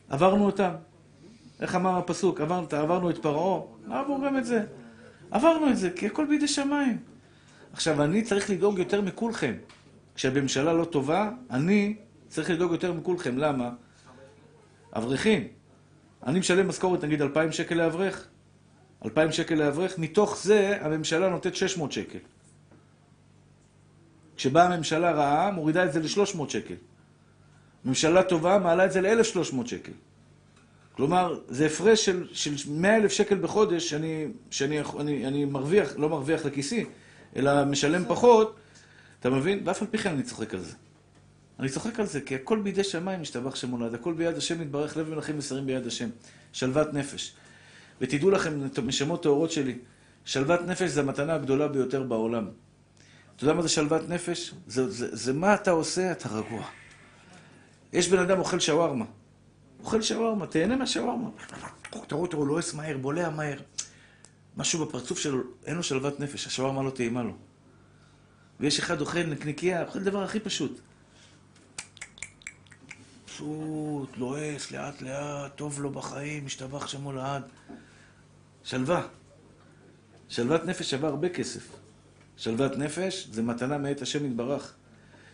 [0.08, 0.72] עברנו אותם.
[1.60, 2.40] איך אמר הפסוק?
[2.40, 4.64] עברנו, עברנו את פרעה, נעבור גם את זה.
[5.30, 6.98] עברנו את זה, כי הכל בידי שמיים.
[7.72, 9.54] עכשיו, אני צריך לדאוג יותר מכולכם.
[10.16, 11.96] כשהממשלה לא טובה, אני
[12.28, 13.38] צריך לדאוג יותר מכולכם.
[13.38, 13.70] למה?
[14.96, 15.48] אברכים.
[16.26, 18.28] אני משלם משכורת, נגיד, 2,000 שקל לאברך.
[19.04, 22.18] 2,000 שקל לאברך, מתוך זה הממשלה נותנת 600 שקל.
[24.36, 26.74] כשבאה הממשלה רעה, מורידה את זה ל-300 שקל.
[27.84, 29.92] ממשלה טובה מעלה את זה ל-1,300 שקל.
[30.92, 36.08] כלומר, זה הפרש של, של 100 אלף שקל בחודש שאני, שאני אני, אני מרוויח, לא
[36.08, 36.84] מרוויח לכיסי,
[37.36, 38.56] אלא משלם פחות,
[39.20, 39.62] אתה מבין?
[39.64, 40.74] ואף על פי כן אני צוחק על זה.
[41.58, 45.10] אני צוחק על זה, כי הכל בידי שמיים משתבח שמולד, הכל ביד השם יתברך, לב
[45.10, 46.08] מלכים ושרים ביד השם.
[46.52, 47.34] שלוות נפש.
[48.00, 49.78] ותדעו לכם, משמות טהורות שלי,
[50.24, 52.48] שלוות נפש זה המתנה הגדולה ביותר בעולם.
[53.36, 54.54] אתה יודע מה זה שלוות נפש?
[54.66, 56.64] זה, זה, זה מה אתה עושה, אתה רגוע.
[57.92, 59.04] יש בן אדם אוכל שווארמה.
[59.80, 61.28] אוכל שווארמה, תהנה מהשווארמה.
[61.90, 63.58] תראו אותו, הוא לועס מהר, בולע מהר.
[64.56, 67.32] משהו בפרצוף שלו, אין לו שלוות נפש, השווארמה לא טעימה לו.
[68.60, 70.80] ויש אחד אוכל נקניקייה, אוכל דבר הכי פשוט.
[73.26, 77.42] פשוט, לועס, לאט לאט, טוב לו בחיים, משתבח שמו לעד.
[78.64, 79.06] שלווה.
[80.28, 81.68] שלוות נפש שווה הרבה כסף.
[82.36, 84.74] שלוות נפש זה מתנה מאת השם יתברך.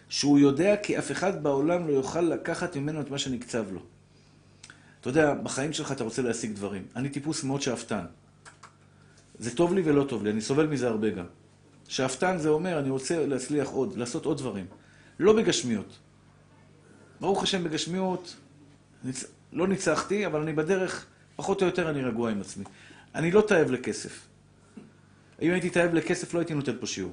[0.08, 3.80] שהוא יודע כי אף אחד בעולם לא יוכל לקחת ממנו את מה שנקצב לו.
[5.00, 6.86] אתה יודע, בחיים שלך אתה רוצה להשיג דברים.
[6.96, 8.04] אני טיפוס מאוד שאפתן.
[9.38, 11.24] זה טוב לי ולא טוב לי, אני סובל מזה הרבה גם.
[11.92, 14.66] שאפתן זה אומר, אני רוצה להצליח עוד, לעשות עוד דברים.
[15.18, 15.98] לא בגשמיות.
[17.20, 18.36] ברוך השם בגשמיות,
[19.04, 19.24] ניצ...
[19.52, 21.06] לא ניצחתי, אבל אני בדרך,
[21.36, 22.64] פחות או יותר אני רגוע עם עצמי.
[23.14, 24.26] אני לא תאב לכסף.
[25.42, 27.12] אם הייתי תאב לכסף, לא הייתי נותן פה שיעור.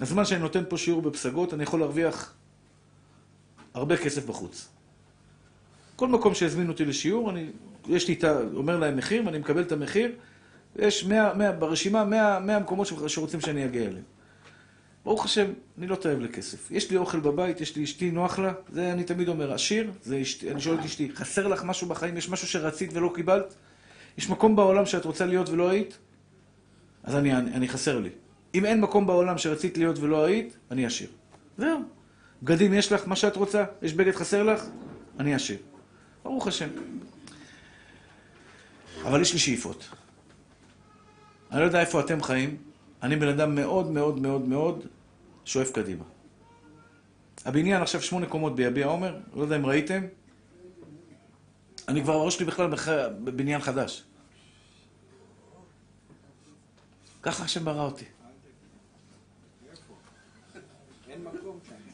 [0.00, 2.34] הזמן שאני נותן פה שיעור בפסגות, אני יכול להרוויח
[3.74, 4.68] הרבה כסף בחוץ.
[5.96, 7.50] כל מקום שהזמינו אותי לשיעור, אני,
[7.88, 8.40] יש לי את ה...
[8.54, 10.12] אומר להם מחיר, ואני מקבל את המחיר,
[10.76, 14.04] ויש 100, 100, ברשימה 100, 100 מקומות שרוצים שאני אגיע אליהם.
[15.04, 15.46] ברוך השם,
[15.78, 16.70] אני לא תאב לכסף.
[16.70, 20.22] יש לי אוכל בבית, יש לי אשתי, נוח לה, זה אני תמיד אומר, עשיר, זה
[20.22, 22.16] אשתי, אני שואל את אשתי, חסר לך משהו בחיים?
[22.16, 23.54] יש משהו שרצית ולא קיבלת?
[24.18, 25.98] יש מקום בעולם שאת רוצה להיות ולא היית?
[27.04, 28.10] אז אני, אני, אני חסר לי.
[28.54, 31.08] אם אין מקום בעולם שרצית להיות ולא היית, אני עשיר.
[31.58, 31.80] זהו.
[32.42, 33.64] בגדים יש לך, מה שאת רוצה?
[33.82, 34.64] יש בגד חסר לך?
[35.20, 35.58] אני עשיר.
[36.22, 36.68] ברוך השם.
[39.04, 39.88] אבל יש לי שאיפות.
[41.56, 42.56] אני לא יודע איפה אתם חיים,
[43.02, 44.86] אני בן אדם מאוד מאוד מאוד מאוד
[45.44, 46.04] שואף קדימה.
[47.44, 50.02] הבניין עכשיו שמונה קומות ביביע עומר, לא יודע אם ראיתם.
[51.88, 52.70] אני כבר הראש שלי בכלל
[53.24, 54.04] בבניין חדש.
[57.22, 58.04] ככה השם ברא אותי.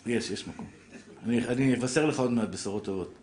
[0.07, 0.67] יש, יש מקום.
[1.25, 3.15] אני, אני אבשר לך עוד מעט בשורות טובות.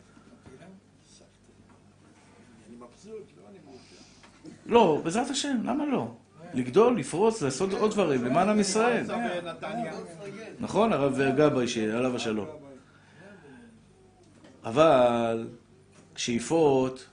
[4.66, 6.16] לא, בעזרת השם, למה לא?
[6.54, 9.06] לגדול, לפרוץ, לעשות עוד דברים, למען עם ישראל.
[10.60, 12.48] נכון, הרב גבאי, עליו השלום.
[14.64, 15.48] אבל
[16.16, 17.06] שאיפות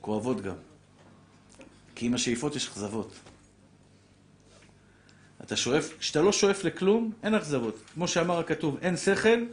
[0.00, 0.54] כואבות גם.
[1.94, 3.12] כי עם השאיפות יש אכזבות.
[5.44, 7.78] אתה שואף, כשאתה לא שואף לכלום, אין אכזבות.
[7.94, 9.44] כמו שאמר הכתוב, אין שכל,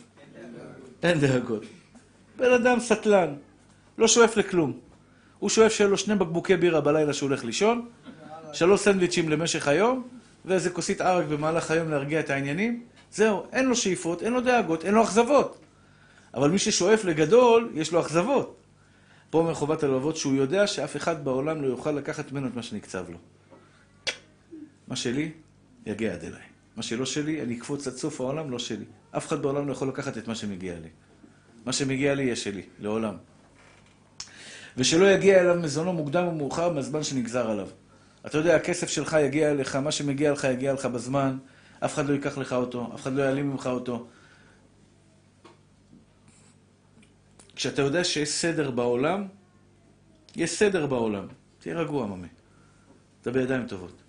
[1.04, 1.64] אין דאגות.
[2.38, 3.34] בן אדם סטלן,
[3.98, 4.80] לא שואף לכלום.
[5.40, 7.90] הוא שואף שיהיה לו שני בקבוקי בירה בלילה שהוא הולך לישון,
[8.54, 10.08] שלוש סנדוויצ'ים למשך היום,
[10.46, 12.84] ואיזה כוסית ערק במהלך היום להרגיע את העניינים.
[13.12, 15.60] זהו, אין לו שאיפות, אין לו דאגות, אין לו אכזבות.
[16.34, 18.56] אבל מי ששואף לגדול, יש לו אכזבות.
[19.30, 22.64] פה אומר חובת הלבבות שהוא יודע שאף אחד בעולם לא יוכל לקחת ממנו את מה
[22.64, 23.18] שנקצב לו.
[24.88, 25.32] מה שלי,
[25.86, 26.42] יגיע עד אליי.
[26.76, 28.86] מה שלא שלי, אני אקפוץ עד סוף העולם, לא שלי.
[29.18, 30.90] אף אחד בעולם לא יכול לקחת את מה שמגיע לי.
[31.66, 33.14] מה שמגיע לי יהיה שלי, לעולם.
[34.78, 37.68] ושלא יגיע אליו מזונו מוקדם או מאוחר מהזמן שנגזר עליו.
[38.26, 41.38] אתה יודע, הכסף שלך יגיע אליך, מה שמגיע לך יגיע לך בזמן,
[41.80, 44.08] אף אחד לא ייקח לך אותו, אף אחד לא יעלים ממך אותו.
[47.56, 49.28] כשאתה יודע שיש סדר בעולם,
[50.36, 51.28] יש סדר בעולם.
[51.60, 52.28] תהיה רגוע, ממי.
[53.22, 54.04] אתה בידיים טובות.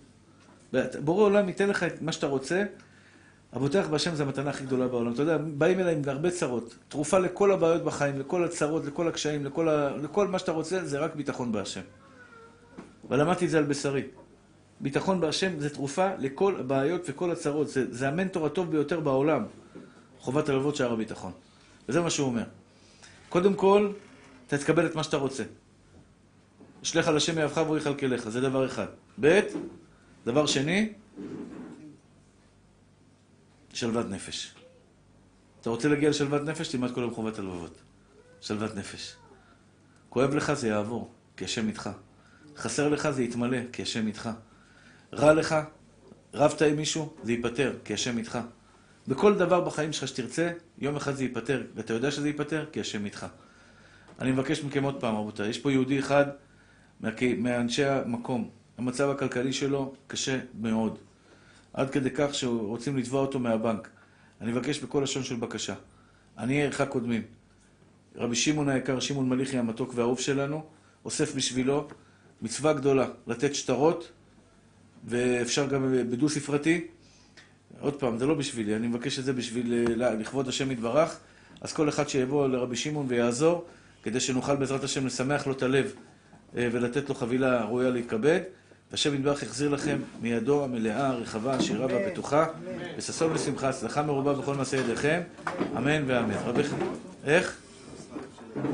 [1.04, 2.64] בורא עולם ייתן לך את מה שאתה רוצה,
[3.52, 5.12] הבוטח בהשם זה המתנה הכי גדולה בעולם.
[5.12, 6.76] אתה יודע, באים אליי עם הרבה צרות.
[6.88, 9.96] תרופה לכל הבעיות בחיים, לכל הצרות, לכל הקשיים, לכל, ה...
[9.96, 11.80] לכל מה שאתה רוצה, זה רק ביטחון בהשם.
[13.10, 14.02] ולמדתי את זה על בשרי.
[14.80, 17.68] ביטחון בהשם זה תרופה לכל הבעיות וכל הצרות.
[17.68, 19.44] זה, זה המנטור הטוב ביותר בעולם.
[20.18, 21.32] חובת הלוות שער הביטחון.
[21.88, 22.44] וזה מה שהוא אומר.
[23.28, 23.92] קודם כל,
[24.46, 25.44] אתה תקבל את מה שאתה רוצה.
[26.82, 28.86] אשליך על השם יאהבך והוא יכלכלך, זה דבר אחד.
[29.20, 29.40] ב',
[30.24, 30.92] דבר שני,
[33.72, 34.54] שלוות נפש.
[35.60, 37.78] אתה רוצה להגיע לשלוות נפש, תלמד כל יום חובת הלבבות.
[38.40, 39.16] שלוות נפש.
[40.08, 41.90] כואב לך, זה יעבור, כי השם איתך.
[42.58, 44.30] חסר לך, זה יתמלא, כי השם איתך.
[45.12, 45.56] רע לך,
[46.34, 48.38] רבת עם מישהו, זה ייפתר, כי השם איתך.
[49.08, 53.04] בכל דבר בחיים שלך שתרצה, יום אחד זה ייפתר, ואתה יודע שזה ייפתר, כי השם
[53.04, 53.26] איתך.
[54.18, 56.26] אני מבקש מכם עוד פעם, רבותיי, יש פה יהודי אחד
[57.38, 60.98] מאנשי המקום, המצב הכלכלי שלו קשה מאוד.
[61.72, 63.88] עד כדי כך שרוצים לתבוע אותו מהבנק.
[64.40, 65.74] אני מבקש בכל לשון של בקשה.
[66.38, 67.22] אני ערך קודמים.
[68.16, 70.64] רבי שמעון היקר, שמעון מליחי המתוק והאהוב שלנו,
[71.04, 71.88] אוסף בשבילו
[72.42, 74.08] מצווה גדולה, לתת שטרות,
[75.04, 76.86] ואפשר גם בדו ספרתי.
[77.80, 81.18] עוד פעם, זה לא בשבילי, אני מבקש את זה בשביל לכבוד השם יתברך.
[81.60, 83.64] אז כל אחד שיבוא לרבי שמעון ויעזור,
[84.02, 85.94] כדי שנוכל בעזרת השם לשמח לו את הלב
[86.54, 88.40] ולתת לו חבילה ראויה להתכבד.
[88.90, 92.46] והשם יתברך יחזיר לכם מידו המלאה, הרחבה, השירה והבטוחה,
[92.98, 95.20] וששון ושמחה, הצלחה מרובה בכל מעשה ידיכם,
[95.76, 96.34] אמן ואמן.
[96.44, 96.62] רבי...
[97.24, 97.58] איך?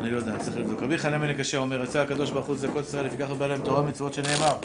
[0.01, 0.83] אני לא יודע, צריך לבדוק.
[0.83, 3.81] רבי חנן בן הקשה אומר, יצא הקדוש ברוך הוא לזכות ישראל, לפיכך בא להם תורה
[3.81, 4.57] ומצוות שנאמר.